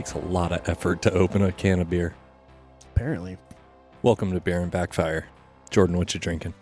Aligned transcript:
takes 0.00 0.14
a 0.14 0.18
lot 0.18 0.50
of 0.50 0.66
effort 0.66 1.02
to 1.02 1.12
open 1.12 1.42
a 1.42 1.52
can 1.52 1.78
of 1.78 1.90
beer. 1.90 2.14
Apparently. 2.96 3.36
Welcome 4.00 4.32
to 4.32 4.40
Beer 4.40 4.60
and 4.62 4.70
Backfire. 4.70 5.26
Jordan, 5.68 5.98
what 5.98 6.14
you 6.14 6.20
drinking? 6.20 6.54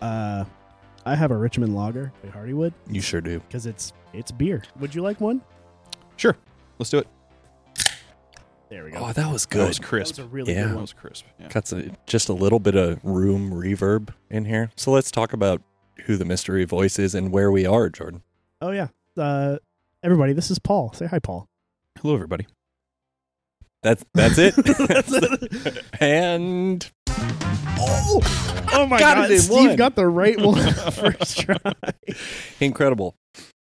Uh, 0.00 0.44
I 1.04 1.16
have 1.16 1.32
a 1.32 1.36
Richmond 1.36 1.74
Lager 1.74 2.12
by 2.22 2.28
Hardywood 2.28 2.72
You 2.88 3.00
sure 3.00 3.20
do. 3.20 3.40
because 3.40 3.66
it's 3.66 3.92
it's 4.12 4.30
beer. 4.30 4.62
Would 4.78 4.94
you 4.94 5.02
like 5.02 5.20
one? 5.20 5.42
Sure. 6.16 6.36
Let's 6.78 6.90
do 6.90 6.98
it. 6.98 7.08
There 8.68 8.84
we 8.84 8.92
go. 8.92 8.98
Oh, 9.00 9.12
that 9.12 9.32
was 9.32 9.44
That 9.46 9.50
good. 9.56 9.66
was 9.66 9.80
crisp. 9.80 10.14
That 10.14 10.22
was 10.22 10.30
a 10.30 10.32
really 10.32 10.52
Yeah. 10.54 10.66
good 10.68 10.76
That 10.76 10.80
was 10.80 10.92
crisp. 10.92 11.24
Yeah. 11.40 11.48
Got 11.48 11.66
some, 11.66 11.96
just 12.06 12.28
a 12.28 12.32
little 12.32 12.60
bit 12.60 12.76
of 12.76 13.04
room 13.04 13.50
reverb 13.50 14.10
in 14.30 14.44
here. 14.44 14.70
So 14.76 14.92
let's 14.92 15.10
talk 15.10 15.32
about 15.32 15.60
who 16.04 16.16
the 16.16 16.24
mystery 16.24 16.64
voice 16.64 17.00
is 17.00 17.12
and 17.16 17.32
where 17.32 17.50
we 17.50 17.66
are, 17.66 17.88
Jordan. 17.90 18.22
Oh 18.62 18.70
yeah. 18.70 18.86
Uh, 19.16 19.56
everybody, 20.04 20.32
this 20.32 20.48
is 20.48 20.60
Paul. 20.60 20.92
Say 20.92 21.06
hi, 21.06 21.18
Paul. 21.18 21.48
Hello, 22.00 22.14
everybody. 22.14 22.46
That's 23.84 24.04
that's 24.14 24.38
it. 24.38 24.54
That's 24.88 25.12
it. 25.12 25.84
and 26.00 26.90
Oh, 27.86 28.20
oh 28.72 28.86
my 28.86 28.98
Got 28.98 29.16
god! 29.16 29.30
it 29.30 29.34
in 29.34 29.40
Steve 29.40 29.66
one. 29.68 29.76
got 29.76 29.94
the 29.94 30.06
right 30.08 30.40
one 30.40 30.72
first 30.92 31.38
try. 31.38 31.56
incredible. 32.60 33.14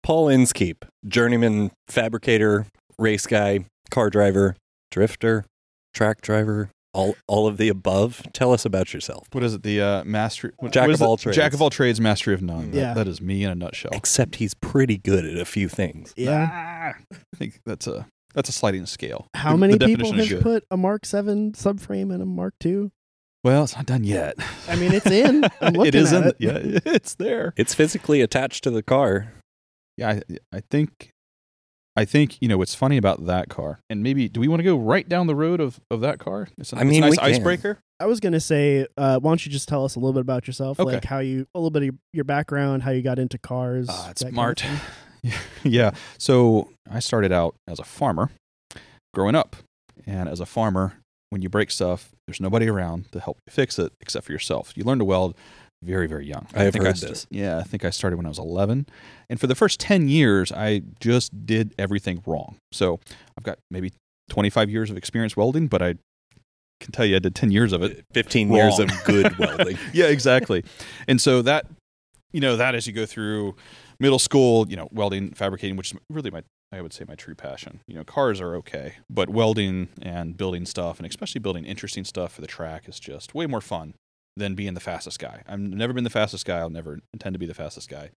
Paul 0.03 0.29
Inskeep, 0.29 0.85
journeyman 1.07 1.71
fabricator, 1.87 2.65
race 2.99 3.25
guy, 3.25 3.65
car 3.89 4.09
driver, 4.09 4.55
drifter, 4.91 5.45
track 5.93 6.21
driver, 6.21 6.69
all 6.93 7.15
all 7.27 7.47
of 7.47 7.57
the 7.57 7.69
above. 7.69 8.21
Tell 8.33 8.51
us 8.51 8.65
about 8.65 8.93
yourself. 8.93 9.27
What 9.31 9.43
is 9.43 9.53
it? 9.53 9.63
The 9.63 9.79
uh, 9.81 10.03
master. 10.03 10.53
What, 10.57 10.71
Jack 10.73 10.87
what 10.87 10.93
is 10.95 11.01
of 11.01 11.07
all 11.07 11.13
it? 11.15 11.21
trades. 11.21 11.35
Jack 11.37 11.53
of 11.53 11.61
all 11.61 11.69
trades, 11.69 12.01
mastery 12.01 12.33
of 12.33 12.41
none. 12.41 12.71
That- 12.71 12.77
Yeah. 12.77 12.93
that 12.95 13.07
is 13.07 13.21
me 13.21 13.43
in 13.43 13.49
a 13.51 13.55
nutshell. 13.55 13.91
Except 13.93 14.35
he's 14.35 14.53
pretty 14.55 14.97
good 14.97 15.23
at 15.25 15.37
a 15.37 15.45
few 15.45 15.69
things. 15.69 16.13
Yeah. 16.17 16.49
Ah, 16.51 17.01
I 17.13 17.37
think 17.37 17.59
that's 17.65 17.87
a 17.87 18.07
that's 18.33 18.49
a 18.49 18.51
sliding 18.51 18.85
scale. 18.85 19.27
How 19.33 19.51
The- 19.53 19.57
many 19.57 19.77
the 19.77 19.85
people 19.87 20.11
have 20.13 20.29
good. 20.29 20.41
put 20.41 20.63
a 20.71 20.77
Mark 20.77 21.05
Seven 21.05 21.51
subframe 21.53 22.13
in 22.13 22.21
a 22.21 22.25
Mark 22.25 22.53
II? 22.65 22.91
Well, 23.43 23.63
it's 23.63 23.75
not 23.75 23.85
done 23.87 24.03
yet. 24.03 24.35
I 24.67 24.75
mean, 24.75 24.91
it's 24.93 25.07
in. 25.07 25.43
I'm 25.61 25.73
looking 25.73 25.87
it 25.87 25.95
is 25.95 26.13
at 26.13 26.23
in. 26.23 26.27
it. 26.29 26.35
Yeah, 26.39 26.79
it's 26.93 27.15
there. 27.15 27.53
It's 27.57 27.73
physically 27.73 28.21
attached 28.21 28.63
to 28.65 28.71
the 28.71 28.83
car. 28.83 29.33
Yeah, 29.97 30.09
I, 30.09 30.21
I 30.57 30.61
think. 30.69 31.09
I 31.97 32.05
think 32.05 32.41
you 32.41 32.47
know 32.47 32.57
what's 32.57 32.73
funny 32.73 32.95
about 32.95 33.25
that 33.25 33.49
car, 33.49 33.81
and 33.89 34.01
maybe 34.01 34.29
do 34.29 34.39
we 34.39 34.47
want 34.47 34.59
to 34.61 34.63
go 34.63 34.77
right 34.77 35.07
down 35.09 35.27
the 35.27 35.35
road 35.35 35.59
of, 35.59 35.81
of 35.91 35.99
that 36.01 36.19
car? 36.19 36.47
It's 36.57 36.71
a, 36.71 36.77
I 36.77 36.79
it's 36.79 36.87
a 36.87 36.89
mean, 36.89 37.01
nice 37.01 37.17
icebreaker. 37.17 37.79
I 37.99 38.05
was 38.05 38.21
gonna 38.21 38.39
say, 38.39 38.87
uh, 38.95 39.19
why 39.19 39.29
don't 39.31 39.45
you 39.45 39.51
just 39.51 39.67
tell 39.67 39.83
us 39.83 39.95
a 39.95 39.99
little 39.99 40.13
bit 40.13 40.21
about 40.21 40.47
yourself, 40.47 40.79
Okay. 40.79 40.93
like 40.93 41.03
how 41.03 41.19
you, 41.19 41.47
a 41.53 41.59
little 41.59 41.69
bit 41.69 41.81
of 41.81 41.85
your- 41.87 41.95
your 42.13 42.23
background, 42.23 42.83
how 42.83 42.91
you 42.91 43.01
got 43.01 43.19
into 43.19 43.37
cars. 43.37 43.87
Ah, 43.89 44.09
it's 44.11 44.21
that 44.21 44.27
kind 44.27 44.29
of 44.29 44.33
smart. 44.35 44.59
thing. 44.61 44.79
yeah. 45.63 45.91
So 46.17 46.69
I 46.89 46.99
started 46.99 47.31
out 47.31 47.55
as 47.67 47.79
a 47.79 47.83
farmer 47.83 48.29
growing 49.13 49.35
up. 49.35 49.55
And 50.05 50.27
as 50.27 50.39
a 50.39 50.45
farmer, 50.45 50.93
when 51.29 51.41
you 51.41 51.49
break 51.49 51.69
stuff, 51.71 52.09
there's 52.27 52.41
nobody 52.41 52.67
around 52.67 53.11
to 53.11 53.19
help 53.19 53.37
you 53.47 53.51
fix 53.53 53.77
it 53.77 53.91
except 54.01 54.25
for 54.25 54.31
yourself. 54.31 54.73
You 54.75 54.83
learn 54.83 54.99
to 54.99 55.05
weld 55.05 55.35
very, 55.83 56.07
very 56.07 56.25
young. 56.27 56.47
I 56.53 56.63
have 56.63 56.73
think 56.73 56.85
heard 56.85 56.97
sta- 56.97 57.07
this. 57.07 57.27
Yeah, 57.29 57.57
I 57.59 57.63
think 57.63 57.85
I 57.85 57.89
started 57.89 58.17
when 58.17 58.25
I 58.25 58.29
was 58.29 58.39
11. 58.39 58.87
And 59.29 59.39
for 59.39 59.47
the 59.47 59.55
first 59.55 59.79
10 59.79 60.07
years, 60.09 60.51
I 60.51 60.81
just 60.99 61.45
did 61.45 61.73
everything 61.77 62.21
wrong. 62.25 62.57
So 62.71 62.99
I've 63.37 63.43
got 63.43 63.59
maybe 63.69 63.91
25 64.29 64.69
years 64.69 64.89
of 64.89 64.97
experience 64.97 65.35
welding, 65.37 65.67
but 65.67 65.81
I 65.81 65.95
can 66.79 66.91
tell 66.91 67.05
you 67.05 67.15
I 67.15 67.19
did 67.19 67.35
10 67.35 67.51
years 67.51 67.73
of 67.73 67.83
it 67.83 67.99
uh, 67.99 68.01
15 68.13 68.51
years 68.51 68.79
of 68.79 68.89
good 69.05 69.37
welding. 69.39 69.77
yeah, 69.93 70.05
exactly. 70.05 70.63
and 71.07 71.21
so 71.21 71.41
that, 71.43 71.67
you 72.31 72.39
know, 72.41 72.57
that 72.57 72.75
as 72.75 72.87
you 72.87 72.93
go 72.93 73.05
through 73.05 73.55
middle 74.01 74.19
school, 74.19 74.67
you 74.67 74.75
know, 74.75 74.89
welding, 74.91 75.31
fabricating, 75.31 75.77
which 75.77 75.93
is 75.93 75.99
really 76.09 76.31
my, 76.31 76.43
I 76.71 76.81
would 76.81 76.91
say 76.91 77.05
my 77.07 77.15
true 77.15 77.35
passion. 77.35 77.81
You 77.87 77.95
know, 77.95 78.03
cars 78.03 78.41
are 78.41 78.55
okay, 78.55 78.95
but 79.09 79.29
welding 79.29 79.89
and 80.01 80.35
building 80.35 80.65
stuff, 80.65 80.97
and 80.97 81.07
especially 81.07 81.39
building 81.39 81.65
interesting 81.65 82.03
stuff 82.03 82.33
for 82.33 82.41
the 82.41 82.47
track, 82.47 82.89
is 82.89 82.99
just 82.99 83.33
way 83.35 83.45
more 83.45 83.61
fun 83.61 83.93
than 84.35 84.55
being 84.55 84.73
the 84.73 84.79
fastest 84.79 85.19
guy. 85.19 85.43
I've 85.47 85.59
never 85.59 85.93
been 85.93 86.03
the 86.03 86.09
fastest 86.09 86.45
guy. 86.45 86.59
I'll 86.59 86.69
never 86.69 86.99
intend 87.13 87.33
to 87.33 87.39
be 87.39 87.45
the 87.45 87.53
fastest 87.53 87.89
guy. 87.89 88.09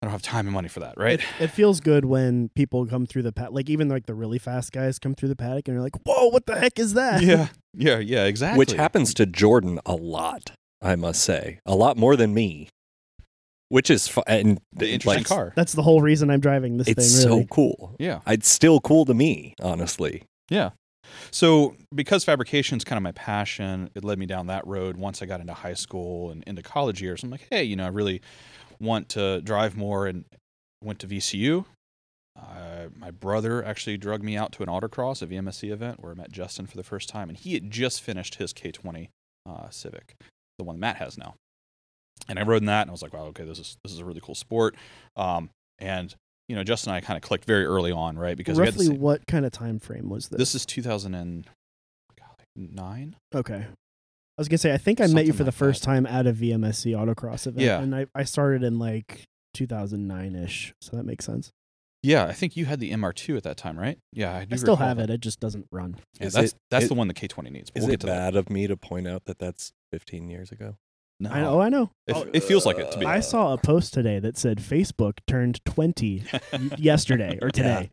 I 0.00 0.06
don't 0.06 0.12
have 0.12 0.22
time 0.22 0.46
and 0.46 0.54
money 0.54 0.68
for 0.68 0.80
that, 0.80 0.94
right? 0.96 1.20
It, 1.20 1.26
it 1.38 1.46
feels 1.48 1.80
good 1.80 2.04
when 2.04 2.48
people 2.50 2.86
come 2.86 3.06
through 3.06 3.22
the 3.22 3.32
paddock, 3.32 3.54
like 3.54 3.70
even 3.70 3.88
like 3.88 4.06
the 4.06 4.14
really 4.14 4.38
fast 4.38 4.72
guys 4.72 4.98
come 4.98 5.14
through 5.14 5.28
the 5.28 5.36
paddock, 5.36 5.68
and 5.68 5.76
you're 5.76 5.82
like, 5.82 5.94
"Whoa, 6.04 6.26
what 6.26 6.46
the 6.46 6.58
heck 6.58 6.78
is 6.80 6.94
that?" 6.94 7.22
yeah, 7.22 7.48
yeah, 7.72 7.98
yeah, 7.98 8.24
exactly. 8.24 8.58
Which 8.58 8.72
happens 8.72 9.14
to 9.14 9.26
Jordan 9.26 9.78
a 9.86 9.94
lot, 9.94 10.52
I 10.80 10.96
must 10.96 11.22
say. 11.22 11.60
A 11.64 11.76
lot 11.76 11.96
more 11.96 12.16
than 12.16 12.34
me. 12.34 12.68
Which 13.72 13.88
is 13.88 14.06
fu- 14.06 14.22
and 14.26 14.60
the 14.74 14.92
interesting 14.92 15.20
like, 15.20 15.26
car. 15.26 15.54
That's 15.56 15.72
the 15.72 15.80
whole 15.80 16.02
reason 16.02 16.28
I'm 16.28 16.40
driving 16.40 16.76
this 16.76 16.88
It's 16.88 17.22
thing. 17.22 17.30
Really, 17.30 17.40
It's 17.40 17.48
so 17.48 17.54
cool. 17.54 17.96
Yeah. 17.98 18.20
It's 18.26 18.50
still 18.50 18.80
cool 18.80 19.06
to 19.06 19.14
me, 19.14 19.54
honestly. 19.62 20.24
Yeah. 20.50 20.72
So 21.30 21.74
because 21.94 22.22
fabrication 22.22 22.76
is 22.76 22.84
kind 22.84 22.98
of 22.98 23.02
my 23.02 23.12
passion, 23.12 23.88
it 23.94 24.04
led 24.04 24.18
me 24.18 24.26
down 24.26 24.48
that 24.48 24.66
road 24.66 24.98
once 24.98 25.22
I 25.22 25.26
got 25.26 25.40
into 25.40 25.54
high 25.54 25.72
school 25.72 26.30
and 26.30 26.44
into 26.44 26.60
college 26.60 27.00
years. 27.00 27.22
I'm 27.22 27.30
like, 27.30 27.46
hey, 27.48 27.64
you 27.64 27.74
know, 27.76 27.86
I 27.86 27.88
really 27.88 28.20
want 28.78 29.08
to 29.10 29.40
drive 29.40 29.74
more 29.74 30.06
and 30.06 30.26
went 30.84 30.98
to 30.98 31.06
VCU. 31.06 31.64
Uh, 32.38 32.88
my 32.94 33.10
brother 33.10 33.64
actually 33.64 33.96
drugged 33.96 34.22
me 34.22 34.36
out 34.36 34.52
to 34.52 34.62
an 34.62 34.68
autocross, 34.68 35.22
a 35.22 35.26
VMSC 35.26 35.70
event 35.70 35.98
where 36.02 36.12
I 36.12 36.14
met 36.14 36.30
Justin 36.30 36.66
for 36.66 36.76
the 36.76 36.84
first 36.84 37.08
time, 37.08 37.30
and 37.30 37.38
he 37.38 37.54
had 37.54 37.70
just 37.70 38.02
finished 38.02 38.34
his 38.34 38.52
K20 38.52 39.08
uh, 39.48 39.70
Civic, 39.70 40.14
the 40.58 40.64
one 40.64 40.78
Matt 40.78 40.96
has 40.96 41.16
now. 41.16 41.36
And 42.28 42.38
I 42.38 42.42
rode 42.42 42.62
in 42.62 42.66
that, 42.66 42.82
and 42.82 42.90
I 42.90 42.92
was 42.92 43.02
like, 43.02 43.12
wow, 43.12 43.24
okay, 43.26 43.44
this 43.44 43.58
is 43.58 43.76
this 43.82 43.92
is 43.92 43.98
a 43.98 44.04
really 44.04 44.20
cool 44.22 44.34
sport. 44.34 44.74
Um, 45.16 45.50
and 45.78 46.14
you 46.48 46.56
know, 46.56 46.64
Justin 46.64 46.90
and 46.92 46.96
I 46.96 47.00
kind 47.06 47.16
of 47.16 47.22
clicked 47.22 47.44
very 47.46 47.64
early 47.64 47.92
on, 47.92 48.18
right? 48.18 48.36
Because 48.36 48.58
we 48.58 48.64
had 48.66 48.74
roughly 48.74 48.86
same- 48.86 49.00
what 49.00 49.26
kind 49.26 49.46
of 49.46 49.52
time 49.52 49.78
frame 49.78 50.08
was 50.08 50.28
this? 50.28 50.38
this 50.38 50.54
is 50.54 50.66
2009. 50.66 53.16
okay. 53.34 53.66
I 54.38 54.40
was 54.40 54.48
gonna 54.48 54.58
say 54.58 54.72
I 54.72 54.78
think 54.78 55.00
I 55.00 55.04
met 55.04 55.26
you 55.26 55.32
Something 55.32 55.36
for 55.38 55.44
the 55.44 55.52
first 55.52 55.82
that. 55.82 55.86
time 55.86 56.06
at 56.06 56.26
a 56.26 56.32
VMSC 56.32 56.92
autocross 56.92 57.46
event. 57.46 57.62
Yeah. 57.64 57.80
and 57.80 57.94
I, 57.94 58.06
I 58.14 58.24
started 58.24 58.62
in 58.62 58.78
like 58.78 59.24
2009 59.54 60.34
ish, 60.36 60.72
so 60.80 60.96
that 60.96 61.04
makes 61.04 61.24
sense. 61.26 61.50
Yeah, 62.02 62.24
I 62.24 62.32
think 62.32 62.56
you 62.56 62.64
had 62.64 62.80
the 62.80 62.90
MR2 62.92 63.36
at 63.36 63.42
that 63.44 63.56
time, 63.56 63.78
right? 63.78 63.98
Yeah, 64.12 64.34
I 64.34 64.44
do. 64.44 64.54
I 64.54 64.56
still 64.56 64.76
have 64.76 64.96
that. 64.96 65.10
it. 65.10 65.14
It 65.14 65.20
just 65.20 65.38
doesn't 65.38 65.66
run. 65.70 65.96
Yeah, 66.18 66.26
Is 66.28 66.32
that's 66.32 66.52
it- 66.52 66.58
that's 66.70 66.84
is- 66.84 66.88
the 66.88 66.94
one 66.94 67.06
the 67.08 67.14
K20 67.14 67.52
needs. 67.52 67.70
But 67.70 67.78
Is 67.78 67.82
we'll 67.84 67.90
it 67.90 67.92
get 67.92 68.00
to 68.00 68.06
that. 68.06 68.32
bad 68.32 68.36
of 68.36 68.50
me 68.50 68.66
to 68.66 68.76
point 68.76 69.06
out 69.06 69.26
that 69.26 69.38
that's 69.38 69.72
15 69.92 70.28
years 70.28 70.50
ago? 70.50 70.76
No, 71.22 71.30
I 71.30 71.40
know. 71.40 71.60
I 71.60 71.68
know. 71.68 71.90
It, 72.06 72.30
it 72.34 72.42
feels 72.44 72.66
like 72.66 72.78
it 72.78 72.90
to 72.92 72.98
be. 72.98 73.06
I 73.06 73.20
saw 73.20 73.52
a 73.52 73.58
post 73.58 73.94
today 73.94 74.18
that 74.18 74.36
said 74.36 74.58
Facebook 74.58 75.18
turned 75.26 75.64
20 75.64 76.24
yesterday 76.78 77.38
or 77.40 77.50
today. 77.50 77.90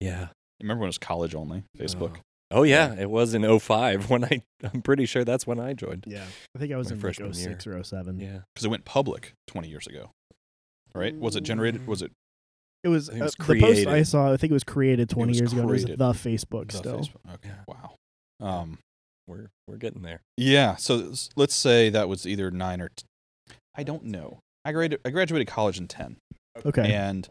Yeah. 0.00 0.28
Remember 0.60 0.80
when 0.80 0.86
it 0.86 0.88
was 0.88 0.98
college 0.98 1.34
only? 1.34 1.62
Facebook. 1.78 2.16
Oh, 2.50 2.62
yeah. 2.62 2.94
It 2.94 3.10
was 3.10 3.34
in 3.34 3.58
05 3.58 4.10
when 4.10 4.24
I, 4.24 4.42
I'm 4.64 4.82
pretty 4.82 5.06
sure 5.06 5.24
that's 5.24 5.46
when 5.46 5.60
I 5.60 5.72
joined. 5.74 6.04
Yeah, 6.06 6.24
I 6.54 6.58
think 6.58 6.72
I 6.72 6.76
was 6.76 6.88
My 6.88 6.94
in 6.94 6.96
like 6.98 7.00
freshman 7.02 7.34
06 7.34 7.66
or 7.66 7.82
07. 7.82 8.20
Yeah. 8.20 8.38
because 8.54 8.64
it 8.64 8.68
went 8.68 8.84
public 8.84 9.32
20 9.48 9.68
years 9.68 9.86
ago, 9.86 10.10
right? 10.94 11.16
Was 11.16 11.36
it 11.36 11.42
generated? 11.42 11.86
Was 11.86 12.02
it 12.02 12.10
It 12.84 12.88
was, 12.88 13.10
I 13.10 13.14
it 13.16 13.20
was 13.22 13.36
uh, 13.38 13.44
the 13.52 13.60
post 13.60 13.86
I 13.86 14.02
saw. 14.02 14.32
I 14.32 14.36
think 14.36 14.50
it 14.50 14.54
was 14.54 14.64
created 14.64 15.08
20 15.08 15.30
was 15.30 15.38
years 15.40 15.52
ago. 15.52 15.62
It 15.62 15.66
was 15.66 15.84
the 15.84 15.96
Facebook 15.96 16.70
the 16.72 16.78
still. 16.78 16.98
Facebook? 17.00 17.34
Okay, 17.34 17.48
Yeah. 17.48 17.64
wow. 17.68 17.94
Um, 18.40 18.78
We're, 19.26 19.48
we're 19.66 19.76
getting 19.76 20.02
there. 20.02 20.20
yeah. 20.36 20.76
So 20.76 21.12
let's 21.34 21.54
say 21.54 21.90
that 21.90 22.08
was 22.08 22.26
either 22.26 22.50
nine 22.50 22.80
or. 22.80 22.90
T- 22.90 23.04
I 23.74 23.82
don't 23.82 24.04
know. 24.04 24.38
I 24.64 24.72
graduated. 24.72 25.00
I 25.04 25.10
graduated 25.10 25.48
college 25.48 25.78
in 25.78 25.86
10, 25.88 26.16
Okay. 26.64 26.92
and 26.92 27.28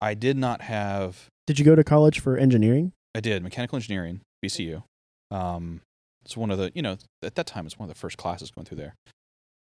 I 0.00 0.14
did 0.14 0.36
not 0.36 0.62
have 0.62 1.26
Did 1.46 1.58
you 1.58 1.64
go 1.64 1.74
to 1.74 1.84
college 1.84 2.20
for 2.20 2.36
engineering? 2.36 2.92
I 3.14 3.20
did 3.20 3.42
mechanical 3.42 3.76
engineering, 3.76 4.20
VCU. 4.44 4.82
Um, 5.30 5.80
it's 6.24 6.36
one 6.36 6.50
of 6.50 6.58
the 6.58 6.72
you 6.74 6.82
know 6.82 6.96
at 7.22 7.34
that 7.34 7.46
time 7.46 7.66
it's 7.66 7.78
one 7.78 7.88
of 7.88 7.94
the 7.94 7.98
first 8.00 8.16
classes 8.16 8.50
going 8.50 8.64
through 8.64 8.78
there. 8.78 8.94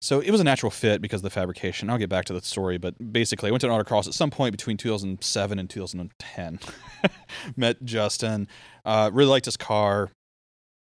So 0.02 0.20
it 0.20 0.30
was 0.30 0.40
a 0.40 0.44
natural 0.44 0.70
fit 0.70 1.00
because 1.02 1.20
of 1.20 1.24
the 1.24 1.30
fabrication. 1.30 1.88
I'll 1.90 1.98
get 1.98 2.10
back 2.10 2.26
to 2.26 2.32
the 2.34 2.40
story, 2.42 2.76
but 2.78 2.94
basically 3.12 3.48
I 3.48 3.50
went 3.50 3.62
to 3.62 3.70
an 3.70 3.72
autocross 3.72 4.06
at 4.06 4.14
some 4.14 4.30
point 4.30 4.52
between 4.52 4.76
2007 4.76 5.58
and 5.58 5.68
2010. 5.70 6.60
Met 7.56 7.82
Justin, 7.82 8.46
uh, 8.84 9.10
really 9.12 9.30
liked 9.30 9.46
his 9.46 9.56
car. 9.56 10.10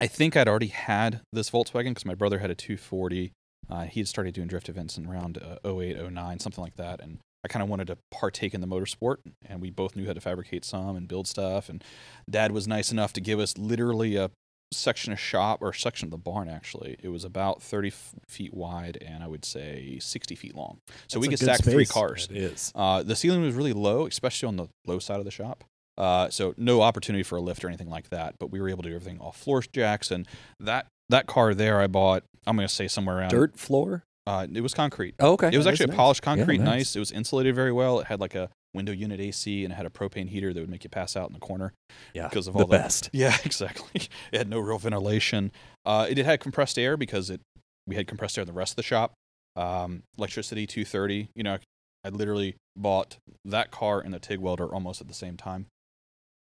I 0.01 0.07
think 0.07 0.37
I'd 0.37 0.49
already 0.49 0.69
had 0.69 1.21
this 1.33 1.51
Volkswagen 1.51 1.91
because 1.91 2.05
my 2.05 2.15
brother 2.15 2.39
had 2.39 2.51
a 2.51 2.55
240. 2.55 3.33
Uh, 3.71 3.85
he 3.85 4.01
had 4.01 4.09
started 4.09 4.35
doing 4.35 4.49
drift 4.49 4.69
events 4.69 4.99
in 4.99 5.07
around 5.07 5.39
uh, 5.39 5.57
08, 5.69 6.11
09, 6.13 6.39
something 6.41 6.63
like 6.63 6.77
that, 6.77 7.01
and 7.01 7.19
I 7.45 7.49
kind 7.49 7.63
of 7.63 7.69
wanted 7.69 7.87
to 7.89 7.99
partake 8.11 8.55
in 8.55 8.61
the 8.61 8.67
motorsport, 8.67 9.17
and 9.47 9.61
we 9.61 9.71
both 9.71 9.97
knew 9.97 10.07
how 10.07 10.15
to 10.15 10.21
fabricate 10.21 10.65
some 10.65 10.97
and 10.97 11.07
build 11.07 11.27
stuff. 11.27 11.69
And 11.69 11.85
Dad 12.29 12.53
was 12.53 12.67
nice 12.67 12.91
enough 12.91 13.13
to 13.15 13.21
give 13.21 13.39
us 13.39 13.57
literally 13.59 14.17
a 14.17 14.31
section 14.73 15.13
of 15.13 15.21
shop 15.21 15.59
or 15.61 15.73
section 15.73 16.07
of 16.07 16.11
the 16.11 16.17
barn. 16.19 16.49
Actually, 16.49 16.97
it 17.03 17.09
was 17.09 17.23
about 17.23 17.63
30 17.63 17.89
f- 17.89 18.15
feet 18.29 18.53
wide 18.55 18.99
and 19.07 19.23
I 19.23 19.29
would 19.29 19.45
say 19.45 19.99
60 20.01 20.35
feet 20.35 20.57
long. 20.57 20.79
So 21.07 21.21
we 21.21 21.29
could 21.29 21.39
stack 21.39 21.63
three 21.63 21.85
cars. 21.87 22.29
It 22.31 22.37
is. 22.39 22.73
Uh, 22.75 23.03
the 23.03 23.15
ceiling 23.15 23.43
was 23.43 23.55
really 23.55 23.73
low, 23.73 24.07
especially 24.07 24.49
on 24.49 24.57
the 24.57 24.67
low 24.87 24.99
side 24.99 25.19
of 25.19 25.25
the 25.25 25.31
shop. 25.31 25.65
Uh, 25.97 26.29
so 26.31 26.55
no 26.57 26.83
opportunity 26.83 27.23
for 27.23 27.37
a 27.37 27.41
lift 27.41 27.65
or 27.65 27.69
anything 27.69 27.89
like 27.91 28.09
that. 28.11 28.35
But 28.41 28.51
we 28.51 28.61
were 28.61 28.69
able 28.69 28.83
to 28.83 28.89
do 28.91 28.95
everything 28.97 29.21
off 29.21 29.37
floor 29.37 29.63
jacks, 29.73 30.11
and 30.11 30.27
that 30.61 30.87
that 31.09 31.27
car 31.27 31.55
there 31.55 31.81
I 31.81 31.87
bought. 31.87 32.25
I'm 32.47 32.57
going 32.57 32.69
to 32.69 32.75
say 32.75 32.89
somewhere 32.89 33.19
around. 33.19 33.31
Dirt 33.31 33.57
floor? 33.59 34.03
Uh, 34.27 34.47
it 34.53 34.61
was 34.63 34.73
concrete. 34.75 35.15
Oh, 35.21 35.33
okay. 35.33 35.51
It 35.53 35.57
was 35.59 35.67
Nice, 35.67 35.75
actually 35.75 35.87
nice. 35.89 35.95
a 35.95 35.97
polished 35.99 36.23
concrete, 36.23 36.59
nice. 36.59 36.67
nice. 36.67 36.97
It 36.97 36.99
was 36.99 37.13
insulated 37.13 37.55
very 37.55 37.73
well. 37.73 38.01
It 38.01 38.07
had 38.07 38.21
like 38.21 38.35
a 38.35 38.49
window 38.73 38.91
unit 38.93 39.21
AC, 39.21 39.65
and 39.65 39.73
it 39.73 39.77
had 39.77 39.85
a 39.87 39.91
propane 39.91 40.29
heater 40.31 40.53
that 40.53 40.61
would 40.61 40.71
make 40.71 40.83
you 40.83 40.91
pass 40.91 41.15
out 41.15 41.29
in 41.29 41.35
the 41.35 41.41
corner. 41.41 41.73
Yeah, 42.15 42.29
because 42.29 42.49
of 42.49 42.57
all 42.57 42.65
the- 42.67 42.77
best. 42.77 43.11
Yeah, 43.13 43.37
exactly. 43.45 44.09
It 44.33 44.39
had 44.39 44.49
no 44.49 44.59
real 44.61 44.79
ventilation. 44.79 45.53
Uh, 45.85 46.07
it 46.09 46.17
had 46.19 46.41
compressed 46.41 46.79
air 46.79 46.97
because 46.97 47.29
it 47.31 47.41
we 47.87 47.97
had 47.97 48.07
compressed 48.07 48.39
air 48.39 48.43
in 48.43 48.47
the 48.49 48.53
rest 48.55 48.73
of 48.73 48.77
the 48.77 48.83
shop. 48.83 49.13
Um, 49.57 50.03
electricity 50.19 50.67
230. 50.67 51.29
You 51.37 51.43
know, 51.45 51.59
I 52.03 52.09
literally 52.09 52.57
bought 52.77 53.19
that 53.45 53.71
car 53.71 54.01
and 54.01 54.13
the 54.13 54.19
TIG 54.19 54.41
welder 54.41 54.67
almost 54.75 55.01
at 55.03 55.07
the 55.09 55.15
same 55.15 55.37
time, 55.37 55.67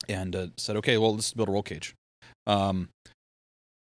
and 0.09 0.37
uh, 0.37 0.47
said, 0.57 0.77
okay, 0.77 0.99
well, 0.99 1.15
let's 1.15 1.33
build 1.33 1.49
a 1.49 1.53
roll 1.53 1.63
cage. 1.63 1.95
Um, 2.47 2.89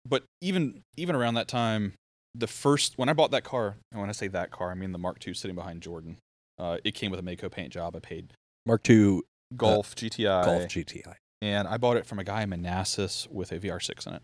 but 0.08 0.24
even 0.42 0.82
even 0.98 1.16
around 1.16 1.36
that 1.36 1.48
time, 1.48 1.94
the 2.34 2.48
first 2.48 2.98
when 2.98 3.10
I 3.10 3.14
bought 3.14 3.32
that 3.32 3.44
car, 3.44 3.78
and 3.92 4.00
when 4.00 4.10
I 4.10 4.14
say 4.14 4.28
that 4.30 4.52
car, 4.52 4.72
I 4.72 4.74
mean 4.76 4.92
the 4.92 4.98
Mark 4.98 5.26
II 5.26 5.34
sitting 5.34 5.56
behind 5.56 5.82
Jordan. 5.82 6.18
Uh, 6.58 6.78
it 6.84 6.94
came 6.94 7.12
with 7.12 7.20
a 7.20 7.24
Mako 7.24 7.50
paint 7.50 7.72
job. 7.72 7.96
I 7.96 8.00
paid 8.00 8.34
Mark 8.66 8.90
II 8.90 9.22
Golf 9.56 9.96
GTI, 9.96 10.44
Golf 10.46 10.64
GTI. 10.64 11.16
and 11.42 11.68
I 11.68 11.78
bought 11.78 11.98
it 11.98 12.06
from 12.06 12.20
a 12.20 12.24
guy 12.24 12.44
in 12.44 12.50
Manassas 12.50 13.28
with 13.32 13.52
a 13.52 13.60
VR6 13.60 14.08
in 14.08 14.14
it. 14.16 14.22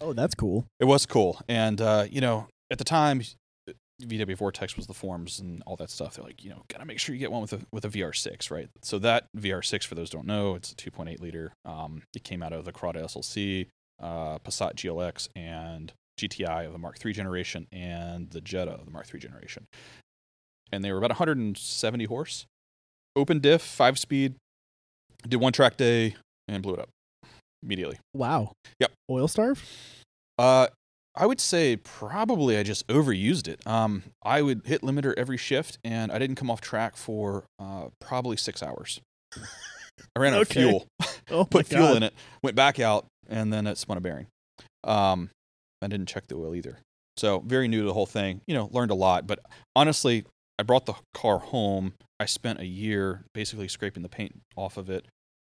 Oh, 0.00 0.12
that's 0.12 0.34
cool. 0.34 0.66
It 0.80 0.84
was 0.86 1.06
cool, 1.06 1.40
and 1.48 1.80
uh, 1.80 2.06
you 2.10 2.20
know, 2.20 2.48
at 2.70 2.78
the 2.78 2.84
time, 2.84 3.22
VW 4.02 4.36
Vortex 4.36 4.76
was 4.76 4.86
the 4.86 4.94
forms 4.94 5.40
and 5.40 5.62
all 5.66 5.76
that 5.76 5.90
stuff. 5.90 6.14
They're 6.14 6.24
like, 6.24 6.44
you 6.44 6.50
know, 6.50 6.62
gotta 6.68 6.84
make 6.84 6.98
sure 6.98 7.14
you 7.14 7.18
get 7.18 7.32
one 7.32 7.42
with 7.42 7.52
a 7.52 7.60
with 7.72 7.84
a 7.84 7.88
VR6, 7.88 8.50
right? 8.50 8.68
So 8.82 8.98
that 9.00 9.26
VR6, 9.36 9.84
for 9.84 9.94
those 9.94 10.12
who 10.12 10.18
don't 10.18 10.26
know, 10.26 10.54
it's 10.54 10.72
a 10.72 10.76
2.8 10.76 11.20
liter. 11.20 11.52
Um, 11.64 12.02
it 12.14 12.22
came 12.24 12.42
out 12.42 12.52
of 12.52 12.64
the 12.64 12.72
Corrado 12.72 13.04
SLC, 13.04 13.66
uh, 14.00 14.38
Passat 14.38 14.74
GLX, 14.74 15.28
and 15.34 15.92
GTI 16.18 16.66
of 16.66 16.72
the 16.72 16.78
Mark 16.78 17.04
III 17.04 17.12
generation, 17.12 17.66
and 17.72 18.30
the 18.30 18.40
Jetta 18.40 18.72
of 18.72 18.84
the 18.84 18.90
Mark 18.90 19.12
III 19.12 19.20
generation. 19.20 19.64
And 20.70 20.84
they 20.84 20.92
were 20.92 20.98
about 20.98 21.10
170 21.10 22.04
horse, 22.04 22.46
open 23.16 23.40
diff, 23.40 23.62
five 23.62 23.98
speed. 23.98 24.34
Did 25.26 25.38
one 25.38 25.52
track 25.52 25.76
day 25.76 26.14
and 26.46 26.62
blew 26.62 26.74
it 26.74 26.80
up 26.80 26.90
immediately. 27.62 27.98
Wow. 28.14 28.52
Yep. 28.78 28.92
Oil 29.10 29.26
starve? 29.26 29.64
Uh, 30.38 30.68
I 31.20 31.26
would 31.26 31.40
say 31.40 31.76
probably 31.76 32.56
I 32.56 32.62
just 32.62 32.86
overused 32.86 33.48
it. 33.48 33.66
Um, 33.66 34.04
I 34.22 34.40
would 34.42 34.62
hit 34.64 34.82
limiter 34.82 35.14
every 35.16 35.36
shift, 35.36 35.78
and 35.84 36.12
I 36.12 36.18
didn't 36.18 36.36
come 36.36 36.50
off 36.50 36.60
track 36.60 36.96
for 36.96 37.44
uh, 37.58 37.88
probably 38.00 38.36
six 38.36 38.62
hours. 38.62 39.00
I 39.36 40.20
ran 40.20 40.32
out 40.34 40.42
Okay. 40.42 40.62
of 40.62 40.68
fuel, 40.68 40.86
Oh, 41.30 41.44
put 41.50 41.66
fuel 41.66 41.88
God. 41.88 41.96
in 41.98 42.02
it, 42.04 42.14
went 42.42 42.54
back 42.56 42.78
out, 42.78 43.06
and 43.28 43.52
then 43.52 43.66
it 43.66 43.78
spun 43.78 43.96
a 43.96 44.00
bearing. 44.00 44.26
Um, 44.84 45.30
I 45.82 45.88
didn't 45.88 46.06
check 46.06 46.26
the 46.28 46.36
oil 46.36 46.54
either, 46.54 46.78
so 47.16 47.40
very 47.40 47.66
new 47.68 47.80
to 47.80 47.86
the 47.86 47.92
whole 47.94 48.06
thing. 48.06 48.40
You 48.46 48.54
know, 48.54 48.68
learned 48.72 48.90
a 48.92 48.94
lot, 48.96 49.26
but 49.26 49.40
honestly, 49.74 50.24
I 50.58 50.62
brought 50.62 50.86
the 50.86 50.94
car 51.14 51.38
home. 51.38 51.94
I 52.20 52.26
spent 52.26 52.60
a 52.60 52.66
year 52.66 53.24
basically 53.34 53.68
scraping 53.68 54.02
the 54.02 54.08
paint 54.08 54.38
off 54.56 54.76
of 54.76 54.88
it, 54.88 55.06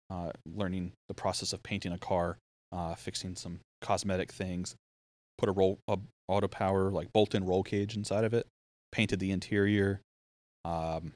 uh, 0.09 0.31
learning 0.45 0.91
the 1.07 1.13
process 1.13 1.53
of 1.53 1.63
painting 1.63 1.91
a 1.93 1.97
car, 1.97 2.37
uh, 2.71 2.95
fixing 2.95 3.35
some 3.35 3.59
cosmetic 3.81 4.31
things, 4.31 4.75
put 5.41 5.49
a 5.49 5.51
roll 5.51 5.79
a 5.87 5.97
Autopower 6.29 6.93
like 6.93 7.11
bolt-in 7.11 7.43
roll 7.45 7.63
cage 7.63 7.97
inside 7.97 8.23
of 8.23 8.33
it, 8.33 8.47
painted 8.93 9.19
the 9.19 9.31
interior, 9.31 9.99
um, 10.63 11.11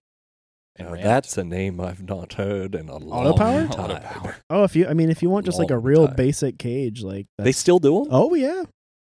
and 0.77 0.89
Now, 0.89 0.95
that's 0.95 1.37
a 1.37 1.43
name 1.45 1.79
I've 1.79 2.03
not 2.03 2.33
heard 2.33 2.75
in 2.75 2.89
a 2.89 2.97
long 2.97 3.33
Autopower? 3.33 3.69
time. 3.69 4.01
Autopower. 4.01 4.35
Oh, 4.49 4.63
if 4.65 4.75
you, 4.75 4.87
I 4.87 4.93
mean, 4.93 5.09
if 5.09 5.21
you 5.23 5.29
want 5.29 5.45
just 5.45 5.57
like 5.59 5.71
a 5.71 5.77
real 5.77 6.07
time. 6.07 6.15
basic 6.17 6.57
cage, 6.57 7.01
like 7.01 7.27
They 7.37 7.53
still 7.53 7.79
do 7.79 7.99
them? 8.03 8.07
oh 8.11 8.33
yeah, 8.33 8.63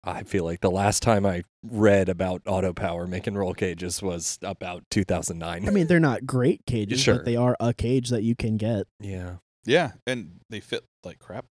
I 0.03 0.25
feel 0.25 0.43
like 0.44 0.61
the 0.61 0.70
last 0.73 1.05
time 1.05 1.25
I 1.25 1.44
read 1.62 2.09
about 2.09 2.43
Autopower 2.44 3.09
making 3.09 3.35
roll 3.35 3.55
cages 3.55 4.03
was 4.03 4.41
about 4.43 4.82
2009. 4.91 5.69
I 5.69 5.70
mean, 5.70 5.87
they're 5.87 6.00
not 6.00 6.26
great 6.26 6.62
cages, 6.67 6.99
Sure. 7.00 7.17
but 7.17 7.25
they 7.26 7.37
are 7.37 7.55
a 7.61 7.73
cage 7.73 8.09
that 8.09 8.23
you 8.25 8.35
can 8.35 8.56
get. 8.56 8.87
yeah. 8.99 9.37
Yeah, 9.64 9.93
and 10.09 10.41
they 10.50 10.59
fit 10.59 10.82
like 11.05 11.20
crap, 11.20 11.44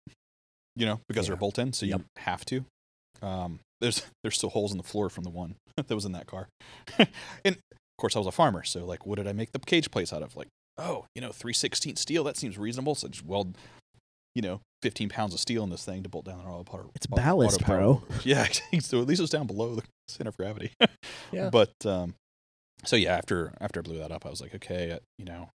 you 0.75 0.86
know, 0.86 1.00
because 1.08 1.28
Yeah. 1.28 1.30
they're 1.30 1.38
bolt 1.40 1.58
in, 1.58 1.72
so 1.72 1.86
you 1.86 1.92
Yep. 1.92 2.02
have 2.18 2.44
to. 2.48 2.66
Um, 3.21 3.59
there's 3.79 4.06
there's 4.23 4.35
still 4.35 4.50
holes 4.50 4.71
in 4.71 4.77
the 4.77 4.83
floor 4.83 5.09
from 5.09 5.23
the 5.23 5.29
one 5.29 5.56
that 5.75 5.94
was 5.94 6.06
in 6.06 6.12
that 6.13 6.27
car, 6.27 6.47
and 6.97 7.56
of 7.56 7.97
course 7.97 8.15
I 8.15 8.19
was 8.19 8.27
a 8.27 8.31
farmer, 8.31 8.63
so 8.63 8.85
like, 8.85 9.06
what 9.06 9.18
did 9.18 9.27
I 9.27 9.33
make 9.33 9.51
the 9.51 9.59
cage 9.59 9.91
plates 9.91 10.13
out 10.13 10.23
of? 10.23 10.35
Like, 10.35 10.47
oh, 10.77 11.06
you 11.15 11.21
know, 11.21 11.31
three 11.31 11.53
sixteen 11.53 11.95
steel. 11.95 12.23
That 12.23 12.38
seems 12.38 12.57
reasonable. 12.57 12.95
So 12.95 13.07
just 13.07 13.25
weld, 13.25 13.57
you 14.35 14.41
know, 14.41 14.62
fifteen 14.81 15.09
pounds 15.09 15.33
of 15.33 15.39
steel 15.39 15.63
in 15.63 15.69
this 15.69 15.85
thing 15.85 16.03
to 16.03 16.09
bolt 16.09 16.25
down 16.25 16.39
an 16.39 16.45
Autopower. 16.45 16.89
It's 16.95 17.07
auto- 17.12 17.21
ballast, 17.21 17.62
auto 17.63 17.68
bro. 17.68 18.03
Yeah, 18.23 18.47
so 18.79 19.01
at 19.01 19.07
least 19.07 19.19
it 19.19 19.24
was 19.24 19.29
down 19.29 19.47
below 19.47 19.75
the 19.75 19.83
center 20.07 20.29
of 20.29 20.38
gravity. 20.38 20.71
Yeah. 21.31 21.50
But 21.50 21.74
um, 21.85 22.15
so 22.83 22.95
yeah, 22.95 23.15
after 23.15 23.53
after 23.62 23.79
I 23.79 23.83
blew 23.83 23.97
that 24.00 24.12
up, 24.12 24.25
I 24.25 24.29
was 24.29 24.41
like, 24.41 24.56
okay, 24.56 24.91
uh, 24.91 25.00
you 25.17 25.25
know, 25.25 25.50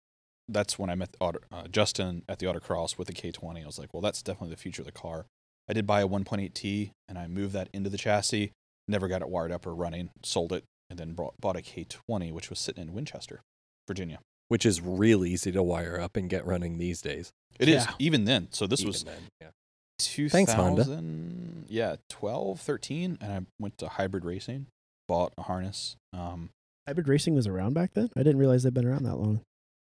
that's 0.49 0.79
when 0.79 0.91
I 0.91 0.95
met 0.95 1.17
auto, 1.21 1.41
uh, 1.53 1.69
Justin 1.69 2.23
at 2.29 2.39
the 2.39 2.47
autocross 2.47 2.99
with 2.99 3.09
the 3.09 3.15
K20. 3.15 3.63
I 3.63 3.67
was 3.67 3.79
like, 3.79 3.93
well, 3.93 4.01
that's 4.01 4.23
definitely 4.23 4.51
the 4.51 4.61
future 4.61 4.83
of 4.83 4.87
the 4.87 4.93
car. 4.93 5.27
I 5.69 5.73
did 5.73 5.87
buy 5.87 6.01
a 6.03 6.09
1.8T 6.09 6.91
and 7.09 7.19
I 7.19 7.27
moved 7.27 7.53
that 7.55 7.69
into 7.73 7.91
the 7.91 7.99
chassis. 7.99 8.53
Never 8.87 9.09
got 9.09 9.23
it 9.23 9.29
wired 9.29 9.53
up 9.53 9.67
or 9.67 9.75
running. 9.75 10.11
Sold 10.23 10.53
it 10.53 10.65
and 10.91 10.99
then 10.99 11.13
brought, 11.13 11.35
bought 11.41 11.57
a 11.57 11.61
K20, 11.61 12.33
which 12.33 12.51
was 12.51 12.59
sitting 12.59 12.83
in 12.83 12.93
Winchester, 12.93 13.41
Virginia. 13.89 14.19
Which 14.49 14.67
is 14.67 14.81
real 14.83 15.25
easy 15.25 15.51
to 15.53 15.63
wire 15.63 15.99
up 15.99 16.17
and 16.17 16.29
get 16.29 16.45
running 16.47 16.77
these 16.79 17.01
days. 17.01 17.33
It 17.59 17.69
is 17.69 17.85
Yeah. 17.87 17.93
even 17.99 18.25
then. 18.27 18.49
So 18.51 18.67
this 18.67 18.81
Even 18.81 18.89
was 18.93 19.05
then, 19.05 19.23
yeah. 19.41 19.49
2000, 19.99 20.31
Thanks, 20.31 20.53
Honda. 20.53 21.65
Yeah, 21.73 21.97
12, 22.11 22.61
13, 22.61 23.19
and 23.21 23.33
I 23.33 23.41
went 23.59 23.79
to 23.79 23.89
hybrid 23.89 24.25
racing. 24.25 24.67
Bought 25.09 25.33
a 25.39 25.43
harness. 25.43 25.97
Um, 26.13 26.51
Hybrid 26.87 27.09
racing 27.09 27.35
was 27.35 27.47
around 27.47 27.73
back 27.73 27.95
then. 27.95 28.11
I 28.15 28.21
didn't 28.23 28.39
realize 28.39 28.63
they'd 28.65 28.75
been 28.75 28.85
around 28.87 29.05
that 29.05 29.17
long. 29.17 29.41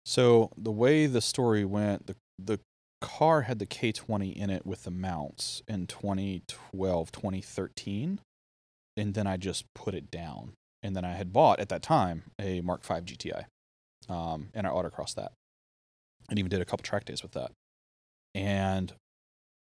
So 0.05 0.51
the 0.57 0.73
way 0.73 1.07
the 1.07 1.21
story 1.21 1.65
went, 1.65 2.07
the 2.07 2.17
the 2.39 2.59
car 3.01 3.43
had 3.43 3.59
the 3.59 3.67
K20 3.67 4.35
in 4.35 4.51
it 4.51 4.67
with 4.67 4.85
the 4.85 4.91
mounts 4.91 5.63
in 5.67 5.87
2012, 5.87 7.13
2013, 7.13 8.21
and 8.97 9.15
then 9.15 9.27
I 9.27 9.37
just 9.37 9.65
put 9.75 9.95
it 9.95 10.11
down. 10.11 10.53
And 10.83 10.97
then 10.97 11.05
I 11.05 11.13
had 11.13 11.33
bought 11.33 11.61
at 11.61 11.69
that 11.69 11.83
time 11.83 12.25
a 12.41 12.61
Mark 12.63 12.85
V 12.85 12.95
GTI, 12.95 13.45
um, 14.09 14.49
and 14.55 14.67
I 14.67 14.71
autocrossed 14.71 15.15
that, 15.17 15.33
and 16.29 16.39
even 16.39 16.49
did 16.49 16.61
a 16.61 16.65
couple 16.65 16.85
track 16.85 17.05
days 17.05 17.23
with 17.23 17.33
that. 17.33 17.53
And 18.35 18.93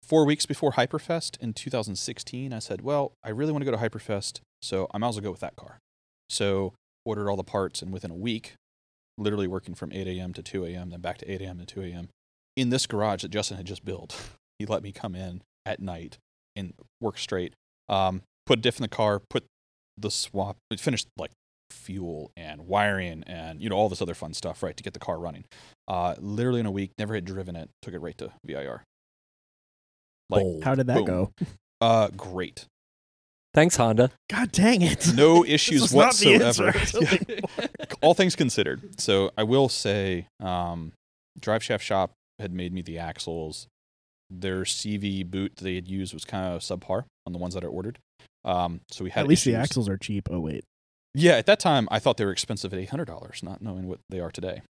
four 0.03 0.25
weeks 0.25 0.45
before 0.45 0.73
Hyperfest 0.73 1.39
in 1.39 1.53
2016, 1.53 2.53
I 2.53 2.59
said, 2.59 2.81
"Well, 2.81 3.13
I 3.23 3.29
really 3.29 3.51
want 3.51 3.63
to 3.63 3.71
go 3.71 3.75
to 3.75 3.83
Hyperfest, 3.83 4.41
so 4.61 4.87
I 4.93 4.97
might 4.97 5.09
as 5.09 5.15
well 5.15 5.23
go 5.23 5.31
with 5.31 5.39
that 5.39 5.55
car." 5.55 5.79
So 6.29 6.73
ordered 7.05 7.29
all 7.29 7.37
the 7.37 7.43
parts, 7.43 7.81
and 7.81 7.91
within 7.91 8.11
a 8.11 8.15
week, 8.15 8.53
literally 9.17 9.47
working 9.47 9.73
from 9.73 9.91
8 9.91 10.07
a.m. 10.07 10.33
to 10.33 10.43
2 10.43 10.65
a.m., 10.65 10.91
then 10.91 11.01
back 11.01 11.17
to 11.19 11.31
8 11.31 11.41
a.m. 11.41 11.57
to 11.59 11.65
2 11.65 11.81
a.m. 11.81 12.09
in 12.55 12.69
this 12.69 12.87
garage 12.87 13.21
that 13.21 13.31
Justin 13.31 13.57
had 13.57 13.65
just 13.65 13.85
built. 13.85 14.19
He 14.59 14.65
let 14.65 14.83
me 14.83 14.91
come 14.91 15.15
in 15.15 15.41
at 15.65 15.79
night 15.79 16.17
and 16.53 16.73
work 16.99 17.17
straight. 17.17 17.53
Um, 17.87 18.23
put 18.45 18.59
diff 18.59 18.77
in 18.77 18.81
the 18.81 18.89
car, 18.89 19.21
put 19.29 19.45
the 19.97 20.11
swap, 20.11 20.57
finished 20.77 21.07
like 21.17 21.31
fuel 21.71 22.31
and 22.35 22.67
wiring 22.67 23.23
and 23.25 23.61
you 23.61 23.69
know 23.69 23.75
all 23.77 23.87
this 23.87 24.01
other 24.01 24.13
fun 24.13 24.33
stuff, 24.33 24.61
right, 24.61 24.75
to 24.75 24.83
get 24.83 24.93
the 24.93 24.99
car 24.99 25.17
running. 25.17 25.45
Uh, 25.87 26.15
literally 26.19 26.59
in 26.59 26.65
a 26.65 26.71
week, 26.71 26.91
never 26.99 27.15
had 27.15 27.23
driven 27.23 27.55
it, 27.55 27.69
took 27.81 27.93
it 27.93 27.99
right 27.99 28.17
to 28.17 28.31
VIR. 28.45 28.83
Like, 30.29 30.41
Bold. 30.41 30.63
How 30.63 30.75
did 30.75 30.87
that 30.87 30.97
boom. 30.97 31.05
go? 31.05 31.31
uh, 31.81 32.09
great. 32.09 32.65
Thanks, 33.53 33.77
Honda. 33.77 34.11
God 34.29 34.51
dang 34.51 34.81
it! 34.81 35.13
No 35.15 35.43
issues 35.47 35.81
was 35.81 35.95
not 35.95 36.15
the 36.15 36.35
answer 36.35 36.65
whatsoever. 36.65 36.77
I 36.77 36.81
was 36.81 36.91
hoping 36.91 37.39
for. 37.47 37.95
all 38.01 38.13
things 38.13 38.35
considered. 38.35 38.99
So 38.99 39.31
I 39.37 39.43
will 39.43 39.69
say, 39.69 40.27
um, 40.39 40.91
Drive 41.39 41.63
Shaft 41.63 41.83
Shop 41.83 42.11
had 42.39 42.53
made 42.53 42.73
me 42.73 42.81
the 42.81 42.97
axles. 42.97 43.67
Their 44.29 44.61
CV 44.61 45.25
boot 45.25 45.57
they 45.57 45.75
had 45.75 45.87
used 45.87 46.13
was 46.13 46.25
kind 46.25 46.53
of 46.53 46.61
subpar 46.61 47.05
on 47.25 47.33
the 47.33 47.39
ones 47.39 47.53
that 47.55 47.63
I 47.63 47.67
ordered. 47.67 47.97
Um, 48.45 48.81
so 48.89 49.03
we 49.03 49.09
had 49.09 49.21
At 49.21 49.27
least 49.27 49.45
the 49.45 49.55
axles 49.55 49.89
are 49.89 49.97
cheap. 49.97 50.29
Oh 50.31 50.39
wait, 50.39 50.63
Yeah, 51.13 51.33
at 51.33 51.45
that 51.47 51.59
time 51.59 51.87
I 51.91 51.99
thought 51.99 52.17
they 52.17 52.25
were 52.25 52.31
expensive 52.31 52.73
at 52.73 52.79
eight 52.79 52.89
hundred 52.89 53.05
dollars, 53.05 53.41
not 53.43 53.61
knowing 53.61 53.87
what 53.87 53.99
they 54.09 54.19
are 54.19 54.31
today. 54.31 54.61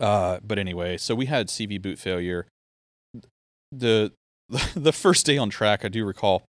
Uh, 0.00 0.40
but 0.42 0.58
anyway, 0.58 0.96
so 0.96 1.14
we 1.14 1.26
had 1.26 1.48
CV 1.48 1.80
boot 1.80 1.98
failure. 1.98 2.46
The 3.70 4.12
the 4.74 4.92
first 4.92 5.24
day 5.26 5.38
on 5.38 5.48
track, 5.50 5.84
I 5.84 5.88
do 5.88 6.04
recall, 6.04 6.42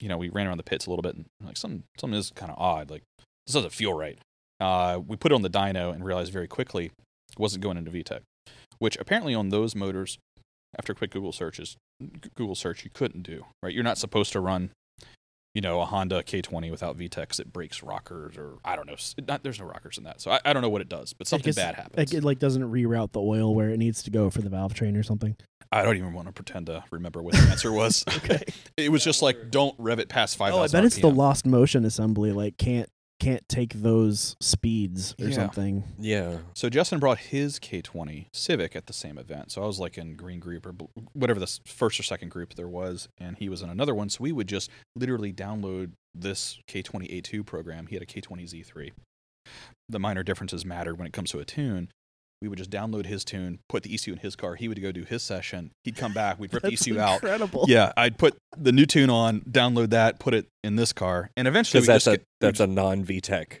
you 0.00 0.08
know, 0.08 0.18
we 0.18 0.28
ran 0.28 0.46
around 0.46 0.58
the 0.58 0.64
pits 0.64 0.86
a 0.86 0.90
little 0.90 1.02
bit 1.02 1.14
and 1.14 1.26
like 1.42 1.56
something 1.56 1.84
something 1.98 2.18
is 2.18 2.30
kind 2.34 2.50
of 2.50 2.58
odd. 2.58 2.90
Like 2.90 3.02
this 3.46 3.54
doesn't 3.54 3.72
feel 3.72 3.94
right. 3.94 4.18
Uh, 4.60 5.00
we 5.06 5.16
put 5.16 5.32
it 5.32 5.34
on 5.34 5.42
the 5.42 5.50
dyno 5.50 5.92
and 5.94 6.04
realized 6.04 6.32
very 6.32 6.48
quickly 6.48 6.86
it 6.86 7.38
wasn't 7.38 7.62
going 7.62 7.76
into 7.76 7.90
VTEC, 7.90 8.20
which 8.78 8.96
apparently 8.98 9.34
on 9.34 9.48
those 9.50 9.74
motors, 9.74 10.18
after 10.78 10.94
quick 10.94 11.10
Google 11.10 11.32
searches, 11.32 11.76
Google 12.34 12.54
search 12.54 12.84
you 12.84 12.90
couldn't 12.92 13.22
do. 13.22 13.46
Right, 13.62 13.72
you're 13.74 13.84
not 13.84 13.98
supposed 13.98 14.32
to 14.32 14.40
run 14.40 14.70
you 15.54 15.62
know, 15.62 15.80
a 15.80 15.86
Honda 15.86 16.22
K20 16.22 16.70
without 16.70 16.96
VTEC 16.96 17.28
'cause 17.28 17.40
it 17.40 17.52
breaks 17.52 17.82
rockers 17.82 18.36
or 18.36 18.58
I 18.64 18.76
don't 18.76 18.86
know. 18.86 18.94
Not, 19.26 19.42
there's 19.42 19.58
no 19.58 19.66
rockers 19.66 19.98
in 19.98 20.04
that. 20.04 20.20
So 20.20 20.30
I, 20.30 20.38
I 20.44 20.52
don't 20.52 20.62
know 20.62 20.68
what 20.68 20.82
it 20.82 20.88
does, 20.88 21.12
but 21.14 21.26
something 21.26 21.46
guess- 21.46 21.56
bad 21.56 21.74
happens. 21.74 21.96
like 21.96 22.14
it 22.14 22.22
like 22.22 22.38
doesn't 22.38 22.62
reroute 22.62 23.10
the 23.10 23.20
oil 23.20 23.52
where 23.54 23.70
it 23.70 23.78
needs 23.78 24.02
to 24.04 24.10
go 24.10 24.30
for 24.30 24.40
the 24.40 24.50
valve 24.50 24.74
train 24.74 24.96
or 24.96 25.02
something. 25.02 25.36
I 25.72 25.82
don't 25.82 25.96
even 25.96 26.12
want 26.12 26.28
to 26.28 26.32
pretend 26.32 26.66
to 26.66 26.84
remember 26.92 27.22
what 27.22 27.34
the 27.34 27.40
answer 27.50 27.72
was. 27.72 28.04
Okay. 28.18 28.42
it 28.76 28.92
was 28.92 29.02
just 29.02 29.20
like, 29.20 29.50
don't 29.50 29.74
rev 29.78 29.98
it 29.98 30.08
past 30.08 30.36
5,000 30.36 30.60
Oh, 30.60 30.62
I 30.62 30.68
bet 30.68 30.84
it's 30.86 30.98
the 30.98 31.10
lost 31.10 31.44
motion 31.44 31.84
assembly. 31.84 32.30
Like 32.30 32.56
can't 32.56 32.88
can't 33.18 33.48
take 33.48 33.74
those 33.74 34.36
speeds 34.40 35.14
or 35.20 35.26
Yeah. 35.28 35.34
something. 35.34 35.84
Yeah. 35.98 36.38
So 36.54 36.68
Justin 36.68 36.98
brought 36.98 37.18
his 37.18 37.58
K20 37.58 38.26
Civic 38.32 38.76
at 38.76 38.86
the 38.86 38.92
same 38.92 39.18
event. 39.18 39.50
So 39.52 39.62
I 39.62 39.66
was 39.66 39.78
like 39.80 39.98
in 39.98 40.14
green 40.14 40.40
group 40.40 40.66
or 40.66 40.74
whatever 41.12 41.40
the 41.40 41.58
first 41.66 41.98
or 41.98 42.02
second 42.02 42.30
group 42.30 42.54
there 42.54 42.68
was, 42.68 43.08
and 43.18 43.36
he 43.38 43.48
was 43.48 43.62
in 43.62 43.70
another 43.70 43.94
one. 43.94 44.08
So 44.08 44.18
we 44.22 44.32
would 44.32 44.48
just 44.48 44.70
literally 44.94 45.32
download 45.32 45.92
this 46.14 46.58
K20 46.68 47.08
A2 47.22 47.44
program. 47.44 47.86
He 47.86 47.94
had 47.96 48.02
a 48.02 48.06
K20 48.06 48.44
Z3. 48.46 48.92
The 49.88 49.98
minor 49.98 50.22
differences 50.22 50.64
mattered 50.64 50.96
when 50.98 51.06
it 51.06 51.12
comes 51.12 51.30
to 51.30 51.38
a 51.38 51.44
tune. 51.44 51.88
We 52.40 52.48
would 52.48 52.58
just 52.58 52.70
download 52.70 53.06
his 53.06 53.24
tune, 53.24 53.58
put 53.68 53.82
the 53.82 53.92
ECU 53.92 54.12
in 54.12 54.18
his 54.20 54.36
car. 54.36 54.54
He 54.54 54.68
would 54.68 54.80
go 54.80 54.92
do 54.92 55.02
his 55.04 55.22
session. 55.24 55.72
He'd 55.82 55.96
come 55.96 56.12
back. 56.12 56.38
We'd 56.38 56.52
rip 56.54 56.62
the 56.62 56.70
That's 56.70 56.82
ECU 56.86 57.00
out. 57.00 57.14
incredible. 57.14 57.64
Yeah, 57.68 57.92
I'd 57.96 58.16
put 58.16 58.36
the 58.56 58.70
new 58.72 58.86
tune 58.86 59.10
on, 59.10 59.40
download 59.40 59.90
that, 59.90 60.18
put 60.20 60.34
it 60.34 60.46
in 60.62 60.76
this 60.76 60.92
car, 60.92 61.30
and 61.36 61.48
eventually 61.48 61.84
that's 61.84 62.04
just 62.04 62.06
a 62.06 62.18
get- 62.18 62.26
that's 62.40 62.60
a 62.60 62.66
non 62.68 63.04
VTEC 63.04 63.60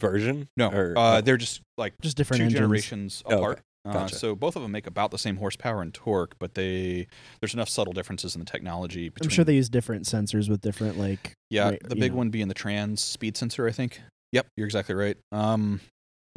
version. 0.00 0.48
no. 0.56 0.68
Or, 0.70 0.94
uh, 0.96 1.18
oh, 1.18 1.20
they're 1.20 1.36
just 1.36 1.60
like 1.78 1.94
Just 2.00 2.16
different 2.16 2.40
two 2.40 2.44
engines. 2.44 2.58
generations 2.60 3.22
Oh, 3.26 3.28
okay. 3.32 3.36
apart. 3.42 3.60
Uh, 3.84 3.92
Gotcha. 3.92 4.16
so 4.16 4.34
both 4.34 4.56
of 4.56 4.62
them 4.62 4.72
make 4.72 4.88
about 4.88 5.12
the 5.12 5.18
same 5.18 5.36
horsepower 5.36 5.80
and 5.80 5.94
torque, 5.94 6.34
but 6.40 6.54
they 6.54 7.06
there's 7.40 7.54
enough 7.54 7.68
subtle 7.68 7.92
differences 7.92 8.34
in 8.34 8.40
the 8.40 8.44
technology. 8.44 9.10
Between, 9.10 9.28
I'm 9.28 9.30
sure 9.32 9.44
they 9.44 9.54
use 9.54 9.68
different 9.68 10.06
sensors 10.06 10.50
with 10.50 10.60
different 10.60 10.98
like. 10.98 11.34
yeah, 11.50 11.70
ra- 11.70 11.76
the 11.84 11.94
big 11.94 12.10
know. 12.10 12.18
one 12.18 12.30
being 12.30 12.48
the 12.48 12.54
trans 12.54 13.00
speed 13.00 13.36
sensor, 13.36 13.68
I 13.68 13.70
think. 13.70 14.00
Yep, 14.32 14.48
you're 14.56 14.66
exactly 14.66 14.96
right. 14.96 15.16
Um, 15.30 15.80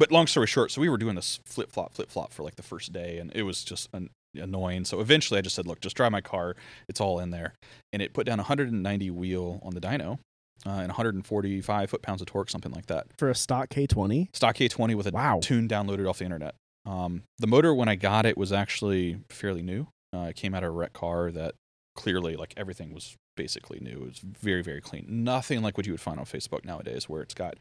but 0.00 0.10
long 0.10 0.26
story 0.26 0.46
short, 0.48 0.72
so 0.72 0.80
we 0.80 0.88
were 0.88 0.96
doing 0.98 1.14
this 1.14 1.38
flip 1.44 1.70
flop, 1.70 1.92
flip 1.92 2.10
flop 2.10 2.32
for 2.32 2.42
like 2.42 2.56
the 2.56 2.62
first 2.62 2.92
day, 2.92 3.18
and 3.18 3.30
it 3.34 3.42
was 3.42 3.62
just 3.62 3.88
an, 3.92 4.08
annoying. 4.34 4.84
So 4.86 4.98
eventually, 5.00 5.38
I 5.38 5.42
just 5.42 5.54
said, 5.54 5.66
"Look, 5.66 5.80
just 5.80 5.94
drive 5.94 6.10
my 6.10 6.22
car. 6.22 6.56
It's 6.88 7.00
all 7.00 7.20
in 7.20 7.30
there," 7.30 7.52
and 7.92 8.00
it 8.02 8.14
put 8.14 8.26
down 8.26 8.38
190 8.38 9.10
wheel 9.10 9.60
on 9.62 9.74
the 9.74 9.80
dyno. 9.80 10.18
Uh, 10.66 10.72
and 10.72 10.88
145 10.88 11.88
foot 11.88 12.02
pounds 12.02 12.20
of 12.20 12.26
torque, 12.26 12.50
something 12.50 12.72
like 12.72 12.84
that. 12.84 13.06
for 13.16 13.30
a 13.30 13.34
stock 13.34 13.70
K20. 13.70 14.28
stock 14.36 14.56
K20 14.56 14.94
with 14.94 15.06
a 15.06 15.10
Wow. 15.10 15.40
tune 15.40 15.66
downloaded 15.66 16.06
off 16.06 16.18
the 16.18 16.26
internet. 16.26 16.54
Um, 16.84 17.22
the 17.38 17.46
motor 17.46 17.74
when 17.74 17.88
I 17.88 17.94
got 17.94 18.26
it 18.26 18.36
was 18.36 18.52
actually 18.52 19.20
fairly 19.30 19.62
new. 19.62 19.86
Uh, 20.14 20.26
it 20.28 20.36
came 20.36 20.54
out 20.54 20.62
of 20.62 20.68
a 20.68 20.72
wreck 20.72 20.92
car 20.92 21.30
that 21.32 21.54
clearly 21.94 22.36
like 22.36 22.52
everything 22.58 22.92
was 22.92 23.16
basically 23.42 23.78
new. 23.80 23.90
It 24.02 24.06
was 24.08 24.18
very 24.18 24.62
very 24.62 24.80
clean. 24.80 25.06
Nothing 25.08 25.62
like 25.62 25.76
what 25.76 25.86
you 25.86 25.92
would 25.92 26.00
find 26.00 26.18
on 26.18 26.26
Facebook 26.26 26.64
nowadays, 26.64 27.08
where 27.08 27.22
it's 27.22 27.34
got 27.34 27.54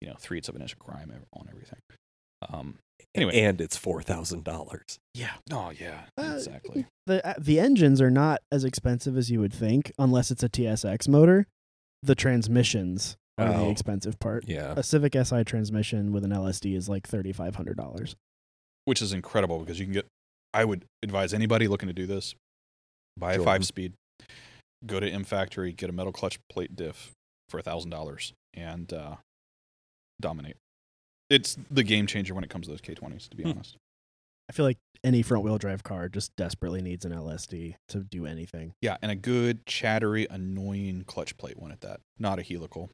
you 0.00 0.08
know 0.08 0.14
three 0.18 0.38
eighths 0.38 0.48
of 0.48 0.56
an 0.56 0.62
inch 0.62 0.72
of 0.72 0.78
grime 0.78 1.12
on 1.32 1.46
everything. 1.50 1.80
Um, 2.52 2.78
anyway. 3.14 3.40
and 3.42 3.60
it's 3.60 3.76
four 3.76 4.02
thousand 4.02 4.44
dollars. 4.44 4.98
yeah. 5.14 5.32
Oh 5.50 5.70
yeah. 5.70 6.02
Uh, 6.18 6.32
exactly. 6.36 6.86
The 7.06 7.26
uh, 7.26 7.34
the 7.38 7.60
engines 7.60 8.00
are 8.00 8.10
not 8.10 8.40
as 8.50 8.64
expensive 8.64 9.16
as 9.16 9.30
you 9.30 9.40
would 9.40 9.52
think, 9.54 9.92
unless 9.98 10.30
it's 10.30 10.42
a 10.42 10.48
TSX 10.48 11.08
motor. 11.08 11.46
The 12.02 12.14
transmissions 12.14 13.16
are 13.38 13.48
the 13.52 13.58
Oh. 13.58 13.70
expensive 13.70 14.18
part. 14.18 14.44
Yeah. 14.46 14.74
A 14.76 14.82
Civic 14.82 15.14
Si 15.14 15.44
transmission 15.44 16.12
with 16.12 16.24
an 16.24 16.30
LSD 16.30 16.74
is 16.76 16.88
like 16.88 17.06
thirty 17.06 17.32
five 17.32 17.56
hundred 17.56 17.76
dollars. 17.76 18.16
Which 18.84 19.02
is 19.02 19.12
incredible 19.12 19.58
because 19.60 19.78
you 19.78 19.84
can 19.86 19.94
get. 19.94 20.06
I 20.54 20.64
would 20.64 20.84
advise 21.02 21.34
anybody 21.34 21.68
looking 21.68 21.88
to 21.88 21.92
do 21.92 22.06
this, 22.06 22.34
buy 23.18 23.34
a 23.34 23.42
five 23.42 23.66
speed, 23.66 23.92
go 24.86 25.00
to 25.00 25.08
M 25.08 25.24
Factory, 25.24 25.72
get 25.72 25.90
a 25.90 25.92
metal 25.92 26.12
clutch 26.12 26.38
plate 26.48 26.74
diff 26.76 27.12
for 27.48 27.58
a 27.58 27.62
thousand 27.62 27.90
dollars, 27.90 28.32
and 28.54 28.92
uh, 28.92 29.16
dominate. 30.20 30.56
It's 31.28 31.56
the 31.70 31.82
game 31.82 32.06
changer 32.06 32.34
when 32.34 32.44
it 32.44 32.50
comes 32.50 32.66
to 32.66 32.70
those 32.72 32.80
K20s. 32.80 33.28
To 33.30 33.36
be 33.36 33.42
Hmm. 33.42 33.50
honest, 33.50 33.76
I 34.48 34.52
feel 34.52 34.64
like 34.64 34.78
any 35.04 35.22
front 35.22 35.44
wheel 35.44 35.58
drive 35.58 35.82
car 35.82 36.08
just 36.08 36.34
desperately 36.36 36.80
needs 36.82 37.04
an 37.04 37.12
LSD 37.12 37.74
to 37.88 38.00
do 38.04 38.26
anything. 38.26 38.72
yeah, 38.80 38.96
and 39.02 39.10
a 39.10 39.16
good 39.16 39.66
chattery, 39.66 40.26
annoying 40.30 41.02
clutch 41.06 41.36
plate 41.36 41.58
one 41.58 41.72
at 41.72 41.80
that, 41.80 42.00
not 42.18 42.38
a 42.38 42.42
helical. 42.42 42.90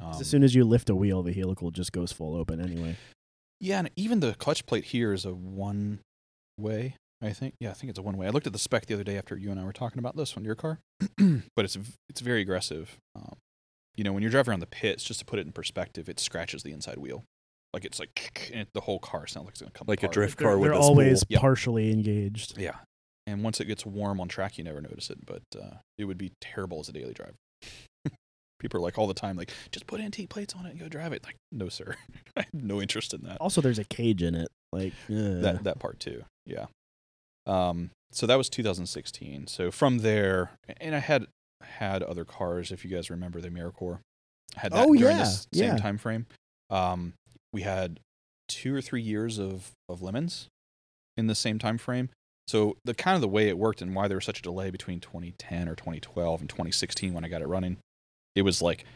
Um, 0.00 0.12
as 0.20 0.26
soon 0.26 0.42
as 0.42 0.54
you 0.54 0.64
lift 0.64 0.88
a 0.90 0.94
wheel, 0.94 1.22
the 1.22 1.32
helical 1.32 1.70
just 1.70 1.92
goes 1.92 2.12
full 2.12 2.34
open 2.36 2.60
anyway. 2.60 2.96
Yeah, 3.60 3.80
and 3.80 3.90
even 3.96 4.20
the 4.20 4.34
clutch 4.34 4.64
plate 4.66 4.84
here 4.84 5.12
is 5.12 5.24
a 5.24 5.34
one 5.34 6.00
way, 6.58 6.94
I 7.20 7.32
think. 7.32 7.54
Yeah, 7.60 7.70
I 7.70 7.72
think 7.72 7.90
it's 7.90 7.98
a 7.98 8.02
one 8.02 8.16
way. 8.16 8.26
I 8.26 8.30
looked 8.30 8.46
at 8.46 8.52
the 8.52 8.58
spec 8.58 8.86
the 8.86 8.94
other 8.94 9.04
day 9.04 9.18
after 9.18 9.36
you 9.36 9.50
and 9.50 9.58
I 9.58 9.64
were 9.64 9.72
talking 9.72 9.98
about 9.98 10.16
this 10.16 10.36
on 10.36 10.44
your 10.44 10.54
car, 10.54 10.78
but 11.56 11.64
it's 11.64 11.76
it's 12.08 12.20
very 12.20 12.40
aggressive. 12.40 12.96
Um, 13.16 13.36
you 13.96 14.04
know, 14.04 14.12
when 14.12 14.22
you're 14.22 14.30
driving 14.30 14.50
around 14.52 14.60
the 14.60 14.66
pits, 14.66 15.02
just 15.02 15.18
to 15.20 15.26
put 15.26 15.38
it 15.40 15.46
in 15.46 15.52
perspective, 15.52 16.08
it 16.08 16.20
scratches 16.20 16.62
the 16.62 16.70
inside 16.72 16.98
wheel. 16.98 17.24
Like 17.74 17.84
it's 17.84 17.98
like, 17.98 18.48
and 18.52 18.62
it, 18.62 18.68
the 18.72 18.82
whole 18.82 19.00
car 19.00 19.26
sounds 19.26 19.46
like 19.46 19.52
it's 19.54 19.60
going 19.60 19.72
to 19.72 19.78
come 19.78 19.86
Like 19.88 20.02
a 20.02 20.06
apart. 20.06 20.14
drift 20.14 20.38
They're, 20.38 20.48
car 20.48 20.58
with 20.58 20.70
they're 20.70 20.78
always 20.80 21.20
spool. 21.20 21.26
Yep. 21.30 21.40
partially 21.40 21.90
engaged. 21.92 22.56
Yeah. 22.56 22.76
And 23.26 23.42
once 23.42 23.60
it 23.60 23.64
gets 23.66 23.84
warm 23.84 24.20
on 24.20 24.28
track, 24.28 24.56
you 24.56 24.64
never 24.64 24.80
notice 24.80 25.10
it, 25.10 25.18
but 25.26 25.42
uh, 25.60 25.78
it 25.98 26.04
would 26.04 26.16
be 26.16 26.32
terrible 26.40 26.80
as 26.80 26.88
a 26.88 26.92
daily 26.92 27.12
drive. 27.12 27.34
People 28.60 28.78
are 28.78 28.82
like 28.82 28.96
all 28.98 29.06
the 29.06 29.12
time, 29.14 29.36
like, 29.36 29.52
just 29.70 29.86
put 29.86 30.00
antique 30.00 30.30
plates 30.30 30.54
on 30.54 30.64
it 30.66 30.70
and 30.70 30.80
go 30.80 30.88
drive 30.88 31.12
it. 31.12 31.22
Like, 31.24 31.36
no, 31.52 31.68
sir. 31.68 31.94
I 32.36 32.42
have 32.42 32.54
no 32.54 32.80
interest 32.80 33.12
in 33.12 33.22
that. 33.22 33.36
Also, 33.40 33.60
there's 33.60 33.78
a 33.78 33.84
cage 33.84 34.22
in 34.22 34.34
it. 34.34 34.48
Like 34.72 34.92
uh, 35.10 35.40
that 35.42 35.64
that 35.64 35.78
part 35.78 35.98
too. 36.00 36.22
Yeah. 36.46 36.66
Um. 37.48 37.90
So 38.10 38.26
that 38.26 38.36
was 38.38 38.48
2016. 38.48 39.48
So 39.48 39.70
from 39.70 39.98
there, 39.98 40.52
and 40.80 40.94
I 40.94 40.98
had 40.98 41.26
had 41.62 42.02
other 42.02 42.24
cars. 42.24 42.70
If 42.72 42.84
you 42.84 42.90
guys 42.90 43.10
remember 43.10 43.40
the 43.40 43.50
Miracore, 43.50 43.98
I 44.56 44.60
had 44.60 44.72
that 44.72 44.86
Oh, 44.86 44.94
during 44.94 45.16
yeah, 45.16 45.24
this 45.24 45.46
same 45.52 45.64
yeah. 45.74 45.76
time 45.76 45.98
frame. 45.98 46.26
Um, 46.70 47.12
we 47.52 47.62
had 47.62 48.00
two 48.48 48.74
or 48.74 48.80
three 48.80 49.02
years 49.02 49.38
of 49.38 49.72
of 49.88 50.00
lemons 50.02 50.48
in 51.16 51.26
the 51.26 51.34
same 51.34 51.58
time 51.58 51.76
frame. 51.78 52.08
So 52.46 52.78
the 52.84 52.94
kind 52.94 53.14
of 53.14 53.20
the 53.20 53.28
way 53.28 53.48
it 53.48 53.58
worked 53.58 53.82
and 53.82 53.94
why 53.94 54.08
there 54.08 54.16
was 54.16 54.24
such 54.24 54.38
a 54.38 54.42
delay 54.42 54.70
between 54.70 55.00
2010 55.00 55.68
or 55.68 55.74
2012 55.74 56.40
and 56.40 56.48
2016 56.48 57.12
when 57.12 57.24
I 57.24 57.28
got 57.28 57.42
it 57.42 57.46
running, 57.46 57.76
it 58.34 58.40
was 58.42 58.62
like 58.62 58.86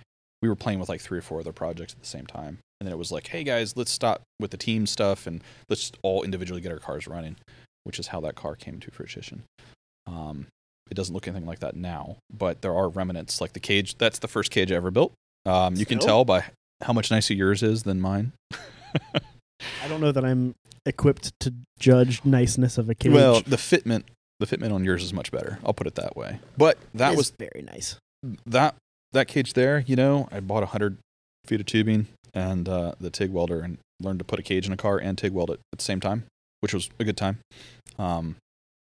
we 0.40 0.48
were 0.48 0.56
playing 0.56 0.78
with 0.78 0.88
like 0.88 1.02
three 1.02 1.18
or 1.18 1.22
four 1.22 1.40
other 1.40 1.52
projects 1.52 1.92
at 1.92 2.00
the 2.00 2.06
same 2.06 2.26
time, 2.26 2.58
and 2.80 2.86
then 2.86 2.92
it 2.94 2.98
was 2.98 3.12
like, 3.12 3.26
hey 3.26 3.44
guys, 3.44 3.76
let's 3.76 3.90
stop 3.92 4.22
with 4.40 4.52
the 4.52 4.56
team 4.56 4.86
stuff 4.86 5.26
and 5.26 5.42
let's 5.68 5.92
all 6.02 6.22
individually 6.22 6.62
get 6.62 6.72
our 6.72 6.78
cars 6.78 7.06
running, 7.06 7.36
which 7.84 7.98
is 7.98 8.08
how 8.08 8.20
that 8.20 8.34
car 8.34 8.56
came 8.56 8.80
to 8.80 8.90
fruition. 8.90 9.44
Um, 10.06 10.46
it 10.90 10.94
doesn't 10.94 11.14
look 11.14 11.26
anything 11.28 11.46
like 11.46 11.60
that 11.60 11.76
now, 11.76 12.16
but 12.32 12.60
there 12.62 12.74
are 12.74 12.88
remnants 12.88 13.40
like 13.40 13.52
the 13.52 13.60
cage. 13.60 13.96
That's 13.98 14.18
the 14.18 14.28
first 14.28 14.50
cage 14.50 14.70
I 14.70 14.74
ever 14.76 14.90
built. 14.90 15.12
Um, 15.46 15.74
you 15.76 15.86
can 15.86 15.98
tell 15.98 16.24
by 16.24 16.44
how 16.82 16.92
much 16.92 17.10
nicer 17.10 17.34
yours 17.34 17.62
is 17.62 17.84
than 17.84 18.00
mine. 18.00 18.32
I 18.52 19.88
don't 19.88 20.00
know 20.00 20.12
that 20.12 20.24
I'm 20.24 20.54
equipped 20.86 21.32
to 21.40 21.54
judge 21.78 22.24
niceness 22.24 22.78
of 22.78 22.88
a 22.90 22.94
cage. 22.94 23.12
Well, 23.12 23.40
the 23.40 23.56
fitment, 23.56 24.04
the 24.40 24.46
fitment 24.46 24.72
on 24.72 24.84
yours 24.84 25.02
is 25.02 25.12
much 25.12 25.30
better. 25.30 25.58
I'll 25.64 25.72
put 25.72 25.86
it 25.86 25.94
that 25.94 26.16
way. 26.16 26.40
But 26.56 26.78
that 26.94 27.10
It's 27.12 27.16
was 27.16 27.30
very 27.30 27.62
nice. 27.62 27.96
that 28.46 28.74
that 29.12 29.28
cage 29.28 29.52
there. 29.54 29.84
You 29.86 29.96
know, 29.96 30.28
I 30.32 30.40
bought 30.40 30.62
a 30.62 30.66
hundred 30.66 30.98
feet 31.46 31.60
of 31.60 31.66
tubing 31.66 32.08
and 32.34 32.68
uh, 32.68 32.94
the 33.00 33.10
TIG 33.10 33.30
welder 33.32 33.60
and 33.60 33.78
learned 34.00 34.18
to 34.18 34.24
put 34.24 34.38
a 34.38 34.42
cage 34.42 34.66
in 34.66 34.72
a 34.72 34.76
car 34.76 34.98
and 34.98 35.16
TIG 35.16 35.32
weld 35.32 35.50
it 35.50 35.60
at 35.72 35.78
the 35.78 35.84
same 35.84 36.00
time, 36.00 36.24
which 36.62 36.72
was 36.72 36.88
a 36.98 37.04
good 37.04 37.16
time. 37.16 37.38
Um, 37.98 38.36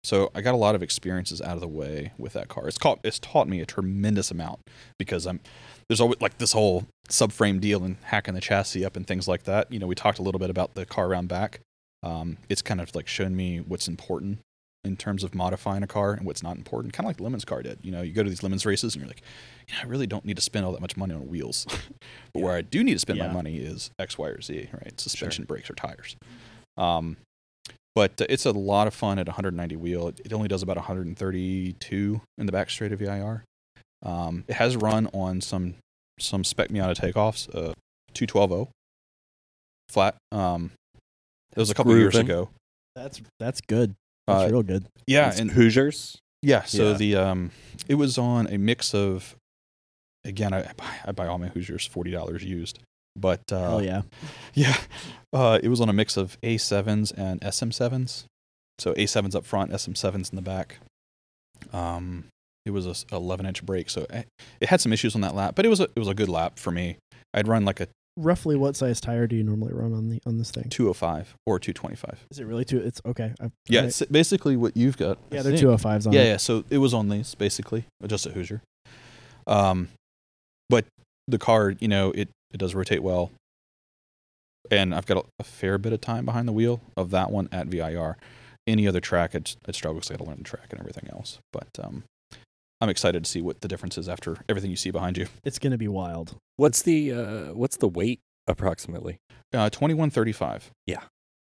so 0.04 0.30
I 0.34 0.42
got 0.42 0.52
a 0.52 0.58
lot 0.58 0.74
of 0.74 0.82
experiences 0.82 1.40
out 1.40 1.54
of 1.54 1.60
the 1.60 1.68
way 1.68 2.12
with 2.18 2.34
that 2.34 2.48
car. 2.48 2.68
It's 2.68 2.76
caught, 2.76 3.00
it's 3.02 3.18
taught 3.18 3.48
me 3.48 3.60
a 3.60 3.66
tremendous 3.66 4.30
amount 4.30 4.60
because 4.98 5.26
I'm 5.26 5.40
there's 5.88 6.00
always 6.00 6.20
like 6.20 6.38
this 6.38 6.52
whole 6.52 6.84
subframe 7.08 7.60
deal 7.60 7.82
and 7.84 7.96
hacking 8.02 8.34
the 8.34 8.40
chassis 8.40 8.84
up 8.84 8.96
and 8.96 9.06
things 9.06 9.26
like 9.26 9.44
that. 9.44 9.72
You 9.72 9.78
know, 9.78 9.86
we 9.86 9.94
talked 9.94 10.18
a 10.18 10.22
little 10.22 10.38
bit 10.38 10.50
about 10.50 10.74
the 10.74 10.84
car 10.86 11.06
around 11.06 11.28
back. 11.28 11.60
Um, 12.02 12.36
it's 12.50 12.60
kind 12.62 12.80
of 12.82 12.94
like 12.94 13.08
shown 13.08 13.34
me 13.34 13.58
what's 13.60 13.88
important 13.88 14.40
in 14.84 14.96
terms 14.98 15.24
of 15.24 15.34
modifying 15.34 15.82
a 15.82 15.86
car 15.86 16.12
and 16.12 16.26
what's 16.26 16.42
not 16.42 16.56
important. 16.58 16.92
Kind 16.92 17.06
of 17.06 17.08
like 17.08 17.20
Lemons 17.20 17.46
car 17.46 17.62
did. 17.62 17.78
You 17.82 17.90
know, 17.92 18.02
you 18.02 18.12
go 18.12 18.22
to 18.22 18.28
these 18.28 18.42
Lemons 18.42 18.66
races 18.66 18.94
and 18.94 19.00
you're 19.00 19.08
like, 19.08 19.22
you 19.68 19.74
know, 19.74 19.80
I 19.82 19.86
really 19.86 20.06
don't 20.06 20.26
need 20.26 20.36
to 20.36 20.42
spend 20.42 20.66
all 20.66 20.72
that 20.72 20.82
much 20.82 20.98
money 20.98 21.14
on 21.14 21.26
wheels. 21.28 21.66
but 22.34 22.42
where 22.42 22.54
I 22.54 22.60
do 22.60 22.84
need 22.84 22.92
to 22.92 22.98
spend 22.98 23.18
Yeah. 23.18 23.28
my 23.28 23.32
money 23.32 23.56
is 23.56 23.90
X, 23.98 24.18
Y, 24.18 24.28
or 24.28 24.42
Z, 24.42 24.68
right? 24.72 25.00
Suspension, 25.00 25.44
brakes, 25.44 25.70
or 25.70 25.74
tires. 25.74 26.16
Um, 26.76 27.16
but 27.94 28.20
uh, 28.20 28.26
it's 28.28 28.44
a 28.46 28.50
lot 28.52 28.86
of 28.86 28.94
fun 28.94 29.18
at 29.18 29.26
190 29.26 29.76
wheel. 29.76 30.08
It, 30.08 30.20
it 30.24 30.32
only 30.32 30.48
does 30.48 30.62
about 30.62 30.76
132 30.76 32.20
in 32.38 32.46
the 32.46 32.52
back 32.52 32.70
straight 32.70 32.92
of 32.92 32.98
VIR. 32.98 33.44
Um, 34.02 34.44
it 34.48 34.54
has 34.54 34.76
run 34.76 35.08
on 35.14 35.40
some 35.40 35.74
some 36.20 36.44
spec 36.44 36.68
Miata 36.68 36.94
takeoffs, 36.94 37.48
uh, 37.54 37.72
212 38.14 38.68
flat. 39.88 40.14
Um, 40.30 40.70
it 41.52 41.58
was 41.58 41.70
a 41.70 41.74
couple 41.74 41.96
years 41.96 42.14
ago. 42.16 42.50
That's 42.94 43.20
that's 43.40 43.60
good. 43.60 43.94
That's 44.26 44.44
Uh, 44.44 44.48
real 44.50 44.62
good. 44.62 44.86
yeah, 45.06 45.28
It's 45.28 45.40
and 45.40 45.50
Hoosiers. 45.50 46.18
yeah, 46.42 46.62
so 46.64 46.90
Yeah. 46.92 46.96
the 46.96 47.16
um, 47.16 47.50
it 47.88 47.96
was 47.96 48.16
on 48.18 48.46
a 48.46 48.56
mix 48.58 48.94
of, 48.94 49.34
again, 50.24 50.52
I, 50.54 50.60
I 50.60 50.72
buy- 50.76 50.98
I 51.06 51.12
buy 51.12 51.26
all 51.26 51.38
my 51.38 51.48
Hoosiers 51.48 51.86
forty 51.86 52.10
dollars 52.10 52.44
used, 52.44 52.78
but 53.16 53.40
uh, 53.52 53.58
Hell 53.70 53.82
yeah. 53.84 54.02
yeah, 54.54 54.76
uh, 55.32 55.58
it 55.62 55.68
was 55.68 55.80
on 55.80 55.88
a 55.88 55.92
mix 55.92 56.16
of 56.16 56.38
A7s 56.42 57.12
and 57.16 57.40
SM7s. 57.40 58.24
So 58.78 58.92
A7s 58.94 59.34
up 59.36 59.44
front, 59.44 59.70
SM7s 59.70 60.30
in 60.30 60.36
the 60.36 60.42
back. 60.42 60.78
Um, 61.72 62.24
it 62.66 62.70
was 62.70 62.86
a 62.86 63.14
11 63.14 63.46
inch 63.46 63.64
brake, 63.64 63.90
so 63.90 64.06
it, 64.10 64.26
it 64.60 64.68
had 64.68 64.80
some 64.80 64.92
issues 64.92 65.14
on 65.14 65.20
that 65.20 65.34
lap, 65.34 65.54
but 65.54 65.64
it 65.64 65.68
was 65.68 65.80
a, 65.80 65.84
it 65.84 65.98
was 65.98 66.08
a 66.08 66.14
good 66.14 66.28
lap 66.28 66.58
for 66.58 66.70
me. 66.70 66.96
I'd 67.32 67.48
run 67.48 67.64
like 67.64 67.80
a 67.80 67.88
Roughly 68.16 68.54
what 68.54 68.76
size 68.76 69.00
tire 69.00 69.26
do 69.26 69.34
you 69.34 69.42
normally 69.42 69.72
run 69.72 69.92
on 69.92 70.08
the 70.08 70.20
on 70.24 70.38
this 70.38 70.52
thing? 70.52 70.68
205 70.70 71.34
or 71.46 71.58
225. 71.58 72.26
Is 72.30 72.38
it 72.38 72.44
really 72.44 72.64
two? 72.64 72.78
It's 72.78 73.00
okay. 73.04 73.34
I, 73.40 73.50
Yeah, 73.68 73.80
I- 73.80 73.84
it's 73.86 74.02
basically 74.02 74.56
what 74.56 74.76
you've 74.76 74.96
got. 74.96 75.16
I 75.16 75.34
yeah, 75.34 75.42
they're 75.42 75.50
think. 75.50 75.58
two 75.58 75.66
hundred 75.66 75.78
fives 75.78 76.06
on 76.06 76.12
yeah, 76.12 76.20
it. 76.20 76.26
yeah. 76.26 76.36
So 76.36 76.62
it 76.70 76.78
was 76.78 76.94
on 76.94 77.08
these 77.08 77.34
basically, 77.34 77.86
just 78.06 78.24
a 78.26 78.30
Hoosier. 78.30 78.62
Um, 79.48 79.88
but 80.70 80.84
the 81.26 81.38
car, 81.38 81.74
you 81.80 81.88
know, 81.88 82.12
it 82.12 82.28
it 82.54 82.58
does 82.58 82.74
rotate 82.74 83.02
well, 83.02 83.30
and 84.70 84.94
I've 84.94 85.06
got 85.06 85.18
a, 85.18 85.24
a 85.40 85.44
fair 85.44 85.76
bit 85.76 85.92
of 85.92 86.00
time 86.00 86.24
behind 86.24 86.48
the 86.48 86.52
wheel 86.52 86.80
of 86.96 87.10
that 87.10 87.30
one 87.30 87.48
at 87.52 87.66
VIR. 87.66 88.16
Any 88.66 88.88
other 88.88 89.00
track, 89.00 89.34
it, 89.34 89.56
it 89.68 89.74
struggles. 89.74 90.10
I 90.10 90.14
got 90.14 90.24
to 90.24 90.30
learn 90.30 90.38
the 90.38 90.44
track 90.44 90.68
and 90.70 90.80
everything 90.80 91.10
else. 91.12 91.38
But 91.52 91.68
um, 91.82 92.04
I'm 92.80 92.88
excited 92.88 93.24
to 93.24 93.30
see 93.30 93.42
what 93.42 93.60
the 93.60 93.68
difference 93.68 93.98
is 93.98 94.08
after 94.08 94.38
everything 94.48 94.70
you 94.70 94.76
see 94.76 94.90
behind 94.90 95.18
you. 95.18 95.26
It's 95.44 95.58
gonna 95.58 95.76
be 95.76 95.88
wild. 95.88 96.36
What's 96.56 96.80
the 96.80 97.12
uh, 97.12 97.54
what's 97.54 97.76
the 97.76 97.88
weight 97.88 98.20
approximately? 98.46 99.18
Uh, 99.52 99.68
2135. 99.68 100.70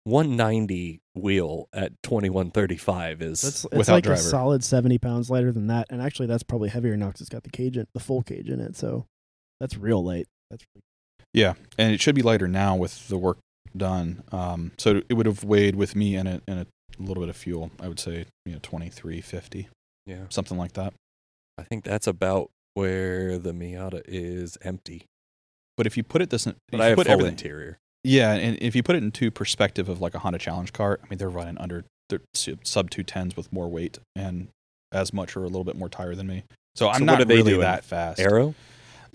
190 0.05 1.00
wheel 1.15 1.69
at 1.73 1.93
2135 2.03 3.21
is 3.21 3.43
That's 3.43 3.65
it's 3.67 3.75
Without 3.75 3.93
like 3.95 4.05
driver. 4.05 4.19
a 4.21 4.23
solid 4.23 4.65
seventy 4.65 4.97
pounds 4.97 5.29
lighter 5.29 5.53
than 5.53 5.67
that, 5.67 5.87
and 5.91 6.00
actually 6.00 6.27
that's 6.29 6.43
probably 6.43 6.71
heavier 6.71 6.97
now 6.97 7.09
because 7.09 7.21
it's 7.21 7.31
got 7.31 7.43
the 7.43 7.50
cage 7.50 7.77
in 7.77 7.87
the 7.93 8.00
full 8.00 8.23
cage 8.23 8.49
in 8.49 8.59
it. 8.61 8.75
So 8.77 9.05
that's 9.61 9.77
real 9.77 10.03
light. 10.03 10.27
That's 10.50 10.65
Yeah, 11.35 11.54
and 11.76 11.92
it 11.92 12.00
should 12.00 12.14
be 12.14 12.23
lighter 12.23 12.49
now 12.49 12.75
with 12.76 13.08
the 13.08 13.18
work 13.18 13.38
done. 13.76 14.23
Um, 14.32 14.73
so 14.78 15.02
it 15.08 15.14
would 15.14 15.26
have 15.26 15.44
weighed 15.44 15.76
with 15.76 15.94
me 15.94 16.16
and 16.16 16.28
a, 16.28 16.40
and 16.49 16.61
a 16.61 16.66
little 16.99 17.23
bit 17.23 17.28
of 17.28 17.37
fuel. 17.37 17.70
I 17.80 17.88
would 17.88 18.00
say 18.00 18.26
you 18.47 18.52
know 18.52 18.58
2350, 18.61 19.68
yeah. 20.06 20.25
something 20.30 20.56
like 20.56 20.73
that. 20.73 20.94
I 21.58 21.62
think 21.62 21.85
that's 21.85 22.06
about 22.06 22.50
where 22.75 23.38
the 23.38 23.52
Miata 23.52 24.02
is 24.06 24.56
empty. 24.62 25.04
But 25.76 25.87
if 25.87 25.97
you 25.97 26.02
put 26.02 26.23
it 26.23 26.30
this, 26.30 26.47
if 26.47 26.54
But 26.70 26.80
I 26.80 26.87
have 26.87 26.97
put 26.97 27.06
full 27.06 27.14
everything, 27.14 27.32
interior. 27.32 27.78
Yeah, 28.04 28.32
and 28.32 28.56
if 28.61 28.75
you 28.75 28.82
put 28.82 28.97
it 28.97 29.02
into 29.02 29.30
perspective 29.30 29.88
of 29.88 30.00
like 30.00 30.14
a 30.14 30.20
Honda 30.20 30.38
Challenge 30.38 30.73
car, 30.73 30.99
I 31.02 31.06
mean 31.08 31.18
they're 31.18 31.28
running 31.28 31.58
under 31.58 31.85
they're 32.08 32.20
sub 32.64 32.90
two 32.90 33.02
tens 33.02 33.37
with 33.37 33.52
more 33.52 33.68
weight 33.68 33.99
and 34.16 34.49
as 34.92 35.12
much 35.12 35.37
or 35.37 35.40
a 35.40 35.49
little 35.49 35.64
bit 35.64 35.76
more 35.76 35.88
tire 35.88 36.14
than 36.14 36.26
me. 36.26 36.44
So 36.75 36.88
I'm 36.88 37.00
So 37.00 37.04
not 37.04 37.28
really 37.28 37.56
that 37.58 37.85
fast. 37.85 38.20
Aero? 38.20 38.54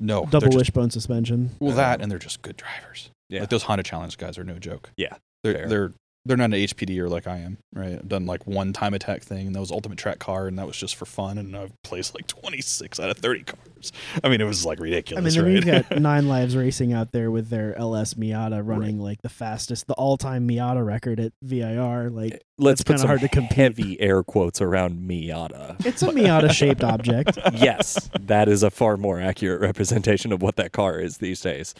No, 0.03 0.25
double 0.25 0.47
just, 0.47 0.57
wishbone 0.57 0.89
suspension. 0.91 1.51
well 1.59 1.75
that 1.75 2.01
and 2.01 2.11
they're 2.11 2.19
just 2.19 2.41
good 2.41 2.57
drivers. 2.57 3.09
Yeah. 3.29 3.39
Like 3.41 3.49
those 3.49 3.63
Honda 3.63 3.83
Challenge 3.83 4.17
guys 4.17 4.37
are 4.37 4.43
no 4.43 4.59
joke. 4.59 4.91
Yeah, 4.97 5.15
They're 5.43 5.53
fair. 5.53 5.67
they're 5.67 5.91
they're 6.25 6.37
not 6.37 6.45
an 6.45 6.51
HPD 6.51 6.97
or 6.99 7.09
like 7.09 7.27
I 7.27 7.39
am, 7.39 7.57
right? 7.73 7.93
I've 7.93 8.07
done 8.07 8.25
like 8.25 8.47
one 8.47 8.71
time 8.71 8.93
attack 8.93 9.23
thing, 9.23 9.47
and 9.47 9.55
that 9.55 9.59
was 9.59 9.71
ultimate 9.71 9.97
track 9.97 10.19
car, 10.19 10.47
and 10.47 10.57
that 10.57 10.65
was 10.65 10.77
just 10.77 10.95
for 10.95 11.05
fun. 11.05 11.37
And 11.37 11.55
I've 11.55 11.73
placed 11.83 12.15
like 12.15 12.27
26 12.27 12.99
out 12.99 13.09
of 13.09 13.17
30 13.17 13.43
cars. 13.43 13.91
I 14.23 14.29
mean, 14.29 14.39
it 14.39 14.45
was 14.45 14.65
like 14.65 14.79
ridiculous. 14.79 15.21
I 15.21 15.25
mean, 15.25 15.33
then 15.33 15.63
right? 15.65 15.75
you've 15.75 15.89
got 15.89 15.99
Nine 16.01 16.29
Lives 16.29 16.55
Racing 16.55 16.93
out 16.93 17.11
there 17.11 17.29
with 17.29 17.49
their 17.49 17.77
LS 17.77 18.13
Miata 18.13 18.61
running 18.65 18.99
like 18.99 19.21
the 19.21 19.29
fastest, 19.29 19.87
the 19.87 19.93
all-time 19.95 20.47
Miata 20.47 20.85
record 20.85 21.19
at 21.19 21.33
VIR. 21.41 22.09
Like 22.09 22.41
Let's 22.57 22.81
put 22.81 22.93
kinda 22.93 22.99
some 22.99 23.07
hard 23.09 23.21
to 23.21 23.27
compete. 23.27 23.53
heavy 23.57 23.99
air 23.99 24.23
quotes 24.23 24.61
around 24.61 24.99
Miata. 25.07 25.85
it's 25.85 26.01
a 26.03 26.07
Miata-shaped 26.07 26.83
object. 26.83 27.37
yes, 27.53 28.09
that 28.21 28.47
is 28.47 28.63
a 28.63 28.71
far 28.71 28.95
more 28.95 29.19
accurate 29.19 29.59
representation 29.59 30.31
of 30.31 30.41
what 30.41 30.55
that 30.55 30.71
car 30.71 30.99
is 30.99 31.17
these 31.17 31.41
days. 31.41 31.75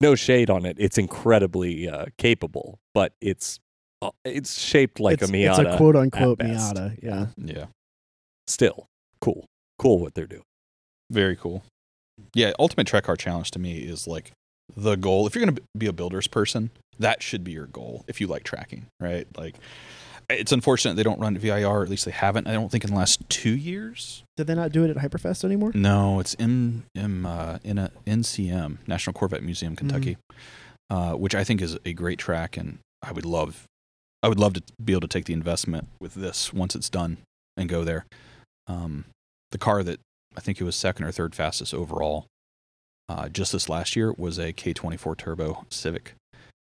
No 0.00 0.14
shade 0.14 0.48
on 0.48 0.64
it; 0.64 0.76
it's 0.78 0.96
incredibly 0.96 1.88
uh, 1.88 2.06
capable, 2.18 2.78
but 2.94 3.14
it's 3.20 3.58
it's 4.24 4.60
shaped 4.60 5.00
like 5.00 5.20
it's, 5.20 5.30
a 5.30 5.32
Miata. 5.32 5.50
It's 5.50 5.74
a 5.74 5.76
quote-unquote. 5.76 6.38
Miata. 6.38 6.98
Yeah. 7.02 7.26
yeah, 7.36 7.66
Still 8.46 8.86
cool, 9.20 9.44
cool 9.78 9.98
what 9.98 10.14
they're 10.14 10.26
doing. 10.26 10.42
very 11.10 11.36
cool. 11.36 11.62
Yeah, 12.34 12.52
ultimate 12.58 12.86
track 12.86 13.04
car 13.04 13.16
challenge 13.16 13.50
to 13.52 13.58
me 13.58 13.78
is 13.78 14.06
like 14.06 14.32
the 14.76 14.96
goal. 14.96 15.26
If 15.26 15.34
you're 15.34 15.44
going 15.44 15.56
to 15.56 15.62
be 15.76 15.86
a 15.86 15.92
builders 15.92 16.26
person, 16.26 16.70
that 16.98 17.22
should 17.22 17.44
be 17.44 17.52
your 17.52 17.66
goal. 17.66 18.04
If 18.08 18.20
you 18.20 18.26
like 18.26 18.42
tracking, 18.44 18.86
right? 19.00 19.26
Like, 19.36 19.54
it's 20.28 20.52
unfortunate 20.52 20.94
they 20.96 21.02
don't 21.04 21.20
run 21.20 21.38
VIR, 21.38 21.66
or 21.66 21.82
at 21.82 21.88
least 21.88 22.04
they 22.04 22.10
haven't. 22.10 22.46
I 22.48 22.52
don't 22.52 22.70
think 22.70 22.84
in 22.84 22.90
the 22.90 22.96
last 22.96 23.20
two 23.30 23.56
years. 23.56 24.24
Did 24.36 24.46
they 24.48 24.54
not 24.54 24.72
do 24.72 24.84
it 24.84 24.90
at 24.90 24.96
Hyperfest 24.96 25.44
anymore? 25.44 25.70
No, 25.74 26.20
it's 26.20 26.34
in 26.34 26.84
in 26.94 27.24
uh, 27.24 27.58
in 27.64 27.78
a 27.78 27.90
NCM 28.06 28.78
National 28.86 29.14
Corvette 29.14 29.42
Museum, 29.42 29.74
Kentucky, 29.76 30.16
uh, 30.90 31.12
which 31.12 31.34
I 31.34 31.44
think 31.44 31.62
is 31.62 31.78
a 31.86 31.92
great 31.92 32.18
track, 32.18 32.56
and 32.56 32.78
I 33.02 33.12
would 33.12 33.24
love, 33.24 33.64
I 34.22 34.28
would 34.28 34.38
love 34.38 34.54
to 34.54 34.62
be 34.82 34.92
able 34.92 35.02
to 35.02 35.08
take 35.08 35.26
the 35.26 35.32
investment 35.32 35.88
with 36.00 36.14
this 36.14 36.52
once 36.52 36.74
it's 36.74 36.90
done 36.90 37.18
and 37.56 37.68
go 37.68 37.84
there. 37.84 38.06
Um, 38.66 39.04
the 39.52 39.58
car 39.58 39.82
that 39.82 40.00
I 40.36 40.40
think 40.40 40.60
it 40.60 40.64
was 40.64 40.76
second 40.76 41.04
or 41.04 41.12
third 41.12 41.34
fastest 41.34 41.72
overall, 41.72 42.26
uh, 43.08 43.28
just 43.28 43.52
this 43.52 43.68
last 43.68 43.96
year 43.96 44.12
was 44.12 44.38
a 44.38 44.52
K24 44.52 45.16
Turbo 45.16 45.66
Civic, 45.70 46.14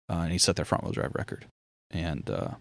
uh, 0.10 0.20
and 0.20 0.32
he 0.32 0.38
set 0.38 0.56
their 0.56 0.66
front 0.66 0.84
wheel 0.84 0.94
drive 0.94 1.16
record. 1.16 1.46
And 1.92 2.30
uh, 2.30 2.52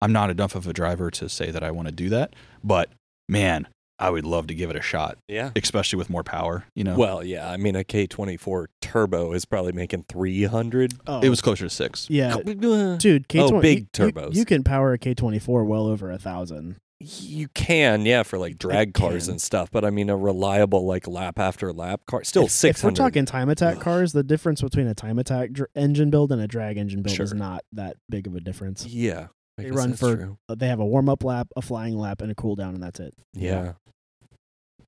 I'm 0.00 0.12
not 0.12 0.30
enough 0.30 0.54
of 0.54 0.66
a 0.66 0.72
driver 0.72 1.10
to 1.12 1.28
say 1.28 1.50
that 1.50 1.62
I 1.62 1.70
want 1.70 1.88
to 1.88 1.92
do 1.92 2.08
that, 2.10 2.34
but 2.62 2.90
man, 3.28 3.68
I 4.02 4.10
would 4.10 4.24
love 4.26 4.48
to 4.48 4.54
give 4.54 4.68
it 4.70 4.76
a 4.76 4.82
shot 4.82 5.18
Yeah. 5.28 5.50
especially 5.56 5.96
with 5.96 6.10
more 6.10 6.24
power. 6.24 6.64
You 6.74 6.84
know, 6.84 6.96
Well, 6.96 7.24
yeah. 7.24 7.48
I 7.50 7.56
mean, 7.56 7.76
a 7.76 7.84
K24 7.84 8.66
Turbo 8.80 9.32
is 9.32 9.44
probably 9.44 9.72
making 9.72 10.04
300. 10.08 10.94
Oh, 11.06 11.20
it 11.20 11.28
was 11.28 11.40
closer 11.40 11.64
to 11.66 11.70
six. 11.70 12.06
yeah, 12.10 12.34
Uh, 12.34 12.42
dude. 12.42 13.28
K20, 13.28 13.40
Oh, 13.40 13.60
big 13.60 13.78
you- 13.78 14.04
you- 14.06 14.12
turbos. 14.12 14.34
You, 14.34 14.44
can 14.44 14.62
power 14.64 14.92
a 14.92 14.98
K24 14.98 15.64
well 15.66 15.86
over 15.86 16.10
a 16.10 16.18
thousand. 16.18 16.76
You 17.04 17.48
can, 17.48 18.06
yeah, 18.06 18.22
for 18.22 18.38
like 18.38 18.58
drag 18.58 18.94
cars 18.94 19.24
can. 19.24 19.32
and 19.32 19.40
stuff. 19.42 19.70
But 19.72 19.84
I 19.84 19.90
mean, 19.90 20.08
a 20.08 20.16
reliable 20.16 20.86
like 20.86 21.08
lap 21.08 21.36
after 21.38 21.72
lap 21.72 22.02
car, 22.06 22.22
still 22.22 22.44
if, 22.44 22.52
six 22.52 22.78
if 22.78 22.84
we're 22.84 22.92
talking 22.92 23.24
time 23.26 23.48
attack 23.48 23.80
cars, 23.80 24.12
the 24.12 24.22
difference 24.22 24.62
between 24.62 24.86
a 24.86 24.94
time 24.94 25.18
attack 25.18 25.50
dr- 25.50 25.68
engine 25.74 26.10
build 26.10 26.30
and 26.30 26.40
a 26.40 26.46
drag 26.46 26.76
engine 26.76 27.02
build 27.02 27.18
is 27.18 27.34
not 27.34 27.64
that 27.72 27.96
big 28.08 28.28
of 28.28 28.36
a 28.36 28.40
difference. 28.40 28.86
Yeah, 28.86 29.28
I 29.58 29.62
They 29.64 29.70
run 29.70 29.94
for- 29.94 30.16
true. 30.16 30.36
They 30.48 30.68
have 30.68 30.80
a 30.80 30.84
warm 30.86 31.08
up 31.08 31.22
lap, 31.24 31.48
a 31.56 31.62
flying 31.62 31.96
lap, 31.96 32.20
and 32.22 32.30
a 32.30 32.34
cool 32.34 32.54
down, 32.56 32.74
and 32.74 32.82
that's 32.82 33.00
it. 33.00 33.14
Yeah, 33.34 33.72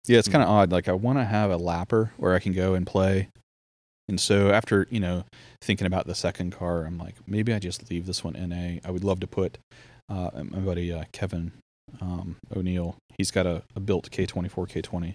Yeah, 0.07 0.19
it's 0.19 0.29
kind 0.29 0.43
of 0.43 0.49
odd. 0.51 0.73
Like 0.73 0.89
I 0.89 0.93
want 0.93 1.19
to 1.19 1.25
have 1.25 1.51
a 1.51 1.59
lapper 1.59 2.11
where 2.17 2.35
I 2.35 2.39
can 2.39 2.53
go 2.53 2.75
and 2.75 2.87
play. 2.87 3.29
And 4.09 4.21
so 4.21 4.51
after, 4.51 4.87
you 4.91 5.01
know, 5.01 5.25
thinking 5.63 5.87
about 5.87 6.07
the 6.07 6.15
second 6.15 6.51
car, 6.53 6.85
I'm 6.85 6.99
like, 6.99 7.15
maybe 7.27 7.55
I 7.55 7.59
just 7.59 7.91
leave 7.91 8.05
this 8.05 8.23
one 8.23 8.35
NA. 8.35 8.79
I 8.85 8.91
would 8.91 9.03
love 9.05 9.21
to 9.21 9.27
put 9.27 9.57
uh, 10.11 10.31
my 10.45 10.59
buddy 10.59 10.93
uh, 10.93 11.05
Kevin 11.13 11.53
um, 12.03 12.37
O'Neill. 12.55 12.97
He's 13.17 13.31
got 13.31 13.47
a, 13.47 13.63
a 13.75 13.81
built 13.81 14.11
K24, 14.11 14.51
K20 14.51 15.15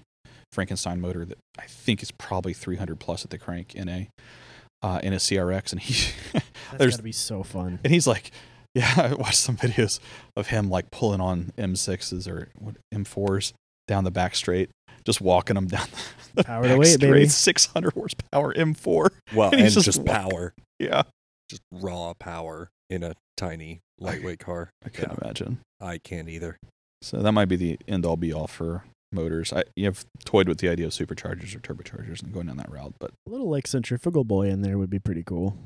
Frankenstein 0.51 0.99
motor 0.99 1.23
that 1.25 1.37
I 1.59 1.65
think 1.67 2.01
is 2.01 2.09
probably 2.11 2.53
300 2.53 2.99
plus 2.99 3.23
at 3.23 3.29
the 3.29 3.37
crank 3.37 3.75
NA 3.75 4.05
uh, 4.81 4.99
in 5.03 5.13
a 5.13 5.17
CRX. 5.17 5.71
And 5.71 5.81
he, 5.81 6.11
That's 6.33 6.45
There's- 6.79 6.93
gotta 6.95 7.03
be 7.03 7.11
so 7.11 7.43
fun. 7.43 7.79
and 7.83 7.93
he's 7.93 8.07
like, 8.07 8.31
yeah, 8.79 8.93
I 9.11 9.13
watched 9.13 9.37
some 9.37 9.57
videos 9.57 9.99
of 10.35 10.47
him 10.47 10.69
like 10.69 10.91
pulling 10.91 11.21
on 11.21 11.51
M6s 11.57 12.27
or 12.27 12.49
M4s 12.93 13.53
down 13.87 14.03
the 14.03 14.11
back 14.11 14.35
straight, 14.35 14.69
just 15.05 15.21
walking 15.21 15.55
them 15.55 15.67
down 15.67 15.87
the 16.35 16.43
Power 16.43 16.63
to 16.63 16.69
back 16.69 16.77
weight, 16.79 16.87
straight, 16.87 17.11
baby. 17.11 17.27
600 17.27 17.93
horsepower 17.93 18.53
M4. 18.53 19.09
well, 19.35 19.51
And 19.51 19.61
and 19.61 19.71
just, 19.71 19.85
just 19.85 20.05
power, 20.05 20.53
Yeah, 20.79 21.03
just 21.49 21.61
raw 21.71 22.13
power 22.19 22.69
in 22.89 23.03
a 23.03 23.13
tiny 23.37 23.79
lightweight 23.99 24.39
car. 24.39 24.69
I 24.85 24.89
can't 24.89 25.09
Yeah. 25.11 25.17
imagine. 25.23 25.59
I 25.81 25.97
can't 25.97 26.29
either. 26.29 26.57
So 27.01 27.21
that 27.21 27.31
might 27.31 27.45
be 27.45 27.55
the 27.55 27.79
end 27.87 28.05
all 28.05 28.17
be 28.17 28.33
all 28.33 28.47
for 28.47 28.83
motors. 29.11 29.51
I 29.53 29.63
you 29.75 29.85
have 29.85 30.05
toyed 30.25 30.47
with 30.47 30.59
the 30.59 30.69
idea 30.69 30.85
of 30.87 30.91
superchargers 30.91 31.55
or 31.55 31.59
turbochargers 31.59 32.21
and 32.21 32.31
going 32.33 32.47
down 32.47 32.57
that 32.57 32.69
route, 32.69 32.93
but 32.99 33.11
A 33.25 33.29
little 33.29 33.49
like 33.49 33.65
centrifugal 33.67 34.23
boy 34.23 34.49
in 34.49 34.61
there 34.61 34.77
would 34.77 34.89
be 34.89 34.99
pretty 34.99 35.23
cool. 35.23 35.57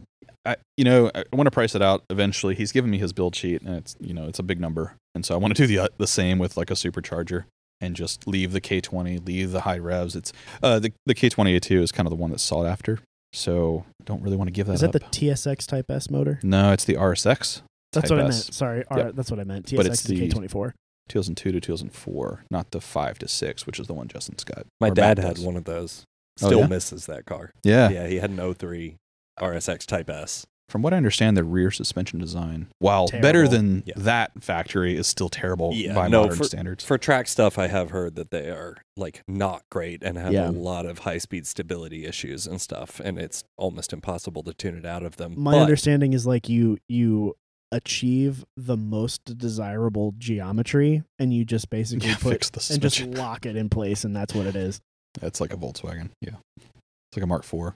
I, 0.45 0.55
you 0.77 0.83
know, 0.83 1.09
I 1.15 1.23
want 1.33 1.47
to 1.47 1.51
price 1.51 1.73
it 1.75 1.81
out 1.81 2.03
eventually. 2.09 2.55
He's 2.55 2.71
given 2.71 2.91
me 2.91 2.97
his 2.97 3.13
build 3.13 3.35
sheet, 3.35 3.61
and 3.61 3.75
it's 3.75 3.95
you 3.99 4.13
know 4.13 4.27
it's 4.27 4.39
a 4.39 4.43
big 4.43 4.59
number, 4.59 4.95
and 5.15 5.25
so 5.25 5.33
I 5.33 5.37
want 5.37 5.55
to 5.55 5.61
do 5.61 5.67
the 5.67 5.79
uh, 5.79 5.87
the 5.97 6.07
same 6.07 6.37
with 6.39 6.57
like 6.57 6.69
a 6.69 6.73
supercharger 6.73 7.45
and 7.81 7.95
just 7.95 8.27
leave 8.27 8.51
the 8.51 8.61
K20, 8.61 9.25
leave 9.25 9.51
the 9.51 9.61
high 9.61 9.77
revs. 9.77 10.15
It's 10.15 10.33
uh, 10.61 10.79
the 10.79 10.91
the 11.05 11.15
K20A2 11.15 11.81
is 11.81 11.91
kind 11.91 12.05
of 12.07 12.09
the 12.11 12.15
one 12.17 12.29
that's 12.31 12.43
sought 12.43 12.65
after, 12.65 12.99
so 13.31 13.85
I 14.01 14.03
don't 14.05 14.21
really 14.21 14.35
want 14.37 14.47
to 14.49 14.51
give 14.51 14.67
that 14.67 14.73
Is 14.73 14.81
that 14.81 14.87
up. 14.87 14.93
the 14.93 14.99
TSX 15.01 15.65
Type 15.65 15.89
S 15.89 16.09
motor? 16.09 16.39
no, 16.43 16.71
it's 16.73 16.83
the 16.85 16.95
RSX. 16.95 17.61
That's 17.93 18.09
Type 18.09 18.17
what 18.17 18.25
I 18.25 18.27
S. 18.29 18.45
meant. 18.47 18.53
Sorry, 18.55 18.83
R, 18.89 18.97
Yep. 18.97 19.15
that's 19.15 19.31
what 19.31 19.39
I 19.39 19.43
meant. 19.43 19.67
TSX 19.67 19.77
But 19.77 19.85
it's 19.85 20.01
is 20.01 20.07
the- 20.07 20.27
K24. 20.29 20.73
2002 21.09 21.51
to 21.51 21.59
2004, 21.59 22.45
not 22.49 22.71
the 22.71 22.79
five 22.81 23.19
to 23.19 23.27
six, 23.27 23.65
which 23.65 23.77
is 23.79 23.87
the 23.87 23.93
one 23.93 24.07
Justin's 24.07 24.43
got. 24.45 24.65
My 24.79 24.89
dad 24.89 25.19
had 25.19 25.35
does. 25.35 25.45
one 25.45 25.57
of 25.57 25.65
those. 25.65 26.03
Oh, 26.41 26.47
Still 26.47 26.59
yeah? 26.61 26.67
misses 26.67 27.05
that 27.07 27.25
car. 27.25 27.51
Yeah. 27.63 27.89
Yeah, 27.89 28.07
he 28.07 28.15
had 28.17 28.29
an 28.29 28.53
03 28.55 28.95
RSX 29.39 29.85
Type 29.85 30.09
S. 30.09 30.45
From 30.69 30.81
what 30.81 30.93
I 30.93 30.97
understand, 30.97 31.35
the 31.37 31.43
rear 31.43 31.69
suspension 31.71 32.19
design, 32.19 32.67
while 32.79 33.07
better 33.07 33.47
than 33.47 33.83
Yeah. 33.85 33.93
that 33.97 34.31
factory, 34.41 34.95
is 34.95 35.05
still 35.05 35.29
terrible 35.29 35.71
Yeah, 35.73 35.93
by 35.93 36.07
no, 36.07 36.23
modern 36.23 36.43
standards. 36.45 36.83
For 36.83 36.97
track 36.97 37.27
stuff, 37.27 37.59
I 37.59 37.67
have 37.67 37.91
heard 37.91 38.15
that 38.15 38.31
they 38.31 38.49
are 38.49 38.77
like 38.97 39.21
not 39.27 39.63
great 39.69 40.01
and 40.01 40.17
have 40.17 40.33
Yeah. 40.33 40.49
a 40.49 40.51
lot 40.51 40.85
of 40.85 40.99
high 40.99 41.17
speed 41.19 41.45
stability 41.45 42.05
issues 42.05 42.47
and 42.47 42.59
stuff, 42.61 42.99
and 43.03 43.19
it's 43.19 43.43
almost 43.57 43.93
impossible 43.93 44.41
to 44.43 44.53
tune 44.53 44.75
it 44.77 44.85
out 44.85 45.03
of 45.03 45.17
them. 45.17 45.35
My 45.37 45.51
But- 45.51 45.61
understanding 45.63 46.13
is 46.13 46.25
like 46.25 46.49
you 46.49 46.77
you 46.87 47.35
achieve 47.71 48.45
the 48.55 48.77
most 48.77 49.37
desirable 49.37 50.13
geometry, 50.17 51.03
and 51.19 51.33
you 51.33 51.43
just 51.43 51.69
basically 51.69 52.07
yeah, 52.09 52.15
put 52.17 52.33
fix 52.33 52.49
the 52.49 52.73
and 52.73 52.81
just 52.81 53.01
lock 53.01 53.45
it 53.45 53.55
in 53.55 53.67
place, 53.69 54.03
and 54.05 54.15
that's 54.15 54.33
what 54.33 54.45
it 54.47 54.55
is. 54.55 54.79
It's 55.21 55.41
like 55.41 55.53
a 55.53 55.57
Volkswagen. 55.57 56.09
Yeah. 56.21 56.35
It's 56.57 57.17
like 57.17 57.23
a 57.23 57.27
Mark 57.27 57.43
IV 57.51 57.73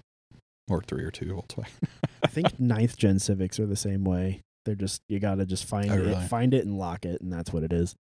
or 0.70 0.82
3 0.82 1.04
or 1.04 1.12
2 1.12 1.26
Volkswagen. 1.26 1.68
I 2.24 2.28
think 2.28 2.60
ninth 2.60 2.98
gen 2.98 3.20
Civics 3.20 3.60
are 3.60 3.66
the 3.66 3.76
same 3.76 4.04
way. 4.04 4.42
They're 4.66 4.76
just 4.76 5.02
you 5.08 5.20
gotta 5.20 5.46
just 5.46 5.66
find 5.66 5.90
Oh, 5.92 5.96
it, 5.96 6.00
really? 6.00 6.28
find 6.28 6.54
it, 6.54 6.66
and 6.66 6.78
lock 6.78 7.06
it, 7.06 7.22
and 7.22 7.32
that's 7.32 7.54
what 7.54 7.64
it 7.64 7.72
is. 7.72 7.96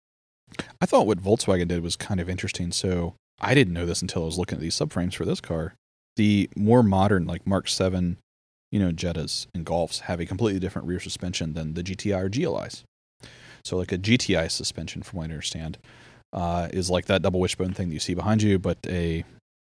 I 0.80 0.86
thought 0.86 1.06
what 1.06 1.22
Volkswagen 1.22 1.68
did 1.68 1.82
was 1.82 1.96
kind 1.96 2.20
of 2.20 2.28
interesting. 2.28 2.72
So 2.72 3.14
I 3.40 3.54
didn't 3.54 3.74
know 3.74 3.86
this 3.86 4.02
until 4.02 4.22
I 4.22 4.26
was 4.26 4.38
looking 4.38 4.56
at 4.56 4.62
these 4.62 4.74
subframes 4.74 5.14
for 5.14 5.24
this 5.24 5.40
car. 5.40 5.74
The 6.16 6.48
more 6.56 6.82
modern, 6.82 7.26
like 7.26 7.46
Mark 7.46 7.68
Seven, 7.68 8.18
you 8.70 8.78
know, 8.78 8.92
Jettas 8.92 9.46
and 9.54 9.66
Golfs 9.66 10.00
have 10.00 10.20
a 10.20 10.26
completely 10.26 10.60
different 10.60 10.86
rear 10.88 11.00
suspension 11.00 11.54
than 11.54 11.74
the 11.74 11.82
GTI 11.82 12.20
or 12.24 12.28
GLIs. 12.30 12.84
So, 13.64 13.76
like 13.76 13.92
a 13.92 13.98
GTI 13.98 14.50
suspension, 14.50 15.02
from 15.02 15.18
what 15.18 15.22
I 15.24 15.30
understand, 15.30 15.78
uh, 16.32 16.68
is 16.72 16.88
like 16.90 17.06
that 17.06 17.22
double 17.22 17.40
wishbone 17.40 17.72
thing 17.74 17.88
that 17.88 17.94
you 17.94 18.00
see 18.00 18.14
behind 18.14 18.42
you, 18.42 18.58
but 18.58 18.78
a 18.86 19.24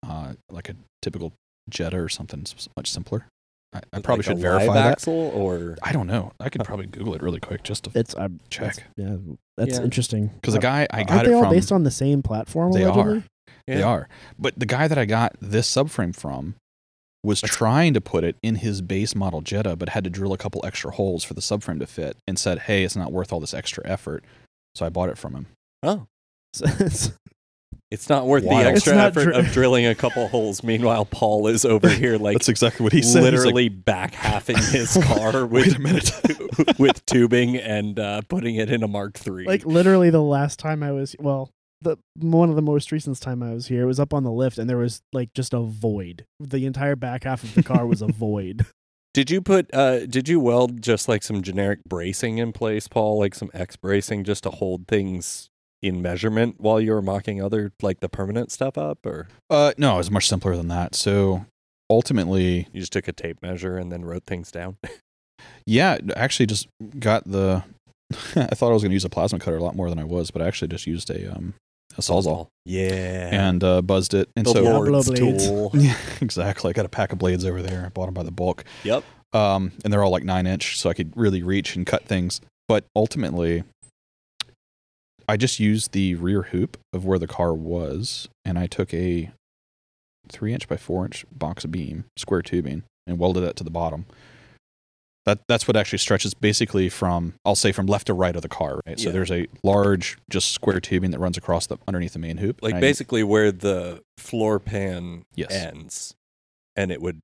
uh, 0.07 0.33
like 0.51 0.69
a 0.69 0.75
typical 1.01 1.33
Jetta 1.69 1.99
or 1.99 2.09
something 2.09 2.45
much 2.77 2.91
simpler. 2.91 3.27
I, 3.75 3.81
I 3.95 4.01
probably 4.01 4.19
Like 4.19 4.25
should 4.25 4.37
a 4.39 4.41
verify 4.41 4.67
live 4.67 4.75
that. 4.75 4.93
axle 4.93 5.31
or 5.35 5.79
I 5.83 5.93
don't 5.93 6.07
know. 6.07 6.33
I 6.39 6.51
could 6.51 6.61
oh. 6.61 6.65
probably 6.65 6.87
Google 6.87 7.15
it 7.15 7.23
really 7.23 7.41
quick 7.41 7.63
just 7.63 7.85
to 7.85 7.91
It's 7.99 8.15
I'm 8.15 8.39
check. 8.51 8.75
that's- 8.77 8.89
yeah, 8.97 9.17
that's 9.57 9.79
Yeah. 9.79 9.85
interesting. 9.85 10.27
Because 10.35 10.55
the 10.55 10.61
guy 10.61 10.87
I 10.91 10.99
aren't 10.99 11.09
got 11.09 11.25
they 11.25 11.31
it 11.31 11.35
all 11.35 11.43
from, 11.45 11.51
based 11.53 11.73
on 11.73 11.83
the 11.85 11.91
same 11.91 12.23
platform? 12.23 12.73
They 12.73 12.83
allegedly? 12.83 13.19
are. 13.19 13.25
They 13.67 13.83
are. 13.83 14.09
But 14.39 14.59
the 14.59 14.67
guy 14.67 14.89
that 14.89 14.99
I 14.99 15.05
got 15.07 15.37
this 15.41 15.73
subframe 15.73 16.15
from 16.15 16.57
was 17.25 17.41
trying 17.41 17.95
to 17.95 18.01
put 18.01 18.25
it 18.25 18.37
in 18.43 18.57
his 18.57 18.83
base 18.83 19.15
model 19.15 19.41
Jetta, 19.41 19.77
but 19.77 19.91
had 19.91 20.03
to 20.05 20.11
drill 20.11 20.33
a 20.33 20.39
couple 20.39 20.61
extra 20.67 20.91
holes 20.91 21.23
for 21.25 21.35
the 21.35 21.41
subframe 21.41 21.79
to 21.79 21.87
fit 21.87 22.17
and 22.27 22.39
said, 22.39 22.59
hey, 22.61 22.83
it's 22.83 22.97
not 22.97 23.13
worth 23.13 23.33
all 23.33 23.39
this 23.41 23.55
extra 23.55 23.87
effort. 23.89 24.25
So 24.75 24.85
I 24.85 24.89
bought 24.91 25.09
it 25.09 25.17
from 25.17 25.35
him. 25.35 25.47
oh, 25.83 26.07
It's- 26.63 27.13
it's 27.91 28.09
not 28.09 28.27
worth 28.27 28.45
Wild. 28.45 28.65
the 28.65 28.71
extra 28.71 28.97
effort 28.97 29.25
dr- 29.25 29.37
of 29.37 29.53
drilling 29.53 29.87
a 29.87 29.95
couple 29.95 30.27
holes. 30.29 30.63
Meanwhile, 30.63 31.07
Paul 31.07 31.47
is 31.47 31.65
over 31.65 31.89
here 31.91 32.17
like 32.17 32.35
That's 32.35 32.49
exactly 32.49 32.85
what 32.85 32.93
he 32.93 33.03
said. 33.03 33.07
He's 33.09 33.15
like, 33.17 33.33
literally 33.33 33.69
back 33.69 34.13
halfing 34.15 34.73
his 34.73 34.97
car 35.05 35.45
with 35.47 35.79
minute. 35.79 36.11
with 36.79 37.05
tubing 37.07 37.57
and 37.57 37.99
uh, 37.99 38.23
putting 38.29 38.57
it 38.57 38.71
in 38.71 38.83
a 38.83 38.89
Mark 38.89 39.19
III. 39.27 39.45
like 39.45 39.67
literally 39.67 40.11
the 40.11 40.23
last 40.23 40.59
time 40.59 40.83
I 40.83 40.93
was 40.93 41.15
well, 41.19 41.51
the 41.81 41.97
one 42.17 42.49
of 42.49 42.57
the 42.57 42.63
most 42.63 42.93
recent 42.93 43.21
time 43.21 43.43
I 43.43 43.53
was 43.53 43.67
here, 43.67 43.83
it 43.83 43.87
was 43.87 44.01
up 44.01 44.15
on 44.15 44.23
the 44.25 44.33
lift 44.33 44.59
and 44.59 44.71
there 44.71 44.79
was 44.79 45.03
like 45.13 45.33
just 45.35 45.53
a 45.53 45.61
void. 45.61 46.25
The 46.41 46.65
entire 46.67 46.97
back 46.97 47.25
half 47.25 47.43
of 47.45 47.55
the 47.55 47.63
car 47.63 47.87
was 47.87 48.01
a 48.03 48.07
void. 48.07 48.67
Did 49.15 49.31
you 49.31 49.43
put 49.43 49.73
uh 49.75 50.07
did 50.07 50.29
you 50.29 50.41
weld 50.41 50.81
just 50.81 51.09
like 51.09 51.23
some 51.23 51.43
generic 51.43 51.85
bracing 51.85 52.39
in 52.39 52.53
place, 52.53 52.89
Paul, 52.89 53.19
like 53.19 53.35
some 53.35 53.51
X 53.53 53.77
bracing 53.77 54.25
just 54.25 54.45
to 54.45 54.51
hold 54.51 54.89
things 54.89 55.51
in 55.83 56.01
measurement 56.01 56.57
while 56.59 56.81
you 56.81 56.93
were 56.93 57.03
mocking 57.03 57.43
other 57.43 57.73
like 57.83 58.01
the 58.01 58.09
permanent 58.09 58.53
stuff 58.53 58.79
up 58.79 59.05
or 59.05 59.29
uh, 59.51 59.73
no, 59.77 59.95
it 59.95 59.99
was 59.99 60.11
much 60.11 60.29
simpler 60.29 60.57
than 60.57 60.69
that. 60.69 60.95
So 60.95 61.45
ultimately, 61.91 62.69
you 62.73 62.81
just 62.81 62.93
took 62.93 63.09
a 63.09 63.13
tape 63.13 63.43
measure 63.43 63.77
and 63.77 63.91
then 63.91 64.05
wrote 64.05 64.25
things 64.25 64.51
down? 64.51 64.77
yeah, 65.67 65.99
actually 66.17 66.47
just 66.47 66.69
got 66.99 67.25
the. 67.31 67.65
I 68.37 68.47
thought 68.55 68.71
I 68.71 68.73
was 68.75 68.83
going 68.83 68.91
to 68.91 68.95
use 68.95 69.05
a 69.05 69.11
plasma 69.11 69.39
cutter 69.39 69.57
a 69.57 69.63
lot 69.63 69.75
more 69.75 69.89
than 69.91 69.99
I 69.99 70.05
was, 70.05 70.31
but 70.31 70.43
I 70.43 70.47
actually 70.47 70.69
just 70.69 70.87
used 70.87 71.11
a 71.11 71.35
um 71.35 71.55
a 71.99 72.01
sawzall 72.01 72.47
Yeah. 72.65 73.29
and 73.31 73.63
uh, 73.63 73.83
buzzed 73.83 74.15
it. 74.15 74.29
And 74.37 74.47
the 74.47 74.53
so 74.53 74.63
Diablo 74.63 74.91
Lord's 74.91 75.11
tool. 75.11 75.71
Yeah, 75.75 75.97
exactly. 76.23 76.71
I 76.71 76.73
got 76.73 76.87
a 76.87 76.89
pack 76.91 77.13
of 77.13 77.19
blades 77.19 77.45
over 77.45 77.61
there. 77.61 77.85
I 77.85 77.89
bought 77.91 78.07
them 78.07 78.15
by 78.15 78.23
the 78.23 78.31
bulk. 78.31 78.65
Yep. 78.85 79.05
Um, 79.35 79.73
and 79.85 79.93
they're 79.93 80.03
all 80.03 80.11
like 80.11 80.25
nine 80.25 80.47
inch, 80.47 80.79
so 80.79 80.89
I 80.91 80.95
could 80.95 81.13
really 81.17 81.43
reach 81.43 81.77
and 81.77 81.87
cut 81.87 82.05
things. 82.05 82.41
But 82.69 82.85
ultimately, 82.97 83.65
I 85.33 85.39
just 85.39 85.59
used 85.59 85.93
the 85.93 86.15
rear 86.17 86.43
hoop 86.43 86.77
of 86.93 87.07
where 87.07 87.19
the 87.19 87.27
car 87.27 87.55
was, 87.55 88.29
and 88.45 88.59
I 88.59 88.67
took 88.67 88.93
a 88.93 89.31
three 90.29 90.53
inch 90.53 90.69
by 90.69 90.77
four 90.77 91.07
inch 91.07 91.25
box 91.33 91.65
beam, 91.65 92.05
square 92.19 92.43
tubing, 92.43 92.83
and 93.07 93.19
welded 93.19 93.41
that 93.41 93.57
to 93.57 93.65
the 93.65 93.71
bottom. 93.71 94.05
That 95.25 95.39
that's 95.49 95.67
what 95.67 95.75
actually 95.75 96.01
stretches 96.01 96.35
basically 96.35 96.91
from 96.91 97.33
I'll 97.47 97.55
say 97.55 97.73
from 97.73 97.87
left 97.87 98.09
to 98.09 98.13
right 98.13 98.37
of 98.37 98.43
the 98.43 98.49
car. 98.51 98.83
Right. 98.87 99.01
So 99.01 99.11
there's 99.11 99.31
a 99.33 99.47
large 99.63 100.19
just 100.29 100.51
square 100.53 100.81
tubing 100.81 101.13
that 101.13 101.19
runs 101.19 101.39
across 101.39 101.67
the 101.67 101.79
underneath 101.89 102.13
the 102.13 102.19
main 102.19 102.37
hoop. 102.37 102.59
Like 102.61 102.73
and 102.75 102.79
I- 102.79 102.81
basically 102.83 103.23
where 103.23 103.51
the 103.51 104.03
floor 104.19 104.59
pan 104.61 105.23
yes. 105.35 105.51
ends 105.51 106.15
and 106.77 106.93
it 106.93 107.01
would 107.01 107.21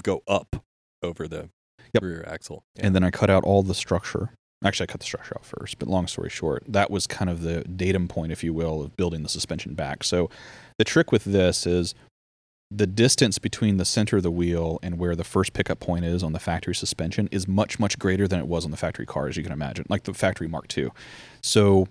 go 0.00 0.22
up 0.28 0.62
over 1.02 1.26
the 1.26 1.48
Yep. 1.92 2.02
rear 2.04 2.24
axle. 2.28 2.62
and 2.78 2.94
then 2.94 3.02
I 3.02 3.10
cut 3.10 3.30
out 3.30 3.42
all 3.42 3.64
the 3.64 3.74
structure. 3.74 4.30
Actually, 4.64 4.84
I 4.84 4.92
cut 4.92 5.00
the 5.00 5.06
structure 5.06 5.36
out 5.36 5.44
first, 5.44 5.78
but 5.78 5.88
long 5.88 6.08
story 6.08 6.30
short, 6.30 6.64
that 6.66 6.90
was 6.90 7.06
kind 7.06 7.30
of 7.30 7.42
the 7.42 7.62
datum 7.64 8.08
point, 8.08 8.32
if 8.32 8.42
you 8.42 8.52
will, 8.52 8.82
of 8.82 8.96
building 8.96 9.22
the 9.22 9.28
suspension 9.28 9.74
back. 9.74 10.02
So 10.02 10.30
the 10.78 10.84
trick 10.84 11.12
with 11.12 11.24
this 11.24 11.66
is 11.66 11.94
the 12.70 12.86
distance 12.86 13.38
between 13.38 13.76
the 13.76 13.84
center 13.84 14.18
of 14.18 14.22
the 14.22 14.30
wheel 14.30 14.78
and 14.82 14.98
where 14.98 15.14
the 15.14 15.24
first 15.24 15.52
pickup 15.52 15.80
point 15.80 16.04
is 16.04 16.22
on 16.22 16.32
the 16.32 16.40
factory 16.40 16.74
suspension 16.74 17.28
is 17.30 17.48
much, 17.48 17.78
much 17.78 17.98
greater 17.98 18.28
than 18.28 18.40
it 18.40 18.46
was 18.46 18.64
on 18.64 18.70
the 18.70 18.76
factory 18.76 19.06
car, 19.06 19.28
as 19.28 19.36
you 19.36 19.42
can 19.42 19.52
imagine, 19.52 19.86
like 19.88 20.02
the 20.02 20.12
factory 20.12 20.48
Mark 20.48 20.76
II. 20.76 20.90
So 21.40 21.86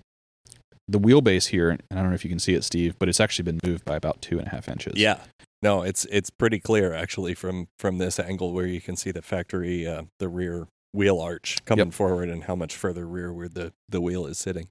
the 0.88 1.00
wheelbase 1.00 1.48
here, 1.48 1.70
and 1.70 1.82
I 1.92 1.96
don't 1.96 2.10
know 2.10 2.16
if 2.16 2.24
you 2.24 2.30
can 2.30 2.40
see 2.40 2.54
it, 2.54 2.64
Steve, 2.64 2.96
but 3.00 3.10
it's 3.10 3.20
actually 3.20 3.44
been 3.44 3.60
moved 3.66 3.86
by 3.86 3.96
about 3.96 4.22
two 4.22 4.38
and 4.40 4.48
a 4.48 4.52
half 4.52 4.70
inches. 4.70 4.94
Yeah. 4.96 5.20
No, 5.64 5.82
it's 5.82 6.06
it's 6.12 6.30
pretty 6.30 6.60
clear 6.60 6.94
actually 6.94 7.34
from 7.34 7.68
from 7.80 7.98
this 7.98 8.20
angle 8.20 8.54
where 8.54 8.68
you 8.68 8.80
can 8.80 8.96
see 8.96 9.12
the 9.12 9.24
factory 9.24 9.88
uh, 9.88 10.04
the 10.20 10.30
rear 10.30 10.68
wheel 10.94 11.20
arch 11.20 11.58
coming 11.66 11.92
forward 11.92 12.30
and 12.30 12.46
how 12.46 12.56
much 12.56 12.76
further 12.76 13.06
rearward 13.08 13.54
the 13.54 13.74
the 13.90 14.02
wheel 14.02 14.26
is 14.26 14.38
sitting. 14.38 14.68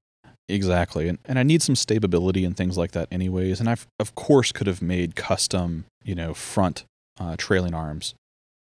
Exactly. 0.48 1.08
And, 1.08 1.18
and 1.24 1.38
I 1.38 1.42
need 1.42 1.60
some 1.60 1.74
stability 1.74 2.44
and 2.44 2.56
things 2.56 2.78
like 2.78 2.92
that 2.92 3.08
anyways. 3.10 3.58
And 3.60 3.68
I 3.68 3.76
of 3.98 4.14
course 4.14 4.52
could 4.52 4.66
have 4.68 4.80
made 4.80 5.16
custom, 5.16 5.86
you 6.04 6.14
know, 6.14 6.34
front 6.34 6.84
uh, 7.18 7.34
trailing 7.36 7.74
arms 7.74 8.14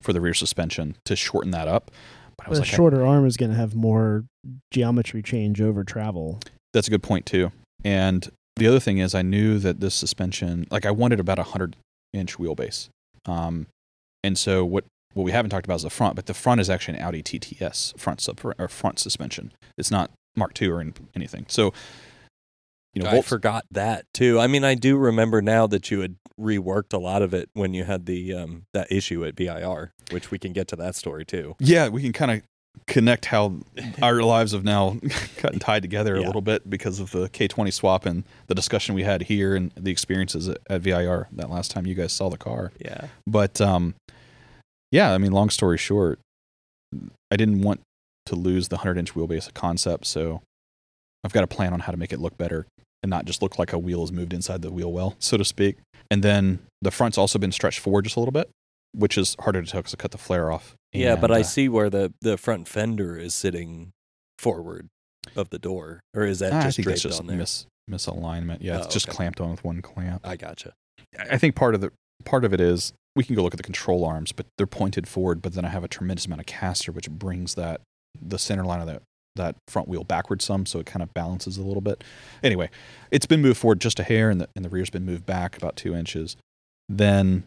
for 0.03 0.13
the 0.13 0.21
rear 0.21 0.35
suspension 0.35 0.97
to 1.05 1.15
shorten 1.15 1.51
that 1.53 1.69
up. 1.69 1.91
But 2.37 2.47
I 2.47 2.51
was 2.51 2.59
a 2.59 2.63
like, 2.63 2.73
I- 2.73 2.77
shorter 2.77 3.07
arm 3.07 3.25
is 3.27 3.37
going 3.37 3.51
to 3.51 3.57
have 3.57 3.75
more 3.75 4.25
geometry 4.73 5.23
change 5.23 5.61
over 5.61 5.85
travel. 5.85 6.41
that's 6.73 6.89
a 6.89 6.91
good 6.91 7.03
point 7.03 7.27
too. 7.27 7.53
And 7.85 8.29
the 8.57 8.67
other 8.67 8.81
thing 8.81 8.99
is 8.99 9.15
I 9.15 9.23
knew 9.23 9.59
that 9.59 9.81
this 9.81 9.95
suspension, 9.95 10.67
like 10.71 10.85
I 10.85 10.91
wanted 10.91 11.21
about 11.21 11.39
a 11.39 11.45
hundred 11.45 11.77
inch 12.13 12.37
wheelbase. 12.37 12.89
Um, 13.27 13.67
and 14.25 14.37
so 14.39 14.65
what, 14.65 14.85
what 15.15 15.25
we 15.25 15.33
haven't 15.33 15.51
talked 15.51 15.67
about 15.67 15.77
is 15.77 15.83
the 15.83 15.91
front, 15.91 16.15
but 16.17 16.27
the 16.27 16.35
front 16.35 16.61
is 16.61 16.71
actually 16.71 16.99
an 16.99 17.05
Audi 17.05 17.23
TTS 17.23 17.99
front 17.99 18.21
sub 18.21 18.41
or 18.59 18.69
front 18.69 18.99
suspension. 18.99 19.53
It's 19.77 19.91
not 19.91 20.11
Mark 20.37 20.61
II 20.61 20.69
or 20.69 20.85
anything. 21.15 21.47
So, 21.49 21.73
you 22.95 23.03
know, 23.03 23.09
I 23.09 23.13
Volts- 23.15 23.29
forgot 23.29 23.65
that 23.71 24.05
too. 24.15 24.39
I 24.41 24.47
mean, 24.47 24.65
I 24.65 24.75
do 24.75 24.97
remember 24.97 25.41
now 25.43 25.67
that 25.67 25.91
you 25.91 26.01
had 26.01 26.17
reworked 26.41 26.93
a 26.95 26.99
lot 26.99 27.23
of 27.23 27.35
it 27.35 27.51
when 27.53 27.75
you 27.75 27.85
had 27.85 28.07
the 28.07 28.33
um 28.35 28.63
that 28.73 28.91
issue 28.91 29.25
at 29.25 29.37
VIR, 29.37 29.93
which 30.11 30.31
we 30.31 30.39
can 30.39 30.53
get 30.53 30.69
to 30.69 30.77
that 30.77 30.95
story 30.97 31.25
too. 31.25 31.55
Yeah, 31.59 31.89
we 31.89 32.03
can 32.03 32.13
kind 32.13 32.31
of 32.31 32.43
connect 32.87 33.27
how 33.27 33.57
our 34.03 34.23
lives 34.23 34.53
have 34.53 34.65
now 34.65 34.97
gotten 35.43 35.59
tied 35.59 35.83
together 35.83 36.15
a 36.17 36.21
Yeah. 36.21 36.27
little 36.27 36.41
bit 36.41 36.71
because 36.71 36.99
of 37.01 37.11
the 37.11 37.29
K20 37.29 37.73
swap 37.73 38.07
and 38.07 38.25
the 38.47 38.55
discussion 38.55 38.95
we 38.95 39.03
had 39.03 39.23
here 39.25 39.55
and 39.55 39.71
the 39.77 39.91
experiences 39.91 40.49
at, 40.49 40.59
at 40.71 40.81
VIR 40.81 41.29
that 41.33 41.51
last 41.51 41.71
time 41.73 41.87
you 41.87 41.95
guys 41.95 42.13
saw 42.13 42.29
the 42.31 42.39
car. 42.39 42.73
Yeah. 42.81 43.09
But 43.27 43.61
um, 43.61 43.95
yeah, 44.91 45.13
I 45.13 45.19
mean, 45.19 45.33
long 45.33 45.51
story 45.51 45.79
short, 45.79 46.19
I 47.31 47.37
didn't 47.37 47.63
want 47.63 47.81
to 48.27 48.35
lose 48.37 48.69
the 48.69 48.77
100 48.77 48.99
inch 48.99 49.15
wheelbase 49.15 49.53
concept, 49.55 50.07
so 50.07 50.43
I've 51.25 51.33
got 51.33 51.45
a 51.45 51.47
plan 51.49 51.73
on 51.73 51.81
how 51.81 51.93
to 51.93 51.99
make 51.99 52.13
it 52.13 52.21
look 52.21 52.37
better 52.37 52.67
and 53.03 53.09
not 53.11 53.25
just 53.25 53.43
look 53.43 53.59
like 53.59 53.73
a 53.73 53.79
wheel 53.79 54.03
is 54.05 54.13
moved 54.13 54.33
inside 54.33 54.63
the 54.63 54.71
wheel 54.71 54.93
well, 54.93 55.17
so 55.19 55.37
to 55.37 55.45
speak. 55.45 55.77
And 56.11 56.23
then 56.23 56.61
the 56.83 56.91
front's 56.91 57.17
also 57.19 57.39
been 57.39 57.53
stretched 57.53 57.79
forward 57.79 58.03
just 58.05 58.17
a 58.17 58.21
little 58.21 58.33
bit, 58.33 58.51
which 58.93 59.17
is 59.17 59.37
harder 59.41 59.63
to 59.63 59.71
tell 59.71 59.81
because 59.81 59.95
I 59.95 59.97
cut 59.97 60.11
the 60.11 60.19
flare 60.19 60.51
off. 60.51 60.75
Yeah, 60.93 61.15
but 61.17 61.31
I 61.31 61.41
uh, 61.41 61.45
see 61.45 61.69
where 61.69 61.89
the 61.89 62.13
the 62.21 62.37
front 62.37 62.67
fender 62.67 63.17
is 63.17 63.33
sitting 63.33 63.91
forward 64.39 64.89
of 65.37 65.51
the 65.51 65.59
door, 65.59 66.01
or 66.15 66.25
is 66.25 66.41
that 66.41 66.53
Ah, 66.53 66.61
I 66.61 66.63
just 66.65 66.81
draped 66.81 67.03
just 67.03 67.21
on 67.21 67.27
there? 67.29 67.37
mis 67.37 67.67
misalignment. 67.89 68.59
Yeah, 68.61 68.79
Oh, 68.79 68.83
it's 68.83 68.93
just 68.93 69.09
okay. 69.09 69.17
clamped 69.17 69.41
on 69.41 69.51
with 69.53 69.63
one 69.63 69.83
clamp. 69.83 70.27
I 70.27 70.37
gotcha. 70.37 70.73
I 71.19 71.35
I 71.35 71.39
think 71.39 71.55
part 71.55 71.75
of 71.77 71.81
the 71.81 71.93
part 72.25 72.45
of 72.45 72.53
it 72.53 72.61
is 72.61 72.93
we 73.17 73.25
can 73.25 73.35
go 73.35 73.43
look 73.43 73.55
at 73.55 73.59
the 73.59 73.63
control 73.65 74.05
arms, 74.05 74.33
but 74.33 74.47
they're 74.57 74.67
pointed 74.67 75.09
forward. 75.09 75.43
But 75.43 75.55
then 75.55 75.65
I 75.65 75.69
have 75.69 75.85
a 75.85 75.89
tremendous 75.89 76.27
amount 76.27 76.41
of 76.41 76.47
caster, 76.47 76.93
which 76.93 77.11
brings 77.11 77.55
that 77.57 77.81
the 78.21 78.39
center 78.39 78.65
line 78.65 78.81
of 78.81 78.87
that 78.87 79.03
that 79.37 79.55
front 79.69 79.87
wheel 79.87 80.03
backward 80.03 80.43
some, 80.43 80.67
so 80.67 80.81
it 80.81 80.87
kind 80.87 81.03
of 81.03 81.15
balances 81.15 81.57
a 81.57 81.63
little 81.63 81.81
bit. 81.81 82.03
Anyway, 82.43 82.69
it's 83.13 83.27
been 83.27 83.41
moved 83.41 83.59
forward 83.59 83.81
just 83.81 84.01
a 84.01 84.03
hair, 84.03 84.29
and 84.31 84.41
the 84.41 84.49
and 84.57 84.65
the 84.65 84.69
rear's 84.69 84.91
been 84.91 85.05
moved 85.05 85.25
back 85.25 85.57
about 85.57 85.77
two 85.77 85.95
inches. 85.95 86.37
Then, 86.89 87.45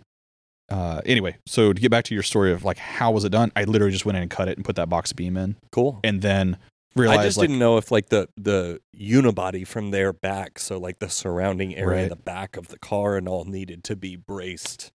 uh, 0.70 1.02
anyway, 1.06 1.36
so 1.46 1.74
to 1.74 1.82
get 1.82 1.92
back 1.92 2.06
to 2.06 2.14
your 2.14 2.24
story 2.24 2.54
of 2.54 2.64
like 2.64 2.78
how 2.78 3.12
was 3.12 3.26
it 3.26 3.30
done, 3.30 3.52
I 3.56 3.66
literally 3.66 3.92
just 3.92 4.06
went 4.06 4.16
in 4.16 4.22
and 4.24 4.32
cut 4.32 4.48
it 4.48 4.58
and 4.58 4.64
put 4.66 4.78
that 4.78 4.90
box 4.90 5.12
beam 5.14 5.36
in, 5.36 5.58
Cool. 5.72 6.00
and 6.04 6.22
then 6.22 6.58
realized 6.96 7.20
I 7.20 7.24
just 7.26 7.38
like 7.38 7.48
didn't 7.50 7.60
know 7.60 7.78
if 7.78 7.92
like 7.92 8.08
the 8.10 8.30
the 8.38 8.80
unibody 8.98 9.68
from 9.68 9.92
their 9.92 10.14
back, 10.14 10.60
so 10.60 10.80
like 10.80 11.00
the 11.00 11.10
surrounding 11.10 11.76
area, 11.76 12.04
Right. 12.04 12.10
the 12.10 12.16
back 12.16 12.56
of 12.56 12.70
the 12.70 12.80
car, 12.80 13.18
and 13.18 13.28
all 13.28 13.44
needed 13.44 13.84
to 13.86 13.96
be 13.98 14.16
braced, 14.16 14.92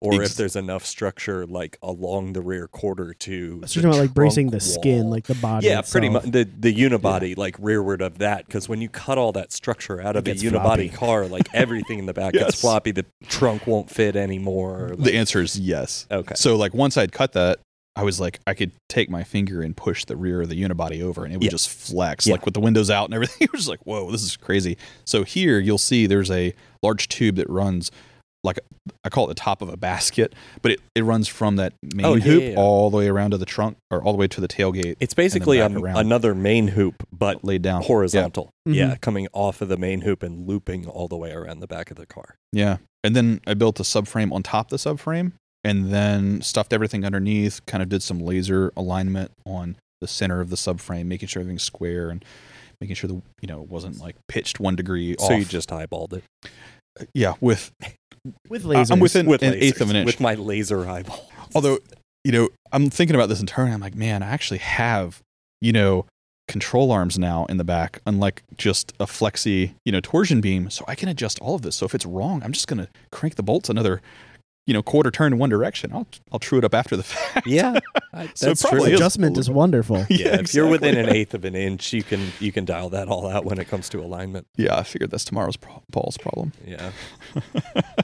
or 0.00 0.22
if 0.22 0.34
there's 0.34 0.56
enough 0.56 0.84
structure 0.84 1.46
like 1.46 1.78
along 1.82 2.32
the 2.32 2.40
rear 2.42 2.66
quarter 2.68 3.14
to. 3.14 3.62
So 3.66 3.66
the 3.66 3.74
you're 3.74 3.82
talking 3.82 3.84
about 3.84 4.00
like 4.08 4.14
bracing 4.14 4.50
the 4.50 4.60
skin, 4.60 5.08
like 5.10 5.24
the 5.26 5.34
body. 5.36 5.66
yeah, 5.66 5.82
pretty 5.82 6.08
much 6.08 6.24
the 6.24 6.48
the 6.58 6.74
unibody 6.74 7.36
like 7.36 7.56
rearward 7.58 8.02
of 8.02 8.18
that 8.18 8.46
because 8.46 8.68
when 8.68 8.80
you 8.80 8.88
cut 8.88 9.18
all 9.18 9.32
that 9.32 9.52
structure 9.52 10.00
out 10.00 10.16
It 10.16 10.26
of 10.26 10.28
a 10.28 10.34
unibody 10.34 10.60
floppy. 10.60 10.88
car, 10.90 11.26
like 11.26 11.48
everything 11.54 11.98
in 11.98 12.06
the 12.06 12.14
back 12.14 12.34
Yes. 12.38 12.44
gets 12.44 12.60
floppy. 12.60 12.90
The 12.92 13.06
trunk 13.28 13.66
won't 13.66 13.90
fit 13.90 14.16
anymore. 14.16 14.94
the 14.98 15.14
answer 15.16 15.40
is 15.42 15.58
yes. 15.58 16.06
okay, 16.10 16.34
So 16.34 16.56
like 16.56 16.74
once 16.74 16.96
I'd 16.96 17.12
cut 17.12 17.32
that, 17.32 17.58
I 17.96 18.02
was 18.04 18.20
like 18.20 18.38
I 18.46 18.54
could 18.54 18.70
take 18.88 19.10
my 19.10 19.24
finger 19.24 19.60
and 19.62 19.76
push 19.76 20.04
the 20.04 20.16
rear 20.16 20.42
of 20.42 20.48
the 20.48 20.60
unibody 20.60 21.02
over 21.02 21.24
and 21.24 21.32
it 21.32 21.36
would 21.38 21.44
Yeah. 21.44 21.50
just 21.50 21.68
flex 21.68 22.26
Yeah. 22.26 22.32
like 22.34 22.44
with 22.44 22.54
the 22.54 22.60
windows 22.60 22.90
out 22.90 23.06
and 23.06 23.14
everything. 23.14 23.38
It 23.48 23.52
was 23.52 23.68
like, 23.68 23.80
whoa, 23.84 24.10
this 24.10 24.22
is 24.22 24.36
crazy. 24.36 24.76
So 25.04 25.24
here 25.24 25.58
you'll 25.58 25.78
see 25.78 26.06
there's 26.06 26.30
a 26.30 26.52
large 26.82 27.08
tube 27.08 27.36
that 27.36 27.48
runs 27.50 27.90
like 28.44 28.58
I 29.04 29.08
call 29.08 29.24
it 29.24 29.28
the 29.28 29.34
top 29.34 29.62
of 29.62 29.68
a 29.68 29.76
basket, 29.76 30.34
but 30.62 30.72
it, 30.72 30.80
it 30.94 31.02
runs 31.02 31.26
from 31.28 31.56
that 31.56 31.72
main 31.94 32.06
Oh, 32.06 32.14
yeah, 32.14 32.22
hoop 32.24 32.42
yeah, 32.42 32.48
yeah. 32.50 32.56
all 32.56 32.88
the 32.90 32.96
way 32.96 33.08
around 33.08 33.32
to 33.32 33.38
the 33.38 33.44
trunk 33.46 33.76
or 33.90 34.02
all 34.02 34.12
the 34.12 34.18
way 34.18 34.28
to 34.28 34.40
the 34.40 34.46
tailgate 34.48 34.96
It's 35.00 35.14
basically 35.14 35.58
another 35.58 36.34
main 36.34 36.68
hoop, 36.68 37.02
but 37.12 37.44
laid 37.44 37.62
down. 37.62 37.82
horizontal. 37.82 38.50
Mhm. 38.68 38.74
Yeah, 38.74 38.96
coming 38.96 39.26
off 39.32 39.60
of 39.60 39.68
the 39.68 39.76
main 39.76 40.02
hoop 40.02 40.22
and 40.22 40.46
looping 40.46 40.86
all 40.86 41.08
the 41.08 41.16
way 41.16 41.32
around 41.32 41.60
the 41.60 41.66
back 41.66 41.90
of 41.90 41.96
the 41.96 42.06
car. 42.06 42.36
Yeah. 42.52 42.76
And 43.02 43.16
then 43.16 43.40
I 43.46 43.54
built 43.54 43.80
a 43.80 43.84
subframe 43.84 44.32
on 44.32 44.42
top 44.42 44.70
of 44.72 44.80
the 44.82 44.88
subframe 44.90 45.32
and 45.64 45.92
then 45.92 46.40
stuffed 46.42 46.72
everything 46.72 47.04
underneath, 47.04 47.64
kind 47.66 47.82
of 47.82 47.88
did 47.88 48.02
some 48.02 48.20
laser 48.20 48.72
alignment 48.76 49.32
on 49.44 49.76
the 50.00 50.06
center 50.08 50.40
of 50.40 50.50
the 50.50 50.56
subframe, 50.56 51.06
making 51.06 51.26
sure 51.28 51.40
everything's 51.40 51.64
square 51.64 52.08
and 52.10 52.24
making 52.80 52.94
sure 52.94 53.08
the 53.08 53.20
you 53.40 53.48
know 53.48 53.60
it 53.62 53.68
wasn't 53.68 53.98
like 53.98 54.14
pitched 54.28 54.60
one 54.60 54.76
degree 54.76 55.16
So 55.18 55.32
you 55.32 55.44
just 55.44 55.70
eyeballed 55.70 56.12
it 56.12 56.22
yeah, 57.14 57.34
with 57.40 57.70
with 58.48 58.64
I- 58.66 58.68
lasers. 58.68 58.90
I'm 58.90 59.00
within 59.00 59.26
with 59.26 59.42
an 59.42 59.54
lasers, 59.54 59.62
eighth 59.62 59.80
of 59.80 59.90
an 59.90 59.96
inch. 59.96 60.06
with 60.06 60.20
my 60.20 60.34
laser 60.34 60.88
eyeball. 60.88 61.30
Although, 61.54 61.78
you 62.24 62.32
know, 62.32 62.48
I'm 62.72 62.90
thinking 62.90 63.14
about 63.16 63.28
this 63.28 63.40
in 63.40 63.46
turn. 63.46 63.72
I'm 63.72 63.80
like, 63.80 63.94
man, 63.94 64.22
I 64.22 64.28
actually 64.28 64.58
have, 64.58 65.20
you 65.60 65.72
know, 65.72 66.04
control 66.46 66.90
arms 66.90 67.18
now 67.18 67.44
in 67.46 67.58
the 67.58 67.64
back, 67.64 68.00
unlike 68.06 68.42
just 68.56 68.92
a 68.98 69.04
flexi, 69.06 69.74
you 69.84 69.92
know, 69.92 70.00
torsion 70.00 70.40
beam. 70.40 70.70
So 70.70 70.84
I 70.88 70.94
can 70.94 71.08
adjust 71.08 71.38
all 71.40 71.54
of 71.54 71.62
this. 71.62 71.76
So 71.76 71.86
if 71.86 71.94
it's 71.94 72.06
wrong, 72.06 72.42
I'm 72.42 72.52
just 72.52 72.66
going 72.68 72.78
to 72.78 72.88
crank 73.12 73.34
the 73.36 73.42
bolts 73.42 73.68
another, 73.68 74.00
you 74.68 74.74
know, 74.74 74.82
quarter 74.82 75.10
turn 75.10 75.32
in 75.32 75.38
one 75.38 75.48
direction. 75.50 75.90
I'll 75.92 76.06
I'll 76.30 76.38
true 76.38 76.58
it 76.58 76.64
up 76.64 76.74
after 76.74 76.94
the 76.96 77.02
fact. 77.14 77.46
Yeah, 77.46 77.78
I- 78.12 78.30
So 78.34 78.46
that's 78.46 78.62
probably 78.62 78.80
true. 78.80 78.94
is- 78.94 79.00
adjustment 79.00 79.38
is 79.38 79.48
wonderful. 79.48 80.04
Yeah, 80.10 80.38
if 80.40 80.52
you're 80.54 80.66
within 80.68 80.96
an 80.96 81.08
eighth 81.08 81.32
of 81.34 81.44
an 81.46 81.54
inch, 81.54 81.92
you 81.92 82.02
can 82.02 82.20
you 82.38 82.52
can 82.52 82.64
dial 82.66 82.90
that 82.90 83.08
all 83.08 83.26
out 83.26 83.44
when 83.46 83.58
it 83.58 83.66
comes 83.68 83.88
to 83.88 83.98
alignment. 84.00 84.46
Yeah, 84.56 84.76
I 84.76 84.82
figured 84.82 85.10
that's 85.10 85.24
tomorrow's 85.24 85.56
pro- 85.56 85.82
Paul's 85.90 86.18
problem. 86.18 86.52
Yeah, 86.66 86.90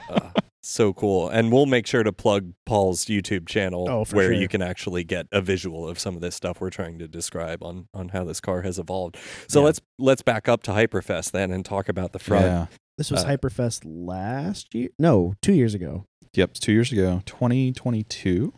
Uh, 0.08 0.30
so 0.62 0.92
cool. 0.94 1.28
And 1.28 1.52
we'll 1.52 1.66
make 1.66 1.86
sure 1.86 2.02
to 2.02 2.12
plug 2.12 2.54
Paul's 2.64 3.04
YouTube 3.04 3.46
channel 3.46 3.86
Oh, 3.88 4.04
where 4.12 4.28
sure. 4.28 4.32
you 4.32 4.48
can 4.48 4.62
actually 4.62 5.04
get 5.04 5.26
a 5.32 5.42
visual 5.42 5.86
of 5.86 5.98
some 5.98 6.14
of 6.14 6.22
this 6.22 6.34
stuff 6.34 6.60
we're 6.60 6.70
trying 6.70 6.98
to 7.00 7.06
describe 7.08 7.62
on 7.62 7.88
on 7.92 8.08
how 8.08 8.24
this 8.24 8.40
car 8.40 8.62
has 8.62 8.78
evolved. 8.78 9.18
So 9.48 9.60
Yeah. 9.60 9.66
let's 9.66 9.80
let's 9.98 10.22
back 10.22 10.48
up 10.48 10.62
to 10.64 10.70
Hyperfest 10.72 11.32
then 11.32 11.50
and 11.50 11.64
talk 11.64 11.88
about 11.90 12.12
the 12.12 12.18
front. 12.18 12.46
Yeah. 12.46 12.66
This 12.98 13.10
was 13.10 13.24
Uh, 13.24 13.28
Hyperfest 13.36 13.82
last 13.84 14.74
year. 14.74 14.88
No, 14.98 15.34
two 15.42 15.52
years 15.52 15.74
ago. 15.74 16.04
Yep. 16.34 16.54
Two 16.54 16.72
years 16.72 16.90
ago, 16.92 17.22
2022, 17.26 18.52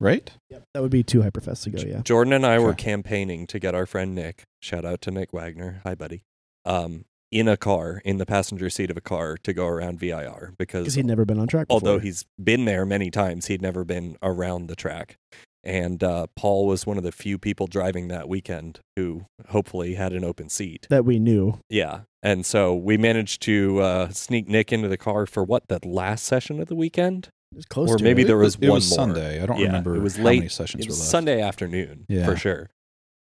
right? 0.00 0.30
Yep. 0.50 0.62
That 0.74 0.82
would 0.82 0.90
be 0.90 1.02
two 1.02 1.20
Hyperfests 1.20 1.66
ago. 1.66 1.82
Yeah. 1.86 2.00
Jordan 2.02 2.32
and 2.32 2.46
I 2.46 2.58
were 2.58 2.74
campaigning 2.74 3.46
to 3.48 3.58
get 3.58 3.74
our 3.74 3.86
friend 3.86 4.14
Nick, 4.14 4.44
shout 4.60 4.84
out 4.84 5.00
to 5.02 5.10
Nick 5.10 5.32
Wagner, 5.32 5.80
hi 5.84 5.94
buddy, 5.94 6.22
um, 6.64 7.04
in 7.30 7.46
a 7.48 7.56
car, 7.56 8.00
in 8.04 8.18
the 8.18 8.26
passenger 8.26 8.70
seat 8.70 8.90
of 8.90 8.96
a 8.96 9.00
car 9.00 9.36
to 9.42 9.52
go 9.52 9.66
around 9.66 9.98
VIR 10.00 10.54
because 10.58 10.82
Because 10.84 10.94
he'd 10.94 11.06
never 11.06 11.24
been 11.24 11.38
on 11.38 11.46
track. 11.46 11.66
although 11.70 11.98
he's 11.98 12.24
been 12.42 12.64
there 12.64 12.86
many 12.86 13.10
times, 13.10 13.46
he'd 13.46 13.60
never 13.62 13.84
been 13.84 14.16
around 14.22 14.68
the 14.68 14.76
track. 14.76 15.16
And 15.64 16.02
uh, 16.04 16.28
Paul 16.36 16.66
was 16.66 16.86
one 16.86 16.96
of 16.96 17.02
the 17.02 17.12
few 17.12 17.36
people 17.38 17.66
driving 17.66 18.08
that 18.08 18.28
weekend 18.28 18.80
who 18.96 19.26
hopefully 19.48 19.94
had 19.94 20.12
an 20.12 20.24
open 20.24 20.48
seat. 20.48 20.86
that 20.88 21.04
we 21.04 21.18
knew. 21.18 21.58
Yeah. 21.68 22.00
And 22.22 22.46
so 22.46 22.74
we 22.74 22.96
managed 22.96 23.42
to 23.42 23.80
uh, 23.80 24.08
sneak 24.10 24.48
Nick 24.48 24.72
into 24.72 24.88
the 24.88 24.96
car 24.96 25.26
for 25.26 25.42
what, 25.44 25.68
the 25.68 25.80
last 25.84 26.24
session 26.24 26.60
of 26.60 26.68
the 26.68 26.74
weekend? 26.76 27.28
It 27.52 27.56
was 27.56 27.64
close 27.66 27.90
Or 27.90 27.96
to 27.98 28.04
maybe 28.04 28.22
it. 28.22 28.26
there 28.26 28.36
was 28.38 28.54
it 28.56 28.62
one 28.68 28.76
was 28.76 28.88
more. 28.90 28.96
Sunday. 28.96 29.42
I 29.42 29.46
don't 29.46 29.58
Yeah, 29.58 29.66
remember 29.66 29.96
it 29.96 30.00
was 30.02 30.16
how 30.16 30.24
late- 30.24 30.38
many 30.38 30.48
sessions 30.48 30.84
It 30.84 30.88
were 30.88 30.92
was 30.92 31.00
left. 31.00 31.10
Sunday 31.10 31.40
afternoon 31.42 32.04
Yeah. 32.08 32.24
for 32.24 32.36
sure. 32.36 32.70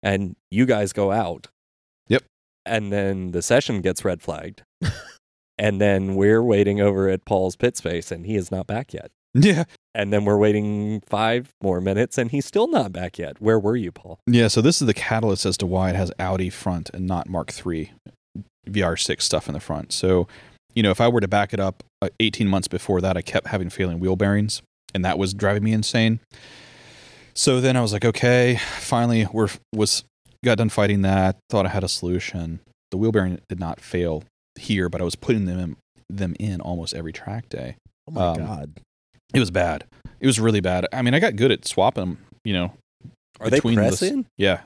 And 0.03 0.37
you 0.51 0.67
guys 0.67 0.93
go 0.93 1.13
out. 1.13 1.49
Yep. 2.09 2.25
And 2.67 2.93
then 2.93 3.31
the 3.31 3.43
session 3.43 3.81
gets 3.81 4.05
red 4.05 4.23
flagged. 4.23 4.63
and 5.59 5.81
then 5.81 6.15
we're 6.15 6.43
waiting 6.43 6.81
over 6.81 7.09
at 7.09 7.25
Paul's 7.25 7.57
pit 7.57 7.77
space 7.77 8.11
and 8.11 8.27
he 8.27 8.35
is 8.37 8.51
not 8.51 8.67
back 8.67 8.93
yet. 8.93 9.11
Yeah. 9.43 9.65
And 9.97 10.13
then 10.13 10.25
we're 10.25 10.37
waiting 10.37 11.03
five 11.07 11.51
more 11.63 11.81
minutes 11.81 12.19
and 12.19 12.31
he's 12.31 12.47
still 12.47 12.69
not 12.69 12.93
back 12.93 13.19
yet. 13.19 13.41
Where 13.41 13.59
were 13.59 13.77
you, 13.77 13.93
Paul? 13.93 14.19
Yeah, 14.27 14.49
so 14.49 14.61
this 14.61 14.81
is 14.81 14.87
the 14.87 14.95
catalyst 14.95 15.45
as 15.47 15.57
to 15.59 15.67
why 15.67 15.91
it 15.91 15.97
has 15.97 16.13
Audi 16.19 16.51
front 16.51 16.91
and 16.93 17.07
not 17.07 17.29
Mark 17.29 17.53
III 17.65 17.93
VR6 18.69 19.23
stuff 19.23 19.49
in 19.49 19.55
the 19.55 19.61
front. 19.61 19.93
So, 19.93 20.27
you 20.75 20.83
know, 20.83 20.91
if 20.91 21.01
I 21.01 21.09
were 21.09 21.21
to 21.21 21.29
back 21.29 21.53
it 21.53 21.61
up 21.61 21.83
uh, 22.03 22.09
18 22.21 22.49
months 22.49 22.69
before 22.69 23.01
that, 23.01 23.17
I 23.17 23.23
kept 23.23 23.49
having 23.49 23.71
failing 23.71 24.01
wheel 24.01 24.17
bearings, 24.17 24.63
and 24.95 25.05
that 25.05 25.19
was 25.19 25.35
driving 25.35 25.65
me 25.65 25.73
insane. 25.73 26.21
So 27.35 27.61
then 27.61 27.77
I 27.77 27.81
was 27.81 27.93
like, 27.93 28.05
okay, 28.05 28.61
finally, 28.79 29.27
we're 29.33 29.49
was 29.73 30.05
got 30.45 30.59
done 30.59 30.69
fighting 30.69 31.03
that. 31.03 31.37
Thought 31.51 31.67
I 31.67 31.71
had 31.71 31.85
a 31.85 31.89
solution. 31.89 32.61
The 32.91 32.97
wheel 32.97 33.13
bearing 33.13 33.41
did 33.49 33.59
not 33.59 33.81
fail 33.81 34.25
here, 34.57 34.89
but 34.89 35.01
I 35.01 35.05
was 35.05 35.17
putting 35.17 35.47
them 35.47 35.59
in, 35.59 35.77
them 36.09 36.37
in 36.39 36.61
almost 36.61 36.95
every 36.95 37.13
track 37.13 37.49
day. 37.49 37.77
Oh 38.09 38.13
my 38.13 38.27
um, 38.27 38.39
god. 38.39 38.81
It 39.35 39.41
was 39.41 39.51
bad. 39.51 39.85
It 40.21 40.27
was 40.27 40.39
really 40.41 40.61
bad. 40.61 40.87
I 40.93 41.03
mean, 41.03 41.13
I 41.15 41.19
got 41.21 41.37
good 41.37 41.51
at 41.53 41.67
swapping 41.67 42.03
them. 42.03 42.19
You 42.45 42.53
know, 42.55 42.73
Are 43.41 43.51
they 43.51 43.57
Between 43.59 43.75
the 43.77 43.83
press 43.83 44.03
s- 44.03 44.11
in? 44.11 44.27
yeah. 44.39 44.61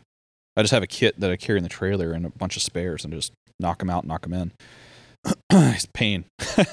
I 0.57 0.63
just 0.63 0.73
have 0.73 0.83
a 0.83 0.87
kit 0.89 1.19
that 1.21 1.31
I 1.31 1.37
carry 1.37 1.57
in 1.59 1.63
the 1.63 1.69
trailer 1.69 2.13
and 2.13 2.27
a 2.27 2.31
bunch 2.31 2.57
of 2.57 2.63
spares 2.63 3.05
and 3.05 3.13
just 3.15 3.33
knock 3.61 3.79
them 3.79 3.89
out, 3.91 4.05
knock 4.05 4.23
them 4.23 4.33
in. 4.35 4.53
it's 5.51 5.87
pain. 5.93 6.25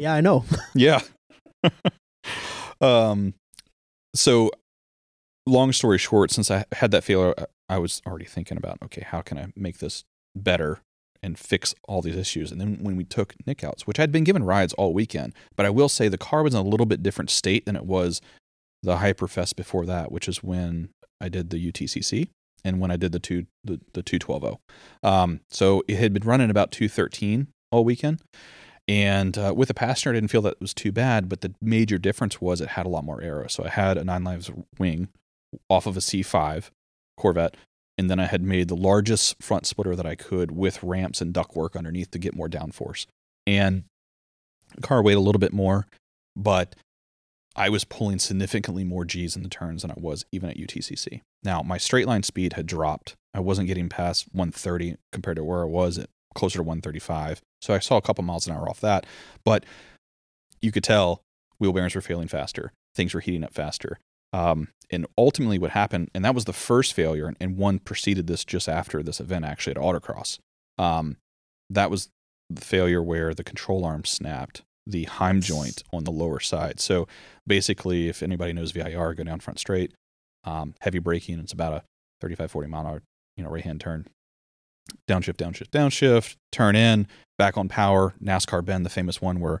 Yeah, 0.00 0.14
I 0.14 0.20
know. 0.20 0.44
yeah. 0.76 1.00
um, 2.80 3.34
so, 4.14 4.50
long 5.46 5.72
story 5.72 5.98
short, 5.98 6.30
since 6.30 6.50
I 6.52 6.64
had 6.72 6.92
that 6.92 7.02
failure, 7.02 7.34
I 7.68 7.78
was 7.78 8.00
already 8.06 8.24
thinking 8.24 8.56
about, 8.56 8.78
okay, 8.84 9.02
how 9.02 9.22
can 9.22 9.38
I 9.38 9.46
make 9.56 9.78
this 9.78 10.04
better 10.36 10.78
and 11.22 11.38
fix 11.38 11.74
all 11.86 12.02
these 12.02 12.16
issues? 12.16 12.50
And 12.50 12.60
then 12.60 12.78
when 12.82 12.96
we 12.96 13.04
took 13.04 13.34
Nick 13.46 13.64
outs, 13.64 13.86
which 13.86 13.98
I'd 13.98 14.12
been 14.12 14.24
given 14.24 14.44
rides 14.44 14.72
all 14.74 14.92
weekend, 14.92 15.34
but 15.56 15.66
I 15.66 15.70
will 15.70 15.88
say 15.88 16.08
the 16.08 16.18
car 16.18 16.42
was 16.42 16.54
in 16.54 16.60
a 16.60 16.68
little 16.68 16.86
bit 16.86 17.02
different 17.02 17.30
state 17.30 17.66
than 17.66 17.76
it 17.76 17.86
was 17.86 18.20
the 18.82 18.96
Hyperfest 18.96 19.56
before 19.56 19.86
that, 19.86 20.12
which 20.12 20.28
is 20.28 20.42
when 20.42 20.90
I 21.20 21.28
did 21.28 21.50
the 21.50 21.72
UTCC 21.72 22.28
and 22.64 22.80
when 22.80 22.90
I 22.90 22.96
did 22.96 23.12
the 23.12 23.18
two 23.18 23.46
the, 23.64 23.80
the 23.92 24.02
212. 24.02 24.58
Um, 25.02 25.40
so 25.50 25.82
it 25.88 25.96
had 25.96 26.12
been 26.12 26.24
running 26.24 26.50
about 26.50 26.70
213 26.70 27.48
all 27.70 27.84
weekend. 27.84 28.20
And 28.86 29.36
uh, 29.36 29.52
with 29.54 29.68
the 29.68 29.74
passenger, 29.74 30.10
I 30.10 30.14
didn't 30.14 30.30
feel 30.30 30.40
that 30.42 30.60
was 30.60 30.72
too 30.72 30.90
bad, 30.92 31.28
but 31.28 31.42
the 31.42 31.54
major 31.60 31.98
difference 31.98 32.40
was 32.40 32.60
it 32.60 32.70
had 32.70 32.86
a 32.86 32.88
lot 32.88 33.04
more 33.04 33.20
aero. 33.20 33.46
So 33.46 33.64
I 33.64 33.68
had 33.68 33.98
a 33.98 34.04
Nine 34.04 34.24
Lives 34.24 34.50
wing 34.78 35.08
off 35.68 35.86
of 35.86 35.96
a 35.96 36.00
C5 36.00 36.70
Corvette, 37.18 37.56
and 37.98 38.08
then 38.08 38.20
I 38.20 38.26
had 38.26 38.42
made 38.42 38.68
the 38.68 38.76
largest 38.76 39.42
front 39.42 39.66
splitter 39.66 39.96
that 39.96 40.06
I 40.06 40.14
could 40.14 40.52
with 40.52 40.82
ramps 40.82 41.20
and 41.20 41.34
ductwork 41.34 41.76
underneath 41.76 42.12
to 42.12 42.18
get 42.18 42.36
more 42.36 42.48
downforce. 42.48 43.06
And 43.46 43.84
the 44.76 44.82
car 44.82 45.02
weighed 45.02 45.16
a 45.16 45.20
little 45.20 45.40
bit 45.40 45.52
more, 45.52 45.88
but 46.36 46.76
I 47.56 47.68
was 47.70 47.84
pulling 47.84 48.20
significantly 48.20 48.84
more 48.84 49.04
G's 49.04 49.34
in 49.34 49.42
the 49.42 49.48
turns 49.48 49.82
than 49.82 49.90
I 49.90 49.96
was 49.96 50.24
even 50.30 50.48
at 50.48 50.56
UTCC. 50.56 51.22
Now, 51.42 51.62
my 51.62 51.76
straight 51.76 52.06
line 52.06 52.22
speed 52.22 52.52
had 52.52 52.66
dropped. 52.66 53.14
I 53.34 53.40
wasn't 53.40 53.66
getting 53.66 53.88
past 53.88 54.26
130 54.32 54.96
compared 55.12 55.36
to 55.36 55.44
where 55.44 55.62
I 55.62 55.66
was 55.66 55.98
at 55.98 56.08
closer 56.34 56.58
to 56.58 56.62
135. 56.62 57.40
So 57.60 57.74
I 57.74 57.80
saw 57.80 57.96
a 57.96 58.02
couple 58.02 58.22
miles 58.22 58.46
an 58.46 58.54
hour 58.54 58.68
off 58.68 58.80
that, 58.80 59.06
but 59.44 59.64
you 60.60 60.70
could 60.70 60.84
tell 60.84 61.22
wheel 61.58 61.72
bearings 61.72 61.96
were 61.96 62.00
failing 62.00 62.28
faster. 62.28 62.72
Things 62.94 63.12
were 63.12 63.20
heating 63.20 63.42
up 63.42 63.54
faster. 63.54 63.98
Um, 64.32 64.68
and 64.90 65.06
ultimately, 65.16 65.58
what 65.58 65.72
happened, 65.72 66.10
and 66.14 66.24
that 66.24 66.34
was 66.34 66.44
the 66.44 66.52
first 66.52 66.94
failure, 66.94 67.26
and, 67.26 67.36
and 67.40 67.56
one 67.56 67.78
preceded 67.78 68.26
this 68.26 68.44
just 68.44 68.68
after 68.68 69.02
this 69.02 69.20
event, 69.20 69.44
actually 69.44 69.76
at 69.76 69.82
Autocross. 69.82 70.38
Um, 70.78 71.16
that 71.70 71.90
was 71.90 72.08
the 72.48 72.64
failure 72.64 73.02
where 73.02 73.34
the 73.34 73.44
control 73.44 73.84
arm 73.84 74.04
snapped 74.04 74.62
the 74.86 75.04
Heim 75.04 75.40
joint 75.42 75.82
on 75.92 76.04
the 76.04 76.10
lower 76.10 76.40
side. 76.40 76.80
So 76.80 77.06
basically, 77.46 78.08
if 78.08 78.22
anybody 78.22 78.54
knows 78.54 78.72
VIR, 78.72 79.14
go 79.14 79.24
down 79.24 79.40
front 79.40 79.58
straight, 79.58 79.92
um, 80.44 80.74
heavy 80.80 80.98
braking. 80.98 81.38
It's 81.38 81.52
about 81.52 81.74
a 81.74 81.82
35, 82.22 82.50
40 82.50 82.68
mile 82.68 82.80
an 82.80 82.86
hour, 82.86 83.02
you 83.36 83.44
know, 83.44 83.50
right 83.50 83.64
hand 83.64 83.80
turn. 83.80 84.06
Downshift, 85.06 85.36
downshift, 85.36 85.68
downshift, 85.68 86.36
turn 86.50 86.74
in, 86.74 87.06
back 87.36 87.58
on 87.58 87.68
power. 87.68 88.14
NASCAR 88.22 88.64
bend, 88.64 88.86
the 88.86 88.90
famous 88.90 89.20
one 89.20 89.40
where 89.40 89.60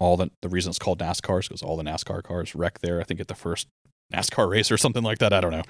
all 0.00 0.16
the 0.16 0.30
the 0.42 0.48
reason 0.48 0.70
it's 0.70 0.78
called 0.80 0.98
NASCAR 0.98 1.40
is 1.40 1.48
because 1.48 1.62
all 1.62 1.76
the 1.76 1.84
NASCAR 1.84 2.24
cars 2.24 2.56
wreck 2.56 2.80
there. 2.80 3.00
I 3.00 3.04
think 3.04 3.20
at 3.20 3.28
the 3.28 3.36
first 3.36 3.68
NASCAR 4.12 4.48
race 4.48 4.70
or 4.70 4.76
something 4.76 5.02
like 5.02 5.18
that. 5.18 5.32
I 5.32 5.40
don't 5.40 5.52
know. 5.52 5.62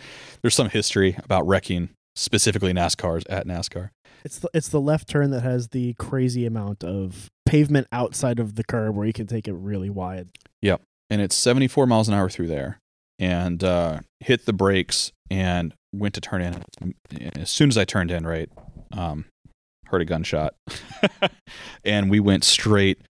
There's 0.43 0.55
some 0.55 0.71
history 0.71 1.17
about 1.23 1.47
wrecking 1.47 1.91
specifically 2.17 2.73
NASCARs 2.73 3.25
at 3.29 3.47
NASCAR. 3.47 3.91
It's 4.25 4.39
the 4.39 4.49
it's 4.55 4.69
the 4.69 4.81
left 4.81 5.09
turn 5.09 5.31
that 5.31 5.43
has 5.43 5.69
the 5.69 5.95
crazy 5.95 6.47
amount 6.47 6.83
of 6.83 7.29
pavement 7.47 7.87
outside 7.93 8.39
of 8.39 8.55
the 8.55 8.65
curb 8.65 8.97
where 8.97 9.07
you 9.07 9.13
can 9.13 9.27
take 9.27 9.47
it 9.47 9.53
really 9.53 9.91
wide. 9.91 10.29
Yep. 10.63 10.81
And 11.11 11.21
it's 11.21 11.37
74 11.37 11.87
miles 11.87 12.09
an 12.09 12.15
hour 12.15 12.31
through 12.31 12.47
there 12.47 12.79
and 13.19 13.63
uh, 13.63 14.01
hit 14.21 14.47
the 14.47 14.53
brakes 14.53 15.13
and 15.31 15.75
went 15.93 16.15
to 16.15 16.21
turn 16.21 16.43
in 16.43 16.65
And 17.11 17.39
as 17.39 17.51
soon 17.51 17.69
as 17.69 17.79
i 17.79 17.85
turned 17.85 18.11
in 18.11 18.27
right 18.27 18.51
um, 18.93 19.27
heard 19.87 20.03
a 20.03 20.05
gunshot 20.05 20.55
and 21.85 22.11
we 22.11 22.21
went 22.21 22.45
straight 22.45 23.01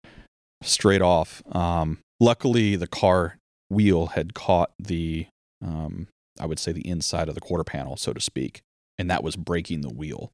straight 0.63 1.03
off 1.03 1.43
um, 1.53 1.99
luckily 2.21 2.77
the 2.77 2.87
car 2.87 3.39
wheel 3.71 4.07
had 4.07 4.35
caught 4.35 4.73
the 4.79 5.27
um, 5.65 6.09
i 6.41 6.47
would 6.47 6.59
say 6.59 6.73
the 6.73 6.87
inside 6.87 7.29
of 7.29 7.35
the 7.35 7.41
quarter 7.41 7.65
panel 7.65 7.97
so 7.97 8.13
to 8.13 8.21
speak 8.21 8.63
and 8.99 9.11
that 9.11 9.25
was 9.25 9.37
breaking 9.37 9.81
the 9.81 9.93
wheel 9.93 10.31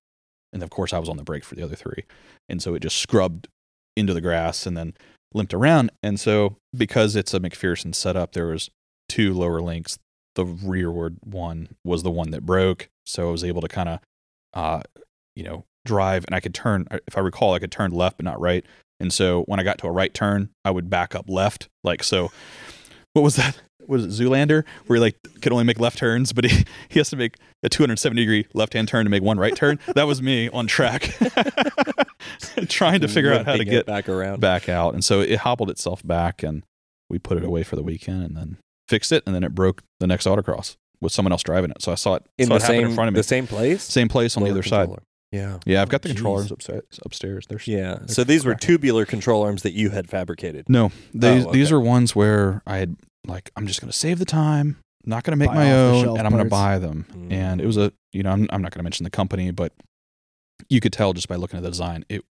and 0.53 0.63
of 0.63 0.71
course 0.71 0.93
i 0.93 0.99
was 0.99 1.09
on 1.09 1.17
the 1.17 1.23
brake 1.23 1.45
for 1.45 1.55
the 1.55 1.63
other 1.63 1.77
three 1.77 2.05
and 2.49 2.63
so 2.63 2.75
it 2.75 2.81
just 2.83 2.97
scrubbed 2.97 3.49
into 3.97 4.15
the 4.15 4.21
grass 4.21 4.67
and 4.67 4.77
then 4.77 4.95
limped 5.33 5.55
around. 5.55 5.91
And 6.03 6.19
so 6.19 6.57
because 6.77 7.17
it's 7.17 7.35
a 7.35 7.41
MacPherson 7.41 7.95
setup, 7.95 8.33
there 8.33 8.47
was 8.47 8.71
two 9.09 9.33
lower 9.33 9.61
links. 9.61 9.99
The 10.35 10.45
rearward 10.45 11.19
one 11.23 11.77
was 11.85 12.03
the 12.03 12.11
one 12.11 12.31
that 12.31 12.47
broke. 12.47 12.89
So 13.07 13.29
I 13.29 13.33
was 13.33 13.45
able 13.45 13.61
to 13.61 13.69
kind 13.69 13.89
of, 13.89 14.01
uh, 14.55 14.83
you 15.35 15.43
know, 15.43 15.65
drive 15.85 16.25
and 16.25 16.35
I 16.35 16.41
could 16.41 16.55
turn. 16.55 16.87
If 17.07 17.17
I 17.17 17.21
recall, 17.21 17.55
I 17.55 17.59
could 17.59 17.73
turn 17.73 17.91
left 17.91 18.19
but 18.19 18.25
not 18.25 18.41
right. 18.41 18.65
And 18.99 19.13
so 19.13 19.43
when 19.45 19.59
I 19.59 19.63
got 19.63 19.79
to 19.79 19.87
a 19.87 19.93
right 19.93 20.13
turn, 20.13 20.51
I 20.65 20.71
would 20.71 20.91
back 20.91 21.15
up 21.15 21.27
left. 21.29 21.69
Like 21.83 22.03
so, 22.03 22.31
what 23.13 23.23
was 23.23 23.37
that? 23.37 23.61
Was 23.87 24.05
it 24.05 24.11
Zoolander 24.11 24.65
where 24.87 24.97
he 24.97 25.01
like 25.01 25.17
could 25.41 25.53
only 25.53 25.65
make 25.65 25.81
left 25.81 25.99
turns, 25.99 26.33
but 26.33 26.45
he, 26.45 26.65
he 26.89 27.01
has 27.01 27.11
to 27.11 27.17
make 27.17 27.37
a 27.63 27.69
270 27.69 28.23
degree 28.23 28.47
left 28.55 28.75
hand 28.75 28.87
turn 28.89 29.05
to 29.05 29.11
make 29.11 29.23
one 29.23 29.39
right 29.39 29.57
turn? 29.57 29.81
That 29.95 30.07
was 30.07 30.23
me 30.23 30.49
on 30.51 30.67
track, 30.69 31.03
trying 32.69 33.01
to 33.01 33.09
figure 33.09 33.33
out 33.33 33.47
how 33.47 33.57
to 33.57 33.65
get 33.65 33.87
back 33.87 34.09
around. 34.09 34.41
back 34.41 34.69
out. 34.69 34.95
And 34.95 35.05
so 35.05 35.21
it 35.21 35.39
hobbled 35.39 35.71
itself 35.71 36.07
back 36.07 36.43
and 36.43 36.63
we 37.09 37.19
put 37.19 37.37
it 37.37 37.45
away 37.45 37.63
for 37.65 37.77
the 37.77 37.83
weekend 37.83 38.23
and 38.23 38.37
then 38.37 38.59
fixed 38.89 39.11
it. 39.13 39.25
And 39.27 39.35
then 39.35 39.43
it 39.43 39.55
broke 39.55 39.83
the 39.99 40.07
next 40.07 40.27
autocross 40.27 40.77
with 41.01 41.13
someone 41.13 41.33
else 41.33 41.43
driving 41.43 41.71
it. 41.71 41.83
So 41.83 41.91
I 41.91 41.97
saw 41.97 42.15
it, 42.15 42.27
in 42.39 42.47
saw 42.47 42.59
the 42.59 42.65
it 42.65 42.67
same 42.67 42.87
in 42.87 42.95
front 42.95 43.09
of 43.09 43.15
me. 43.15 43.19
the 43.21 43.25
same 43.25 43.47
place. 43.47 43.83
Same 43.83 44.09
place 44.09 44.37
on 44.37 44.43
the 44.43 44.51
Lower 44.51 44.59
other 44.59 44.69
side. 44.69 44.91
Controller. 45.33 45.61
Yeah. 45.67 45.73
Yeah, 45.73 45.83
I've 45.83 45.89
got 45.89 46.03
the 46.03 46.09
Oh, 46.11 46.13
controllers 46.13 46.45
geez. 46.45 46.53
upstairs. 46.53 47.01
upstairs. 47.05 47.47
There's 47.49 47.67
Yeah. 47.69 47.97
They're 48.01 48.09
So 48.09 48.25
these 48.25 48.45
were 48.45 48.55
tubular 48.55 49.05
control 49.07 49.43
arms 49.43 49.63
that 49.63 49.73
you 49.73 49.91
had 49.91 50.09
fabricated. 50.09 50.69
No, 50.69 50.91
these 51.13 51.47
Oh, 51.47 51.53
these 51.53 51.69
okay. 51.69 51.75
are 51.77 51.81
ones 51.81 52.15
where 52.17 52.63
I 52.67 52.79
had 52.79 52.97
like 53.27 53.51
I'm 53.57 53.67
just 53.67 53.81
going 53.81 53.91
to 53.91 53.97
save 53.97 54.19
the 54.19 54.25
time, 54.25 54.79
not 55.05 55.25
going 55.25 55.33
to 55.33 55.37
make 55.37 55.49
Buy 55.51 55.55
my 55.57 55.73
own, 55.73 56.19
and 56.19 56.27
I'm 56.27 56.33
going 56.33 56.45
to 56.45 56.51
buy 56.51 56.79
them. 56.79 57.07
Mm. 57.13 57.33
And 57.33 57.61
it 57.61 57.67
was 57.67 57.77
a 57.77 57.93
you 58.13 58.23
know 58.23 58.31
I'm, 58.31 58.47
I'm 58.51 58.63
not 58.63 58.73
going 58.73 58.81
to 58.81 58.85
mention 58.85 59.05
the 59.05 59.11
company, 59.11 59.51
but 59.51 59.73
you 60.69 60.81
could 60.81 60.93
tell 60.93 61.13
just 61.13 61.29
by 61.29 61.37
looking 61.37 61.57
at 61.59 61.63
the 61.63 61.71
design, 61.71 62.05
it 62.09 62.23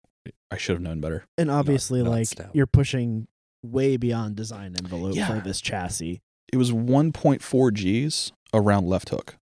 I 0.50 0.56
should 0.56 0.74
have 0.74 0.82
known 0.82 1.00
better. 1.00 1.24
And 1.36 1.50
obviously, 1.50 2.02
not 2.02 2.10
like 2.10 2.26
stout. 2.26 2.50
you're 2.54 2.66
pushing 2.66 3.28
way 3.64 3.96
beyond 3.96 4.36
design 4.36 4.74
envelope 4.78 5.14
Yeah. 5.16 5.26
for 5.28 5.40
this 5.40 5.60
chassis. 5.60 6.20
It 6.52 6.56
was 6.56 6.70
1.4 6.72 7.72
G's 7.72 8.32
around 8.54 8.86
left 8.86 9.10
hook. 9.10 9.36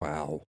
Wow. 0.00 0.42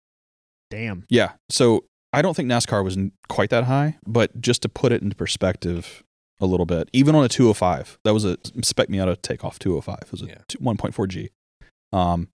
Damn. 0.70 1.04
Yeah, 1.10 1.32
so 1.48 1.84
I 2.12 2.22
don't 2.22 2.34
think 2.34 2.48
NASCAR 2.48 2.82
was 2.84 2.96
quite 3.28 3.50
that 3.50 3.64
high, 3.64 3.96
but 4.06 4.40
just 4.40 4.62
to 4.62 4.68
put 4.68 4.92
it 4.92 5.02
into 5.02 5.14
perspective 5.14 6.02
a 6.40 6.46
little 6.46 6.66
bit, 6.66 6.88
even 6.92 7.14
on 7.14 7.24
a 7.24 7.28
205, 7.28 7.98
that 8.04 8.12
was 8.14 8.24
a 8.24 8.36
spec 8.62 8.88
Miata 8.88 9.20
takeoff 9.22 9.58
205. 9.58 9.98
It 10.02 10.10
was 10.12 10.22
a 10.22 10.26
Yeah. 10.26 10.38
1.4 10.60 11.06
G. 11.06 11.30
Um, 11.92 12.28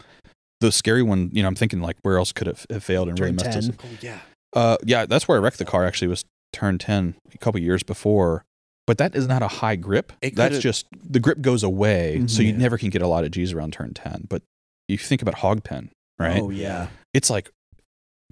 the 0.60 0.72
scary 0.72 1.02
one, 1.02 1.30
you 1.32 1.42
know, 1.42 1.48
I'm 1.48 1.54
thinking 1.54 1.80
like 1.80 1.96
where 2.02 2.16
else 2.16 2.32
could 2.32 2.48
it 2.48 2.64
have 2.70 2.82
failed 2.82 3.08
and 3.08 3.18
really 3.18 3.32
Turn 3.36 3.44
messed 3.46 3.58
us 3.58 3.66
10. 3.68 3.78
Oh 3.84 3.96
yeah. 4.00 4.18
Uh, 4.54 4.76
yeah, 4.84 5.04
that's 5.04 5.28
where 5.28 5.36
I 5.36 5.40
wrecked 5.40 5.58
the 5.58 5.64
car. 5.66 5.84
Actually, 5.84 6.08
was 6.08 6.24
turn 6.52 6.78
10 6.78 7.16
a 7.34 7.38
couple 7.38 7.60
years 7.60 7.82
before. 7.82 8.44
But 8.86 8.98
that 8.98 9.16
is 9.16 9.26
not 9.26 9.42
a 9.42 9.48
high 9.48 9.74
grip. 9.76 10.12
That's 10.32 10.60
just 10.60 10.86
the 10.94 11.18
grip 11.20 11.40
goes 11.40 11.62
away, 11.64 12.22
so 12.28 12.40
Mhm. 12.40 12.44
you 12.46 12.52
Yeah. 12.52 12.56
never 12.56 12.78
can 12.78 12.88
get 12.88 13.02
a 13.02 13.08
lot 13.08 13.24
of 13.24 13.32
G's 13.32 13.52
around 13.52 13.72
turn 13.72 13.92
10. 13.92 14.26
But 14.30 14.42
you 14.88 14.96
think 14.96 15.20
about 15.22 15.34
hog 15.34 15.64
pen, 15.64 15.90
right? 16.20 16.40
Oh 16.40 16.50
yeah. 16.50 16.86
It's 17.12 17.28
like 17.28 17.50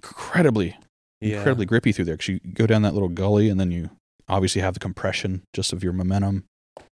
incredibly 0.01 0.77
Yeah. 1.29 1.37
incredibly 1.37 1.65
grippy 1.65 1.91
through 1.91 2.05
there 2.05 2.15
because 2.15 2.27
you 2.29 2.39
go 2.53 2.65
down 2.67 2.81
that 2.83 2.93
little 2.93 3.09
gully 3.09 3.49
and 3.49 3.59
then 3.59 3.71
you 3.71 3.89
obviously 4.27 4.61
have 4.61 4.73
the 4.73 4.79
compression 4.79 5.43
just 5.53 5.73
of 5.73 5.83
your 5.83 5.93
momentum. 5.93 6.45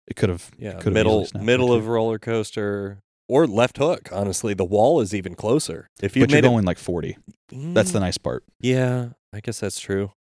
It 0.08 0.15
could 0.15 0.30
have 0.30 0.52
Yeah. 0.58 0.80
could 0.80 0.93
middle 0.93 1.22
easily 1.24 1.43
middle 1.43 1.72
of 1.74 1.88
roller 1.88 2.19
coaster 2.19 3.00
or 3.30 3.48
left 3.48 3.78
hook. 3.78 4.10
Honestly, 4.12 4.54
the 4.54 4.65
wall 4.65 5.00
is 5.02 5.13
even 5.15 5.34
closer. 5.36 5.88
If 6.02 6.15
you 6.15 6.24
but 6.24 6.30
you're 6.32 6.38
made 6.41 6.48
going 6.48 6.65
like 6.65 6.78
40. 6.78 7.17
it, 7.52 7.74
That's 7.74 7.91
the 7.91 8.00
Mm, 8.00 8.04
nice 8.04 8.17
part. 8.17 8.43
yeah. 8.60 9.10
I 9.34 9.39
guess 9.39 9.60
that's 9.62 9.80
true. 9.80 10.12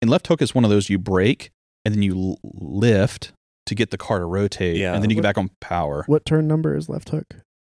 And 0.00 0.08
left 0.10 0.26
hook 0.28 0.40
is 0.42 0.54
one 0.54 0.64
of 0.64 0.70
those 0.70 0.88
you 0.88 0.98
break 0.98 1.50
and 1.84 1.94
then 1.94 2.02
you 2.02 2.14
l- 2.16 2.38
lift 2.44 3.32
to 3.66 3.74
get 3.74 3.90
the 3.90 3.98
car 3.98 4.20
to 4.20 4.24
rotate, 4.24 4.76
Yeah. 4.76 4.94
and 4.94 5.02
then 5.02 5.10
you 5.10 5.16
get 5.16 5.22
back 5.22 5.36
on 5.38 5.50
power. 5.60 6.04
What 6.06 6.24
turn 6.24 6.46
number 6.46 6.76
is 6.76 6.88
left 6.88 7.08
hook? 7.10 7.36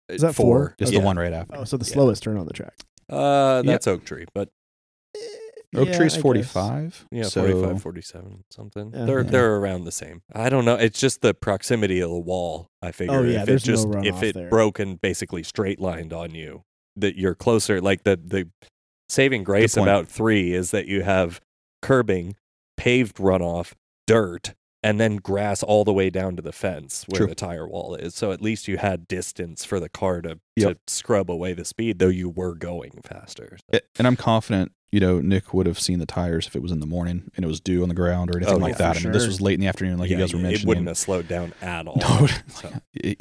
Is 0.09 0.21
that 0.21 0.33
four? 0.35 0.75
It's 0.79 0.91
Yeah. 0.91 0.99
the 0.99 1.05
one 1.05 1.17
right 1.17 1.31
after. 1.33 1.55
Oh, 1.57 1.63
so 1.63 1.77
the 1.77 1.85
Yeah. 1.85 1.93
slowest 1.93 2.23
turn 2.23 2.37
on 2.37 2.45
the 2.45 2.53
track. 2.53 2.75
Uh, 3.09 3.61
Yeah. 3.65 3.71
that's 3.71 3.87
oak 3.87 4.03
tree, 4.05 4.25
but 4.33 4.49
Oak 5.75 5.87
Yeah, 5.89 5.97
tree's 5.97 6.15
45. 6.15 7.05
yeah, 7.11 7.23
so 7.23 7.41
45, 7.43 7.81
47, 7.81 8.43
something. 8.49 8.91
Yeah. 8.93 9.05
they're 9.05 9.21
Yeah. 9.23 9.29
they're 9.29 9.55
around 9.57 9.83
the 9.83 9.91
same. 9.91 10.21
I 10.33 10.49
don't 10.49 10.65
know. 10.65 10.75
It's 10.75 10.99
just 10.99 11.21
the 11.21 11.33
proximity 11.33 11.99
of 11.99 12.09
the 12.09 12.17
wall. 12.19 12.69
I 12.81 12.89
oh, 12.89 12.91
figure 12.91 13.15
Oh, 13.15 13.23
yeah, 13.23 13.41
if 13.41 13.45
there's 13.45 13.63
it 13.63 13.67
just 13.67 13.87
runoff 13.87 14.05
if 14.05 14.23
it 14.23 14.33
there. 14.35 14.49
broke 14.49 14.79
and 14.79 14.99
basically 14.99 15.43
straight 15.43 15.79
lined 15.79 16.11
on 16.11 16.33
you, 16.33 16.63
that 16.95 17.17
you're 17.17 17.35
closer. 17.35 17.79
Like 17.81 18.03
the 18.03 18.15
the 18.17 18.49
saving 19.09 19.43
grace 19.43 19.77
about 19.77 20.07
three 20.07 20.53
is 20.53 20.71
that 20.71 20.87
you 20.87 21.03
have 21.03 21.39
curbing, 21.81 22.35
paved 22.77 23.17
runoff, 23.17 23.73
dirt, 24.07 24.53
and 24.81 24.99
then 24.99 25.17
grass 25.17 25.61
all 25.63 25.83
the 25.83 25.93
way 25.93 26.09
down 26.09 26.35
to 26.37 26.41
the 26.41 26.51
fence 26.53 27.05
where 27.09 27.19
True. 27.19 27.27
the 27.27 27.35
tire 27.35 27.67
wall 27.67 27.95
is. 27.95 28.15
So 28.15 28.31
at 28.31 28.41
least 28.41 28.67
you 28.67 28.77
had 28.77 29.07
distance 29.07 29.65
for 29.65 29.79
the 29.79 29.89
car 29.89 30.21
to, 30.21 30.39
Yep. 30.55 30.77
to 30.85 30.93
scrub 30.93 31.29
away 31.29 31.53
the 31.53 31.65
speed, 31.65 31.99
though 31.99 32.07
you 32.07 32.29
were 32.29 32.55
going 32.55 33.01
faster. 33.03 33.57
So- 33.73 33.79
And 33.97 34.07
I'm 34.07 34.15
confident, 34.15 34.71
you 34.91 34.99
know, 35.01 35.19
Nick 35.19 35.53
would 35.53 35.67
have 35.67 35.79
seen 35.79 35.99
the 35.99 36.05
tires 36.05 36.47
if 36.47 36.55
it 36.55 36.61
was 36.61 36.71
in 36.71 36.79
the 36.79 36.85
morning 36.87 37.29
and 37.35 37.43
it 37.43 37.47
was 37.47 37.59
dew 37.59 37.83
on 37.83 37.89
the 37.89 37.93
ground 37.95 38.31
or 38.33 38.37
anything 38.37 38.55
Oh, 38.55 38.57
like 38.57 38.71
yeah, 38.73 38.77
that. 38.77 38.95
for 38.95 38.99
I 39.01 39.03
mean, 39.03 39.11
this 39.11 39.27
was 39.27 39.41
late 39.41 39.55
in 39.55 39.59
the 39.59 39.67
afternoon, 39.67 39.97
like 39.99 40.09
Yeah, 40.09 40.17
you 40.17 40.23
guys 40.23 40.33
were 40.33 40.39
mentioning. 40.39 40.45
It 40.49 40.51
mentioning. 40.53 40.67
wouldn't 40.69 40.87
have 40.87 40.97
slowed 40.97 41.27
down 41.27 41.53
at 41.61 41.85
all. 41.89 41.97
No, 41.97 42.27
So- 42.47 42.71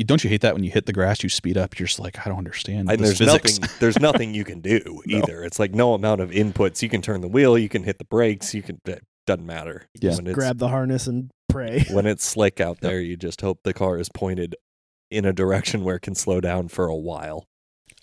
don't 0.06 0.22
you 0.24 0.30
hate 0.30 0.40
that 0.42 0.54
when 0.54 0.62
you 0.64 0.70
hit 0.70 0.86
the 0.86 0.92
grass, 0.92 1.22
you 1.24 1.28
speed 1.28 1.58
up? 1.58 1.78
You're 1.78 1.88
just 1.88 1.98
like, 1.98 2.24
I 2.24 2.28
don't 2.30 2.38
understand. 2.38 2.88
and 2.90 3.00
this 3.00 3.18
there's 3.18 3.30
physics. 3.30 3.58
nothing 3.60 3.76
there's 3.80 3.98
nothing 3.98 4.32
you 4.34 4.44
can 4.44 4.60
do 4.60 4.80
No. 5.06 5.18
either 5.18 5.42
it's 5.42 5.58
like 5.58 5.74
no 5.74 5.94
amount 5.94 6.20
of 6.20 6.30
inputs 6.30 6.82
you 6.82 6.88
can 6.88 7.02
turn 7.02 7.20
the 7.20 7.28
wheel 7.28 7.58
you 7.58 7.68
can 7.68 7.82
hit 7.82 7.98
the 7.98 8.04
brakes 8.04 8.54
you 8.54 8.62
can 8.62 8.78
it 8.86 9.02
doesn't 9.26 9.44
matter 9.44 9.82
Yeah. 10.00 10.14
when 10.16 10.32
Grab 10.32 10.58
the 10.58 10.68
harness 10.68 11.06
and 11.06 11.30
pray. 11.48 11.84
when 11.90 12.06
it's 12.06 12.24
slick 12.24 12.60
out 12.60 12.80
there 12.80 13.00
you 13.00 13.16
just 13.16 13.40
hope 13.40 13.60
the 13.64 13.72
car 13.74 13.98
is 13.98 14.08
pointed 14.08 14.54
in 15.10 15.24
a 15.24 15.32
direction 15.32 15.84
where 15.84 15.96
it 15.96 16.00
can 16.02 16.14
slow 16.14 16.40
down 16.40 16.68
for 16.68 16.86
a 16.86 16.94
while 16.96 17.44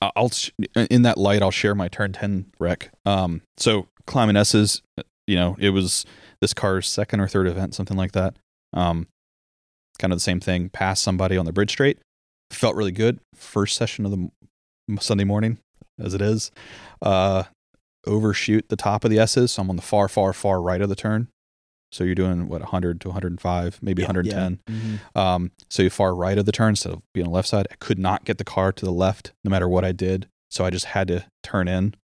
I- 0.01 0.11
I'll 0.15 0.29
sh- 0.29 0.51
in 0.75 1.03
that 1.03 1.17
light, 1.17 1.41
I'll 1.41 1.51
share 1.51 1.73
my 1.75 1.87
turn 1.87 2.11
ten 2.13 2.47
wreck. 2.59 2.91
Um, 3.05 3.41
so 3.57 3.87
climbing 4.05 4.35
S's, 4.35 4.81
you 5.25 5.35
know, 5.37 5.55
it 5.57 5.69
was 5.69 6.05
this 6.41 6.53
car's 6.53 6.87
second 6.89 7.21
or 7.21 7.27
third 7.29 7.47
event, 7.47 7.73
something 7.75 7.95
like 7.95 8.11
that. 8.11 8.35
Um, 8.73 9.07
kind 9.97 10.11
of 10.11 10.17
the 10.17 10.23
same 10.23 10.41
thing. 10.41 10.67
Passed 10.69 11.01
somebody 11.01 11.37
on 11.37 11.45
the 11.45 11.53
bridge 11.53 11.71
straight, 11.71 11.99
felt 12.51 12.75
really 12.75 12.91
good. 12.91 13.19
First 13.35 13.77
session 13.77 14.03
of 14.05 14.11
the 14.11 14.29
m- 14.89 14.97
Sunday 14.99 15.23
morning, 15.23 15.59
as 15.97 16.13
it 16.13 16.21
is. 16.21 16.51
Uh, 17.01 17.43
overshoot 18.05 18.67
the 18.67 18.75
top 18.75 19.05
of 19.05 19.11
the 19.11 19.19
S's. 19.19 19.53
So 19.53 19.61
I'm 19.61 19.69
on 19.69 19.77
the 19.77 19.81
far, 19.81 20.07
far, 20.09 20.33
far 20.33 20.61
right 20.61 20.81
of 20.81 20.89
the 20.89 20.95
turn. 20.95 21.29
So 21.91 22.03
you're 22.03 22.15
doing 22.15 22.47
what 22.47 22.61
100 22.61 22.99
to 23.01 23.09
105, 23.09 23.79
maybe 23.81 24.01
Yeah, 24.01 24.07
110. 24.07 24.59
Mhm. 24.67 24.99
Um, 25.19 25.51
so 25.69 25.83
you 25.83 25.89
far 25.89 26.13
right 26.13 26.37
of 26.37 26.45
the 26.45 26.51
turn 26.51 26.69
instead 26.71 26.93
of 26.93 27.01
being 27.13 27.25
on 27.25 27.31
the 27.31 27.35
left 27.35 27.47
side. 27.47 27.67
I 27.71 27.75
could 27.75 27.99
not 27.99 28.25
get 28.25 28.37
the 28.37 28.43
car 28.43 28.71
to 28.73 28.85
the 28.85 28.91
left 28.91 29.31
no 29.43 29.49
matter 29.49 29.69
what 29.69 29.85
I 29.85 29.91
did. 29.91 30.27
So 30.49 30.65
I 30.65 30.69
just 30.69 30.85
had 30.85 31.07
to 31.09 31.25
turn 31.43 31.67
in. 31.67 31.95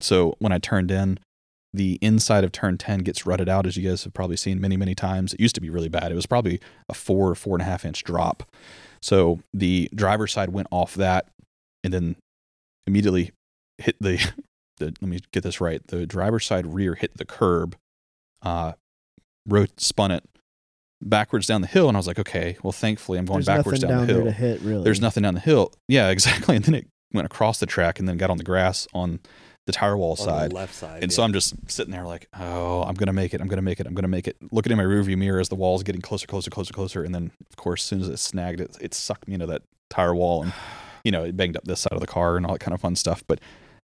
So 0.00 0.34
when 0.38 0.52
I 0.52 0.58
turned 0.58 0.90
in, 0.90 1.18
the 1.74 1.98
inside 2.00 2.44
of 2.44 2.52
turn 2.52 2.78
10 2.78 3.00
gets 3.00 3.26
rutted 3.26 3.48
out, 3.48 3.66
as 3.66 3.76
you 3.76 3.88
guys 3.88 4.04
have 4.04 4.14
probably 4.14 4.36
seen 4.36 4.60
many, 4.60 4.76
many 4.76 4.94
times. 4.94 5.34
It 5.34 5.40
used 5.40 5.54
to 5.56 5.60
be 5.60 5.70
really 5.70 5.88
bad. 5.88 6.10
It 6.10 6.14
was 6.14 6.26
probably 6.26 6.60
a 6.88 6.94
four 6.94 7.28
or 7.28 7.34
four 7.34 7.56
and 7.56 7.62
a 7.62 7.66
half 7.66 7.84
inch 7.84 8.04
drop. 8.04 8.50
So 9.02 9.40
the 9.52 9.88
driver's 9.94 10.32
side 10.32 10.50
went 10.50 10.68
off 10.70 10.94
that 10.94 11.28
and 11.84 11.92
then 11.92 12.16
immediately 12.86 13.32
hit 13.76 13.96
the, 14.00 14.16
the 14.78 14.86
let 14.86 15.02
me 15.02 15.18
get 15.32 15.42
this 15.42 15.60
right. 15.60 15.84
The 15.86 16.06
driver's 16.06 16.46
side 16.46 16.66
rear 16.66 16.94
hit 16.94 17.16
the 17.18 17.24
curb, 17.26 17.76
uh, 18.42 18.72
wrote, 19.46 19.80
spun 19.80 20.10
it 20.10 20.24
backwards 21.00 21.46
down 21.46 21.60
the 21.60 21.66
hill. 21.66 21.88
And 21.88 21.96
I 21.96 21.98
was 21.98 22.06
like, 22.06 22.18
okay, 22.18 22.56
well, 22.62 22.72
thankfully 22.72 23.18
I'm 23.18 23.24
going 23.24 23.42
There's 23.42 23.56
backwards 23.56 23.80
down, 23.80 23.90
down 23.90 24.06
the 24.06 24.12
hill. 24.12 24.24
there 24.24 24.32
to 24.32 24.38
hit, 24.38 24.60
really. 24.62 24.84
There's 24.84 25.00
nothing 25.00 25.22
down 25.22 25.34
the 25.34 25.40
hill. 25.40 25.72
Yeah, 25.86 26.08
exactly. 26.10 26.56
And 26.56 26.64
then 26.64 26.74
it 26.74 26.86
went 27.12 27.26
across 27.26 27.58
the 27.60 27.66
track 27.66 27.98
and 27.98 28.08
then 28.08 28.16
got 28.16 28.30
on 28.30 28.38
the 28.38 28.44
grass 28.44 28.86
on 28.92 29.20
the 29.66 29.72
tire 29.72 29.96
wall 29.98 30.12
on 30.12 30.16
side. 30.16 30.50
the 30.50 30.54
left 30.54 30.74
side 30.74 31.02
And 31.02 31.12
so. 31.12 31.22
I'm 31.22 31.32
just 31.32 31.54
sitting 31.70 31.92
there 31.92 32.04
like, 32.04 32.26
oh, 32.38 32.82
I'm 32.84 32.94
gonna 32.94 33.12
make 33.12 33.34
it. 33.34 33.40
I'm 33.40 33.48
gonna 33.48 33.60
make 33.60 33.80
it. 33.80 33.86
I'm 33.86 33.94
gonna 33.94 34.08
make 34.08 34.26
it. 34.26 34.36
Looking 34.50 34.72
in 34.72 34.78
my 34.78 34.84
rearview 34.84 35.18
mirror 35.18 35.40
as 35.40 35.50
the 35.50 35.56
wall 35.56 35.76
is 35.76 35.82
getting 35.82 36.00
closer, 36.00 36.26
closer, 36.26 36.50
closer, 36.50 36.72
closer. 36.72 37.04
And 37.04 37.14
then, 37.14 37.32
of 37.50 37.56
course, 37.56 37.82
as 37.82 37.86
soon 37.86 38.00
as 38.00 38.08
it 38.08 38.18
snagged, 38.18 38.60
it, 38.60 38.76
it 38.80 38.94
sucked 38.94 39.28
me 39.28 39.34
into 39.34 39.46
that 39.46 39.62
tire 39.90 40.14
wall, 40.14 40.42
and 40.42 40.54
you 41.04 41.12
know, 41.12 41.24
it 41.24 41.36
banged 41.36 41.56
up 41.56 41.64
this 41.64 41.80
side 41.80 41.92
of 41.92 42.00
the 42.00 42.06
car 42.06 42.36
and 42.36 42.46
all 42.46 42.52
that 42.52 42.60
kind 42.60 42.74
of 42.74 42.80
fun 42.80 42.96
stuff. 42.96 43.22
But 43.26 43.40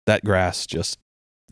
that 0.07 0.25
grass 0.25 0.67
just 0.67 0.99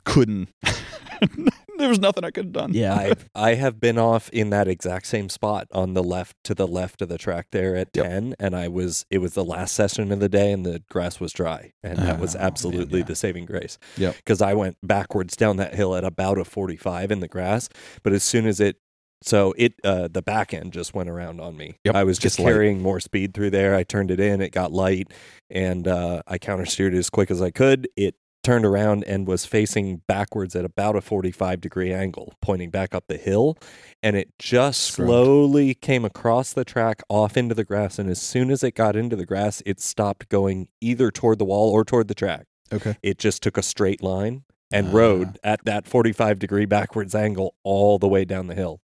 couldn't. 0.04 0.48
there 1.80 1.88
was 1.88 1.98
nothing 1.98 2.24
I 2.24 2.30
could 2.30 2.46
have 2.46 2.52
done. 2.52 2.72
Yeah. 2.74 2.94
I 2.94 3.14
I 3.50 3.54
have 3.54 3.80
been 3.80 3.98
off 3.98 4.28
in 4.30 4.50
that 4.50 4.68
exact 4.68 5.06
same 5.06 5.28
spot 5.28 5.66
on 5.72 5.94
the 5.94 6.02
left 6.02 6.36
to 6.44 6.54
the 6.54 6.66
left 6.66 7.02
of 7.02 7.08
the 7.08 7.18
track 7.18 7.48
there 7.52 7.76
at 7.76 7.88
Yep. 7.94 8.04
10 8.04 8.34
and 8.38 8.54
I 8.54 8.68
was 8.68 9.06
it 9.10 9.18
was 9.18 9.34
the 9.34 9.44
last 9.44 9.74
session 9.74 10.12
of 10.12 10.20
the 10.20 10.28
day 10.28 10.52
and 10.52 10.64
the 10.64 10.82
grass 10.90 11.18
was 11.20 11.32
dry 11.32 11.72
and 11.82 11.98
that 11.98 12.20
was 12.20 12.34
man, 12.34 12.44
absolutely 12.44 13.00
yeah. 13.00 13.06
the 13.06 13.16
saving 13.16 13.46
grace. 13.46 13.78
Yep. 13.96 14.16
Cuz 14.24 14.40
I 14.42 14.54
went 14.54 14.76
backwards 14.82 15.36
down 15.36 15.56
that 15.56 15.74
hill 15.74 15.94
at 15.96 16.04
about 16.04 16.38
a 16.38 16.44
45 16.44 17.10
in 17.10 17.20
the 17.20 17.28
grass, 17.28 17.68
but 18.02 18.12
as 18.12 18.22
soon 18.22 18.46
as 18.46 18.60
it 18.60 18.76
so 19.22 19.52
it 19.58 19.74
uh 19.84 20.08
the 20.10 20.22
back 20.22 20.54
end 20.54 20.72
just 20.72 20.94
went 20.94 21.08
around 21.10 21.40
on 21.40 21.56
me. 21.56 21.76
Yep, 21.84 21.94
I 21.94 22.04
was 22.04 22.18
just 22.18 22.38
light. 22.38 22.46
carrying 22.52 22.80
more 22.82 23.00
speed 23.00 23.34
through 23.34 23.50
there. 23.50 23.74
I 23.74 23.82
turned 23.82 24.10
it 24.10 24.18
in, 24.20 24.40
it 24.40 24.50
got 24.52 24.72
light 24.72 25.12
and 25.50 25.86
uh 25.86 26.22
I 26.26 26.38
countersteered 26.38 26.94
as 26.96 27.10
quick 27.10 27.30
as 27.30 27.42
I 27.42 27.50
could. 27.50 27.88
It 27.96 28.14
turned 28.42 28.64
around 28.64 29.04
and 29.04 29.26
was 29.26 29.44
facing 29.46 30.02
backwards 30.06 30.56
at 30.56 30.64
about 30.64 30.96
a 30.96 31.00
45 31.00 31.60
degree 31.60 31.92
angle, 31.92 32.34
pointing 32.40 32.70
back 32.70 32.94
up 32.94 33.04
the 33.08 33.16
hill. 33.16 33.56
And 34.02 34.16
it 34.16 34.30
just 34.38 34.80
slowly 34.82 35.74
came 35.74 36.04
across 36.04 36.52
the 36.52 36.64
track 36.64 37.02
off 37.08 37.36
into 37.36 37.54
the 37.54 37.64
grass. 37.64 37.98
And 37.98 38.08
as 38.08 38.20
soon 38.20 38.50
as 38.50 38.64
it 38.64 38.74
got 38.74 38.96
into 38.96 39.16
the 39.16 39.26
grass, 39.26 39.62
it 39.66 39.80
stopped 39.80 40.28
going 40.28 40.68
either 40.80 41.10
toward 41.10 41.38
the 41.38 41.44
wall 41.44 41.70
or 41.70 41.84
toward 41.84 42.08
the 42.08 42.14
track. 42.14 42.46
Okay. 42.72 42.96
It 43.02 43.18
just 43.18 43.42
took 43.42 43.58
a 43.58 43.62
straight 43.62 44.02
line 44.02 44.44
and 44.72 44.88
Ah. 44.88 44.92
rode 44.92 45.38
at 45.42 45.64
that 45.64 45.86
45 45.86 46.38
degree 46.38 46.64
backwards 46.66 47.14
angle 47.14 47.54
all 47.64 47.98
the 47.98 48.08
way 48.08 48.24
down 48.24 48.46
the 48.46 48.54
hill. 48.54 48.80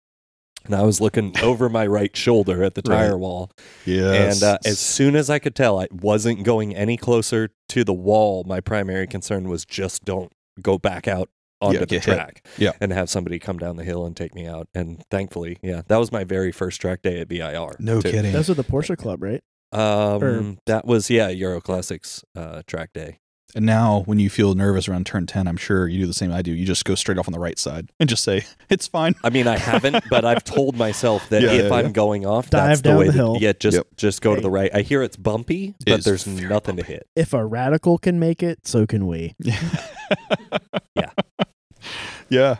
And 0.65 0.75
I 0.75 0.83
was 0.83 0.99
looking 1.01 1.33
over 1.43 1.69
my 1.69 1.85
right 1.87 2.15
shoulder 2.15 2.63
at 2.63 2.75
the 2.75 2.81
tire 2.81 3.11
Right. 3.11 3.19
wall. 3.19 3.51
Yes. 3.85 4.41
And 4.41 4.51
uh, 4.53 4.57
as 4.65 4.79
soon 4.79 5.15
as 5.15 5.29
I 5.29 5.39
could 5.39 5.55
tell 5.55 5.79
I 5.79 5.87
wasn't 5.91 6.43
going 6.43 6.75
any 6.75 6.97
closer 6.97 7.49
to 7.69 7.83
the 7.83 7.93
wall, 7.93 8.43
my 8.45 8.59
primary 8.61 9.07
concern 9.07 9.47
was 9.49 9.65
just 9.65 10.05
don't 10.05 10.31
go 10.61 10.77
back 10.77 11.07
out 11.07 11.29
onto 11.61 11.75
Yeah, 11.75 11.79
the 11.81 11.85
get 11.85 12.05
hit. 12.05 12.13
track 12.15 12.47
Yeah. 12.57 12.71
and 12.81 12.91
have 12.91 13.09
somebody 13.09 13.39
come 13.39 13.57
down 13.57 13.77
the 13.77 13.83
hill 13.83 14.05
and 14.05 14.15
take 14.15 14.35
me 14.35 14.45
out. 14.45 14.67
And 14.75 15.01
thankfully, 15.09 15.57
yeah, 15.61 15.81
that 15.87 15.97
was 15.97 16.11
my 16.11 16.23
very 16.23 16.51
first 16.51 16.81
track 16.81 17.01
day 17.01 17.19
at 17.21 17.29
VIR. 17.29 17.75
no 17.79 18.01
too. 18.01 18.11
kidding. 18.11 18.33
Those 18.33 18.49
are 18.49 18.53
the 18.55 18.63
Porsche 18.63 18.97
Club, 18.97 19.21
right? 19.23 19.41
Um, 19.71 20.23
Or- 20.23 20.55
that 20.67 20.85
was, 20.85 21.09
yeah, 21.09 21.29
Euro 21.29 21.61
Classics 21.61 22.23
uh, 22.35 22.61
track 22.67 22.91
day. 22.93 23.19
And 23.55 23.65
now, 23.65 24.03
when 24.05 24.19
you 24.19 24.29
feel 24.29 24.53
nervous 24.53 24.89
around 24.89 25.05
turn 25.05 25.25
10, 25.27 25.47
I'm 25.47 25.55
sure 25.55 25.87
you 25.87 25.99
do 26.01 26.07
the 26.07 26.13
same 26.13 26.29
I 26.31 26.41
do. 26.41 26.51
You 26.51 26.65
just 26.65 26.83
go 26.83 26.93
straight 26.93 27.17
off 27.17 27.27
on 27.27 27.31
the 27.31 27.39
right 27.39 27.57
side 27.57 27.89
and 28.01 28.09
just 28.09 28.21
say, 28.23 28.43
it's 28.69 28.85
fine. 28.85 29.15
I 29.23 29.29
mean, 29.29 29.47
I 29.47 29.57
haven't, 29.57 30.03
but 30.09 30.25
I've 30.25 30.43
told 30.43 30.75
myself 30.75 31.29
that 31.29 31.41
Yeah, 31.41 31.51
if 31.53 31.71
yeah, 31.71 31.73
I'm 31.77 31.85
yeah. 31.85 31.91
going 31.91 32.25
off, 32.25 32.49
Dive 32.49 32.67
that's 32.67 32.81
the 32.81 32.89
down 32.89 32.97
way 32.99 33.05
the 33.05 33.11
that- 33.13 33.17
hill. 33.17 33.37
Yeah, 33.39 33.53
just 33.57 33.75
Yep. 33.77 33.87
just 33.95 34.21
go 34.21 34.35
to 34.35 34.41
the 34.41 34.49
right. 34.51 34.69
I 34.73 34.81
hear 34.81 35.01
it's 35.01 35.15
bumpy, 35.15 35.73
but 35.85 35.99
is 35.99 36.05
there's 36.05 36.23
very 36.25 36.49
nothing 36.49 36.75
to 36.75 36.83
hit. 36.83 37.07
If 37.15 37.33
a 37.33 37.45
radical 37.45 37.97
can 37.97 38.19
make 38.19 38.43
it, 38.43 38.67
so 38.67 38.85
can 38.85 39.07
we. 39.07 39.35
Yeah. 40.95 41.09
yeah. 42.29 42.55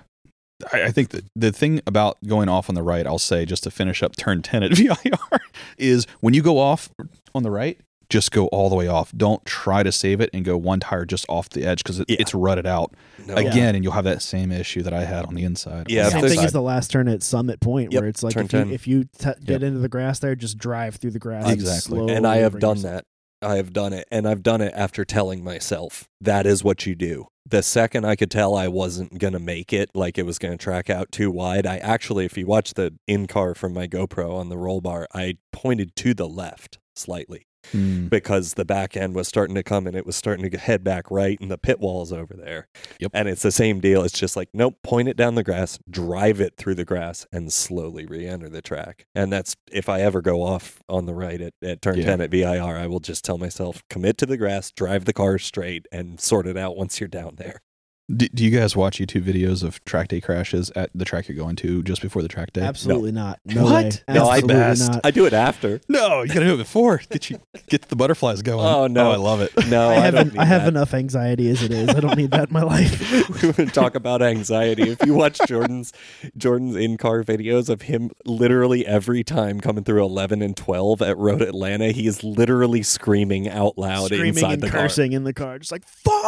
I, 0.73 0.83
I 0.83 0.91
think 0.91 1.09
that 1.09 1.25
the 1.35 1.51
thing 1.51 1.81
about 1.85 2.17
going 2.25 2.49
off 2.49 2.69
on 2.69 2.75
the 2.75 2.83
right, 2.83 3.05
I'll 3.05 3.19
say 3.19 3.45
just 3.45 3.63
to 3.63 3.71
finish 3.71 4.01
up 4.01 4.15
turn 4.15 4.41
10 4.41 4.63
at 4.63 4.71
VIR, 4.73 5.39
is 5.77 6.07
when 6.21 6.33
you 6.33 6.41
go 6.41 6.57
off 6.57 6.89
on 7.33 7.43
the 7.43 7.51
right, 7.51 7.79
just 8.09 8.31
go 8.31 8.47
all 8.47 8.69
the 8.69 8.75
way 8.75 8.87
off. 8.87 9.11
Don't 9.15 9.43
try 9.45 9.83
to 9.83 9.91
save 9.91 10.21
it 10.21 10.29
and 10.33 10.43
go 10.45 10.57
one 10.57 10.79
tire 10.79 11.05
just 11.05 11.25
off 11.29 11.49
the 11.49 11.65
edge 11.65 11.83
because 11.83 11.99
it, 11.99 12.09
Yeah. 12.09 12.17
it's 12.19 12.33
rutted 12.33 12.65
out 12.65 12.93
No. 13.25 13.35
again, 13.35 13.75
and 13.75 13.83
you'll 13.83 13.93
have 13.93 14.03
that 14.05 14.21
same 14.21 14.51
issue 14.51 14.81
that 14.83 14.93
I 14.93 15.03
had 15.05 15.25
on 15.25 15.35
the 15.35 15.43
inside. 15.43 15.87
Yeah, 15.89 16.05
the 16.05 16.11
Same 16.11 16.27
thing 16.29 16.39
as 16.39 16.51
the 16.53 16.61
last 16.61 16.91
turn 16.91 17.07
at 17.07 17.23
Summit 17.23 17.59
Point, 17.59 17.91
Yep, 17.93 18.01
where 18.01 18.09
it's 18.09 18.23
like 18.23 18.35
if 18.37 18.53
you 18.53 18.59
if 18.71 18.87
you 18.87 19.03
t- 19.05 19.09
get 19.43 19.49
Yep. 19.49 19.63
into 19.63 19.79
the 19.79 19.89
grass 19.89 20.19
there, 20.19 20.35
just 20.35 20.57
drive 20.57 20.95
through 20.95 21.11
the 21.11 21.19
grass. 21.19 21.49
Exactly. 21.51 22.13
and 22.13 22.25
I 22.27 22.37
have 22.37 22.59
done 22.59 22.77
yourself- 22.77 22.93
that. 22.95 23.05
I 23.41 23.57
have 23.57 23.73
done 23.73 23.93
it, 23.93 24.07
and 24.11 24.27
I've 24.27 24.41
done 24.41 24.61
it 24.61 24.73
after 24.75 25.05
telling 25.05 25.43
myself 25.43 26.07
that 26.21 26.47
is 26.47 26.63
what 26.63 26.85
you 26.87 26.95
do. 26.95 27.27
The 27.47 27.61
second 27.61 28.05
I 28.05 28.15
could 28.15 28.31
tell 28.31 28.55
I 28.55 28.67
wasn't 28.67 29.19
gonna 29.19 29.37
make 29.39 29.71
it, 29.71 29.89
like 29.93 30.17
it 30.17 30.25
was 30.25 30.39
gonna 30.39 30.57
track 30.57 30.89
out 30.89 31.11
too 31.11 31.29
wide, 31.29 31.67
I 31.67 31.77
actually, 31.77 32.25
if 32.25 32.37
you 32.37 32.47
watch 32.47 32.73
the 32.73 32.93
in 33.07 33.27
car 33.27 33.53
from 33.53 33.73
my 33.73 33.87
GoPro 33.87 34.33
on 34.33 34.49
the 34.49 34.57
roll 34.57 34.81
bar, 34.81 35.07
I 35.13 35.35
pointed 35.51 35.95
to 35.97 36.15
the 36.15 36.27
left 36.27 36.79
slightly 36.95 37.45
Hmm. 37.71 38.07
because 38.07 38.53
the 38.53 38.65
back 38.65 38.95
end 38.95 39.15
was 39.15 39.27
starting 39.27 39.55
to 39.55 39.63
come 39.63 39.87
and 39.87 39.95
it 39.95 40.05
was 40.05 40.15
starting 40.15 40.49
to 40.49 40.57
head 40.57 40.83
back 40.83 41.09
right, 41.09 41.39
and 41.39 41.49
the 41.51 41.57
pit 41.57 41.79
wall's 41.79 42.11
over 42.13 42.33
there. 42.33 42.67
Yep. 42.99 43.11
And 43.13 43.27
it's 43.27 43.41
the 43.41 43.51
same 43.51 43.79
deal. 43.79 44.03
It's 44.03 44.17
just 44.17 44.35
like, 44.35 44.49
nope, 44.53 44.75
point 44.83 45.07
it 45.07 45.17
down 45.17 45.35
the 45.35 45.43
grass, 45.43 45.79
drive 45.89 46.39
it 46.39 46.57
through 46.57 46.75
the 46.75 46.85
grass, 46.85 47.25
and 47.31 47.51
slowly 47.51 48.05
re 48.05 48.27
enter 48.27 48.49
the 48.49 48.61
track. 48.61 49.05
And 49.15 49.31
that's 49.31 49.55
if 49.71 49.89
I 49.89 50.01
ever 50.01 50.21
go 50.21 50.41
off 50.41 50.81
on 50.89 51.05
the 51.05 51.13
right 51.13 51.41
at, 51.41 51.53
at 51.61 51.81
turn 51.81 51.97
Yeah. 51.97 52.05
10 52.05 52.21
at 52.21 52.31
VIR, 52.31 52.77
I 52.77 52.87
will 52.87 52.99
just 52.99 53.23
tell 53.25 53.37
myself, 53.37 53.83
commit 53.89 54.17
to 54.19 54.25
the 54.25 54.37
grass, 54.37 54.71
drive 54.71 55.05
the 55.05 55.13
car 55.13 55.37
straight, 55.37 55.87
and 55.91 56.19
sort 56.19 56.47
it 56.47 56.57
out 56.57 56.75
once 56.77 56.99
you're 56.99 57.07
down 57.07 57.35
there. 57.37 57.61
Do, 58.07 58.27
do 58.27 58.43
you 58.45 58.51
guys 58.55 58.75
watch 58.75 58.99
YouTube 58.99 59.23
videos 59.23 59.63
of 59.63 59.83
track 59.83 60.09
day 60.09 60.21
crashes 60.21 60.69
at 60.75 60.91
the 60.93 61.05
track 61.05 61.27
you're 61.27 61.35
going 61.35 61.55
to 61.55 61.81
just 61.81 62.03
before 62.03 62.21
the 62.21 62.27
track 62.27 62.53
day? 62.53 62.61
Absolutely 62.61 63.11
not. 63.11 63.39
No 63.45 63.63
What? 63.63 64.03
way. 64.07 64.13
No, 64.13 64.27
I 64.27 64.41
best. 64.41 64.91
not. 64.91 65.01
I 65.03 65.09
do 65.09 65.25
it 65.25 65.33
after. 65.33 65.81
No, 65.89 66.21
you 66.21 66.27
gotta 66.27 66.45
do 66.45 66.53
it 66.53 66.57
before. 66.57 67.01
Get 67.09 67.31
you 67.31 67.39
get 67.67 67.81
the 67.89 67.95
butterflies 67.95 68.43
going. 68.43 68.63
Oh, 68.63 68.85
no. 68.85 69.07
Oh, 69.09 69.11
I 69.11 69.15
love 69.15 69.41
it. 69.41 69.51
No, 69.67 69.89
I 69.89 69.93
I, 69.95 69.99
have 70.01 70.13
don't 70.13 70.21
en- 70.27 70.33
need 70.33 70.39
I 70.39 70.45
have 70.45 70.67
enough 70.67 70.93
anxiety 70.93 71.49
as 71.49 71.63
it 71.63 71.71
is. 71.71 71.89
I 71.89 71.99
don't 71.99 72.15
need 72.15 72.29
that 72.29 72.49
in 72.49 72.53
my 72.53 72.61
life. 72.61 73.41
we 73.41 73.49
would 73.49 73.73
talk 73.73 73.95
about 73.95 74.21
anxiety. 74.21 74.83
If 74.91 75.03
you 75.03 75.15
watch 75.15 75.39
Jordan's 75.47 75.91
Jordan's 76.37 76.75
in 76.75 76.97
car 76.97 77.23
videos 77.23 77.69
of 77.69 77.81
him 77.83 78.11
literally 78.23 78.85
every 78.85 79.23
time 79.23 79.59
coming 79.59 79.83
through 79.83 80.03
eleven 80.05 80.43
and 80.43 80.55
twelve 80.55 81.01
at 81.01 81.17
Road 81.17 81.41
Atlanta, 81.41 81.91
he 81.91 82.05
is 82.05 82.23
literally 82.23 82.83
screaming 82.83 83.49
out 83.49 83.79
loud 83.79 84.05
Screaming 84.05 84.27
inside 84.27 84.53
and 84.53 84.61
the 84.61 84.69
cursing 84.69 85.13
in 85.13 85.23
the 85.23 85.33
car, 85.33 85.57
just 85.57 85.71
like 85.71 85.85
fuck. 85.87 86.21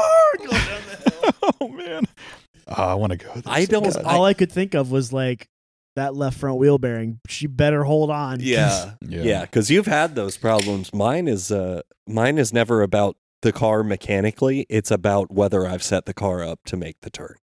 going 1.72 1.86
down 1.86 1.88
the 1.88 1.88
hill. 1.88 1.95
oh 1.95 1.97
man. 1.97 2.07
Ah, 2.70 2.91
I 2.91 2.93
want 2.95 3.11
to 3.11 3.18
go. 3.18 3.32
I 3.45 3.63
so 3.65 3.72
don't- 3.80 3.93
bad. 3.93 4.05
All 4.05 4.26
I 4.26 4.34
could 4.34 4.51
think 4.51 4.74
of 4.74 4.91
was 4.91 5.13
like 5.13 5.47
that 5.95 6.15
left 6.15 6.38
front 6.38 6.57
wheel 6.59 6.78
bearing. 6.78 7.20
She 7.28 7.47
better 7.47 7.84
hold 7.84 8.11
on. 8.11 8.39
car. 8.39 8.39
'cause 8.39 8.45
Yeah, 8.45 8.93
Yeah. 9.01 9.22
yeah, 9.24 9.41
because 9.41 9.70
you've 9.72 9.86
had 9.88 10.15
those 10.15 10.38
problems. 10.38 10.93
Mine 10.93 11.28
is 11.28 11.51
uh, 11.51 11.82
mine 12.07 12.38
is 12.38 12.51
never 12.53 12.82
about 12.82 13.15
the 13.41 13.51
car 13.51 13.84
mechanically. 13.84 14.65
It's 14.70 14.91
about 14.91 15.32
whether 15.32 15.65
I've 15.65 15.84
set 15.84 16.05
the 16.05 16.13
car 16.13 16.43
up 16.43 16.59
to 16.65 16.78
make 16.78 16.97
the 17.01 17.09
turn. 17.09 17.36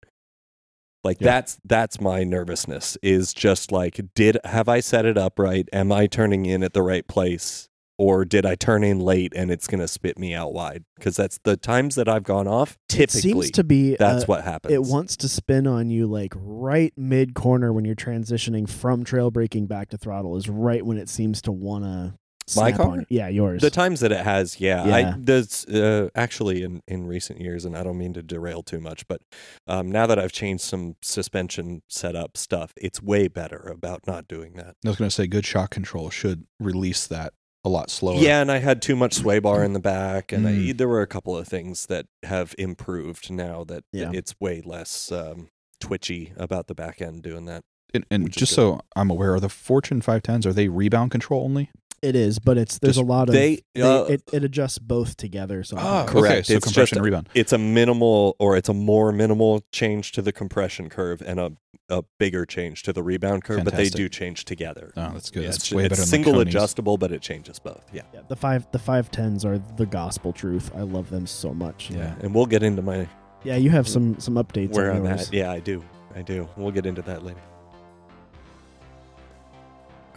Like 1.05 1.19
Yeah. 1.21 1.27
that's 1.33 1.59
that's 1.65 2.01
my 2.01 2.25
nervousness 2.25 2.97
is 3.03 3.33
just 3.35 3.73
like 3.73 4.01
did 4.15 4.39
have 4.45 4.69
I 4.69 4.81
set 4.81 5.05
it 5.05 5.17
up 5.19 5.39
right? 5.39 5.69
Am 5.73 5.91
I 5.93 6.07
turning 6.07 6.47
in 6.47 6.63
at 6.63 6.75
the 6.75 6.83
right 6.83 7.07
place? 7.07 7.69
Or 8.03 8.25
did 8.25 8.45
I 8.45 8.57
turn 8.57 8.83
in 8.83 8.99
late 8.99 9.33
and 9.37 9.49
it's 9.49 9.69
going 9.69 9.79
to 9.79 9.87
spit 9.87 10.19
me 10.19 10.35
out 10.35 10.53
wide? 10.53 10.83
Because 10.97 11.15
that's 11.15 11.39
the 11.45 11.57
times 11.57 11.95
that 11.95 12.09
I've 12.09 12.25
gone 12.25 12.49
off. 12.49 12.73
It 12.89 13.09
Typically, 13.09 13.21
seems 13.21 13.51
to 13.53 13.63
be 13.63 13.95
that's 13.95 14.25
uh, 14.25 14.27
what 14.27 14.43
happens. 14.43 14.75
it 14.75 14.83
wants 14.83 15.17
to 15.19 15.29
spin 15.29 15.69
on 15.69 15.89
you 15.89 16.09
like 16.09 16.33
right 16.37 16.93
mid 16.97 17.35
corner 17.35 17.73
when 17.73 17.85
you're 17.85 17.95
transitioning 17.95 18.69
from 18.69 19.05
trail 19.05 19.31
braking 19.31 19.67
back 19.69 19.91
to 19.91 19.99
throttle 19.99 20.37
is 20.37 20.49
right 20.49 20.85
when 20.85 20.99
it 20.99 21.09
seems 21.09 21.41
to 21.43 21.53
wanna 21.53 22.17
My 22.57 22.73
car? 22.73 22.89
on 22.89 22.99
you. 23.01 23.07
Yeah, 23.09 23.29
yours. 23.29 23.63
The 23.63 23.71
times 23.71 24.01
that 24.01 24.11
it 24.11 24.25
has, 24.25 24.61
yeah. 24.61 24.85
Yeah. 24.85 24.97
I 24.97 25.15
there's 25.17 25.65
uh, 25.67 26.09
actually 26.17 26.65
in 26.65 26.83
in 26.89 27.07
recent 27.07 27.41
years, 27.41 27.65
and 27.65 27.77
I 27.77 27.85
don't 27.85 27.99
mean 27.99 28.15
to 28.15 28.23
derail 28.23 28.65
too 28.65 28.81
much, 28.81 29.07
but 29.07 29.21
um, 29.69 29.93
now 29.93 30.09
that 30.09 30.19
I've 30.19 30.33
changed 30.33 30.65
some 30.65 30.97
suspension 31.03 31.83
setup 31.89 32.37
stuff, 32.37 32.73
it's 32.77 33.01
way 33.01 33.29
better 33.29 33.59
about 33.59 34.09
not 34.09 34.27
doing 34.27 34.55
that. 34.55 34.75
I 34.85 34.89
was 34.89 34.97
going 34.97 35.09
to 35.09 35.15
say 35.15 35.29
good 35.29 35.47
shock 35.47 35.71
control 35.71 36.11
should 36.11 36.47
release 36.59 37.07
that 37.07 37.33
a 37.65 37.69
lot 37.69 37.91
slower. 37.91 38.17
Yeah, 38.19 38.41
and 38.41 38.51
I 38.51 38.59
had 38.59 38.83
too 38.83 38.97
much 38.97 39.15
sway 39.15 39.39
bar 39.39 39.63
in 39.63 39.73
the 39.73 39.81
back, 39.81 40.33
and 40.33 40.47
I, 40.49 40.53
Mm. 40.53 40.79
there 40.79 40.89
were 40.89 41.03
a 41.03 41.07
couple 41.07 41.37
of 41.37 41.47
things 41.47 41.87
that 41.87 42.07
have 42.25 42.55
improved 42.59 43.31
now 43.31 43.65
that 43.65 43.85
Yeah. 43.93 44.11
it's 44.13 44.35
way 44.41 44.61
less 44.65 45.13
um, 45.13 45.49
twitchy 45.81 46.33
about 46.37 46.67
the 46.67 46.75
back 46.75 47.01
end 47.01 47.23
doing 47.23 47.45
that. 47.47 47.63
And, 47.95 48.07
and 48.11 48.31
just 48.33 48.55
so 48.55 48.81
I'm 48.97 49.11
aware, 49.11 49.35
are 49.35 49.41
the 49.41 49.49
Fortune 49.51 50.01
510s 50.01 50.47
are 50.47 50.53
they 50.53 50.69
rebound 50.69 51.11
control 51.11 51.45
only? 51.45 51.71
It 52.03 52.17
is, 52.17 52.41
but 52.41 52.59
it's 52.59 52.79
there's 52.79 52.97
Just- 52.97 53.05
a 53.05 53.09
lot 53.09 53.29
of 53.29 53.33
they, 53.35 53.61
uh, 53.81 54.07
it, 54.09 54.23
it 54.33 54.43
adjusts 54.43 54.79
both 54.79 55.17
together. 55.17 55.63
So 55.63 55.77
Ah, 55.79 56.05
Correct. 56.05 56.33
Okay, 56.33 56.43
so 56.43 56.55
It's 56.55 56.65
compression 56.65 56.73
just- 56.73 56.93
and 56.97 57.05
rebound. 57.05 57.29
It's 57.35 57.53
a 57.53 57.59
minimal, 57.59 58.35
or 58.41 58.57
it's 58.57 58.69
a 58.69 58.75
more 58.75 59.13
minimal 59.13 59.63
change 59.71 60.11
to 60.13 60.23
the 60.23 60.33
compression 60.33 60.89
curve, 60.89 61.23
and 61.25 61.39
a 61.41 61.53
a 61.89 62.03
bigger 62.19 62.47
change 62.47 62.83
to 62.85 62.93
the 62.93 63.03
rebound 63.03 63.45
curve, 63.45 63.65
but 63.65 63.77
they 63.77 63.91
do 63.91 64.09
change 64.09 64.47
together. 64.47 64.93
Oh, 64.97 65.11
that's 65.13 65.29
good. 65.31 65.43
Yeah, 65.43 65.47
that's 65.51 65.59
it's 65.59 65.73
way 65.73 65.83
it's 65.85 65.91
better 65.91 66.01
than 66.01 66.07
single 66.09 66.33
the 66.33 66.39
Koni's. 66.39 66.55
adjustable, 66.55 66.97
but 66.97 67.13
it 67.13 67.21
changes 67.21 67.59
both. 67.59 67.85
Yeah. 67.93 68.03
yeah, 68.15 68.21
the 68.29 68.37
five 68.37 68.67
the 68.73 68.79
five 68.79 69.11
tens 69.11 69.45
are 69.45 69.59
the 69.77 69.85
gospel 69.87 70.33
truth. 70.33 70.71
I 70.75 70.81
love 70.83 71.11
them 71.11 71.27
so 71.27 71.53
much. 71.53 71.91
Yeah. 71.91 72.15
And 72.23 72.35
we'll 72.35 72.47
get 72.47 72.63
into 72.63 72.81
my 72.83 73.09
Yeah, 73.45 73.57
you 73.57 73.71
have 73.71 73.87
some 73.87 74.19
some 74.21 74.35
updates 74.37 74.73
where 74.73 74.91
on 74.91 74.99
I'm 74.99 75.05
yours. 75.05 75.29
at. 75.29 75.35
Yeah, 75.35 75.51
I 75.53 75.61
do. 75.61 75.85
I 76.17 76.23
do. 76.23 76.49
We'll 76.57 76.71
get 76.73 76.87
into 76.87 77.03
that 77.03 77.25
later. 77.25 77.41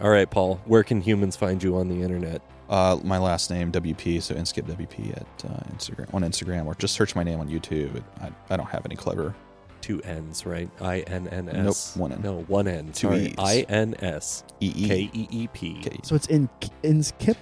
All 0.00 0.10
right, 0.10 0.28
Paul. 0.30 0.60
Where 0.66 0.82
can 0.82 1.00
humans 1.00 1.36
find 1.36 1.62
you 1.62 1.76
on 1.76 1.88
the 1.88 2.02
internet? 2.02 2.42
Uh, 2.68 2.98
my 3.04 3.16
last 3.18 3.50
name 3.50 3.70
WP, 3.72 4.20
so 4.20 4.34
Inskip 4.34 4.64
WP 4.64 5.16
at 5.16 5.44
uh, 5.50 5.60
Instagram 5.74 6.12
on 6.12 6.22
Instagram, 6.22 6.66
or 6.66 6.74
just 6.74 6.94
search 6.94 7.14
my 7.14 7.22
name 7.22 7.40
on 7.40 7.48
YouTube. 7.48 8.02
I, 8.20 8.30
I 8.50 8.56
don't 8.56 8.66
have 8.66 8.84
any 8.84 8.96
clever. 8.96 9.34
Two 9.80 10.00
N's, 10.02 10.44
right? 10.44 10.68
I 10.80 11.00
N 11.02 11.28
N 11.28 11.48
Nope, 11.52 11.76
one 11.94 12.12
N. 12.12 12.20
No, 12.22 12.40
one 12.48 12.66
N. 12.66 12.86
Two 12.92 13.08
Sorry. 13.08 13.26
E's. 13.28 13.34
I 13.38 13.64
N 13.68 13.94
S 14.00 14.42
E 14.60 14.72
E. 14.74 14.88
K 14.88 15.10
E 15.12 15.28
E 15.30 15.46
P. 15.48 15.82
So 16.02 16.14
it's 16.16 16.26
in 16.26 16.48
Inskip. 16.82 17.36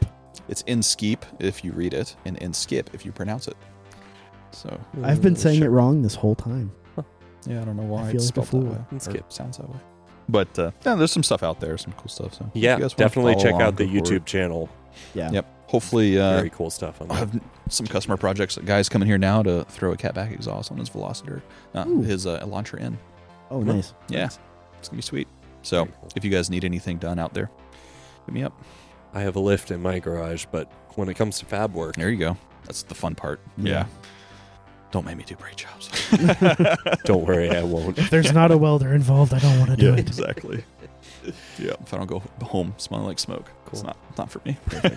It's 0.48 0.62
Inskeep 0.66 1.24
if 1.38 1.64
you 1.64 1.72
read 1.72 1.94
it, 1.94 2.14
and 2.26 2.38
Inskip 2.40 2.88
if 2.92 3.06
you 3.06 3.12
pronounce 3.12 3.48
it. 3.48 3.56
So 4.50 4.78
I've 5.02 5.22
been 5.22 5.36
saying 5.36 5.62
it 5.62 5.68
wrong 5.68 6.02
this 6.02 6.14
whole 6.14 6.34
time. 6.34 6.70
yeah, 7.46 7.62
I 7.62 7.64
don't 7.64 7.76
know 7.78 7.82
why 7.84 8.08
I 8.08 8.10
it's 8.10 8.30
feel 8.30 8.42
like 8.42 8.46
a 8.46 8.48
spelled 8.50 8.64
that 8.66 8.70
way. 8.70 8.76
or 8.76 8.98
Inskip. 8.98 9.32
sounds 9.32 9.56
that 9.56 9.68
way. 9.70 9.78
But 10.28 10.58
uh, 10.58 10.70
yeah, 10.84 10.94
there's 10.94 11.12
some 11.12 11.22
stuff 11.22 11.42
out 11.42 11.60
there, 11.60 11.76
some 11.78 11.92
cool 11.94 12.08
stuff. 12.08 12.34
So 12.34 12.50
Yeah, 12.54 12.76
you 12.76 12.82
guys 12.82 12.94
definitely 12.94 13.34
check 13.36 13.52
along, 13.52 13.62
out 13.62 13.76
the 13.76 13.84
go 13.86 13.90
for 13.92 13.96
it. 13.98 14.22
YouTube 14.22 14.24
channel. 14.24 14.68
Yeah. 15.14 15.30
Yep. 15.30 15.46
Hopefully, 15.68 16.18
uh, 16.18 16.36
Very 16.36 16.50
cool 16.50 16.70
stuff 16.70 17.00
on 17.00 17.10
I 17.10 17.14
there. 17.16 17.26
have 17.26 17.40
some 17.68 17.86
customer 17.86 18.16
projects. 18.16 18.56
Guys 18.58 18.88
coming 18.88 19.08
here 19.08 19.18
now 19.18 19.42
to 19.42 19.64
throw 19.64 19.92
a 19.92 19.96
catback 19.96 20.32
exhaust 20.32 20.70
on 20.70 20.78
his 20.78 20.88
Veloster, 20.88 21.42
uh, 21.74 21.84
his 21.84 22.26
uh, 22.26 22.40
Elantra 22.40 22.80
in. 22.80 22.96
Oh, 23.50 23.60
nice. 23.60 23.92
Yeah, 24.08 24.26
it's 24.78 24.88
gonna 24.88 24.96
be 24.98 25.02
sweet. 25.02 25.26
So 25.62 25.86
cool. 25.86 26.08
if 26.16 26.24
you 26.24 26.30
guys 26.30 26.48
need 26.50 26.64
anything 26.64 26.98
done 26.98 27.18
out 27.18 27.34
there, 27.34 27.50
hit 28.26 28.34
me 28.34 28.42
up. 28.42 28.58
I 29.14 29.20
have 29.22 29.36
a 29.36 29.40
lift 29.40 29.70
in 29.70 29.80
my 29.82 29.98
garage, 29.98 30.46
but 30.52 30.70
when 30.96 31.08
it 31.08 31.14
comes 31.14 31.38
to 31.40 31.44
fab 31.46 31.72
work, 31.74 31.96
There 31.96 32.10
you 32.10 32.18
go. 32.18 32.36
That's 32.64 32.82
the 32.82 32.94
fun 32.94 33.14
part. 33.14 33.40
Yeah. 33.58 33.86
Don't 34.94 35.04
make 35.06 35.16
me 35.16 35.24
do 35.24 35.34
brake 35.34 35.56
jobs. 35.56 35.90
Don't 37.04 37.26
worry, 37.26 37.50
I 37.50 37.64
won't. 37.64 37.98
If 37.98 38.10
there's 38.10 38.32
not 38.32 38.52
a 38.52 38.56
welder 38.56 38.94
involved, 38.94 39.34
I 39.34 39.40
don't 39.40 39.58
want 39.58 39.72
to 39.72 39.76
do 39.76 39.86
yeah, 39.86 39.94
it. 39.94 39.98
exactly. 39.98 40.62
yeah, 41.58 41.72
if 41.80 41.92
I 41.92 41.96
don't 41.96 42.06
go 42.06 42.22
home 42.42 42.74
smelling 42.76 43.04
like 43.06 43.18
smoke, 43.18 43.50
it's 43.72 43.82
not 43.82 43.96
not 44.16 44.30
for 44.30 44.40
me. 44.44 44.56
Uh, 44.72 44.90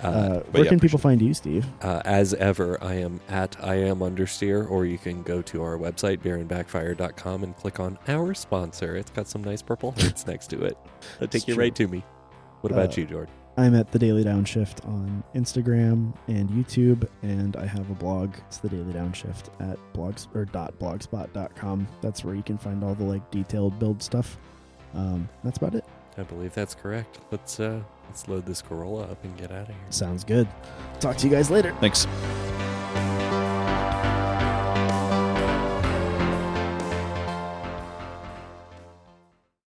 Uh, 0.00 0.40
where 0.50 0.64
yeah, 0.64 0.68
can 0.70 0.78
people 0.80 0.96
appreciate 0.98 1.00
find 1.02 1.22
you, 1.22 1.34
Steve? 1.34 1.66
Uh, 1.82 2.00
as 2.06 2.32
ever, 2.34 2.82
I 2.82 2.94
am 2.94 3.20
at 3.28 3.54
I 3.62 3.74
am 3.74 3.98
understeer, 3.98 4.66
or 4.70 4.86
you 4.86 4.96
can 4.96 5.22
go 5.22 5.42
to 5.42 5.62
our 5.62 5.76
website, 5.76 6.18
beerandbackfire.com, 6.20 7.42
and 7.44 7.54
click 7.56 7.78
on 7.80 7.98
our 8.08 8.32
sponsor. 8.32 8.96
It's 8.96 9.10
got 9.10 9.28
some 9.28 9.44
nice 9.44 9.60
purple 9.60 9.92
hearts 9.92 10.26
next 10.26 10.48
to 10.50 10.64
it. 10.64 10.78
That'll 11.14 11.28
take 11.28 11.34
It's 11.42 11.48
you 11.48 11.54
right 11.54 11.74
to 11.74 11.86
me. 11.86 12.02
What 12.62 12.72
about 12.72 12.96
Uh, 12.96 13.00
you, 13.02 13.06
Jordan? 13.06 13.34
I'm 13.58 13.74
at 13.74 13.90
the 13.90 13.98
Daily 13.98 14.22
Downshift 14.22 14.86
on 14.86 15.24
Instagram 15.34 16.12
and 16.28 16.50
YouTube, 16.50 17.08
and 17.22 17.56
I 17.56 17.64
have 17.64 17.88
a 17.90 17.94
blog. 17.94 18.34
It's 18.48 18.58
the 18.58 18.68
Daily 18.68 18.92
Downshift 18.92 19.48
at 19.60 19.78
blogs 19.94 20.26
or 20.34 20.44
dot 20.44 20.78
blogspot.com. 20.78 21.88
That's 22.02 22.22
where 22.22 22.34
you 22.34 22.42
can 22.42 22.58
find 22.58 22.84
all 22.84 22.94
the 22.94 23.04
like 23.04 23.30
detailed 23.30 23.78
build 23.78 24.02
stuff. 24.02 24.36
Um, 24.94 25.28
that's 25.42 25.56
about 25.56 25.74
it. 25.74 25.84
I 26.18 26.22
believe 26.22 26.54
that's 26.54 26.74
correct. 26.74 27.18
Let's 27.30 27.58
uh, 27.58 27.80
let's 28.08 28.28
load 28.28 28.44
this 28.44 28.60
Corolla 28.60 29.04
up 29.04 29.24
and 29.24 29.36
get 29.38 29.50
out 29.50 29.62
of 29.62 29.68
here. 29.68 29.76
Sounds 29.90 30.22
good. 30.22 30.48
Talk 31.00 31.16
to 31.18 31.26
you 31.26 31.32
guys 31.32 31.50
later. 31.50 31.74
Thanks. 31.80 32.06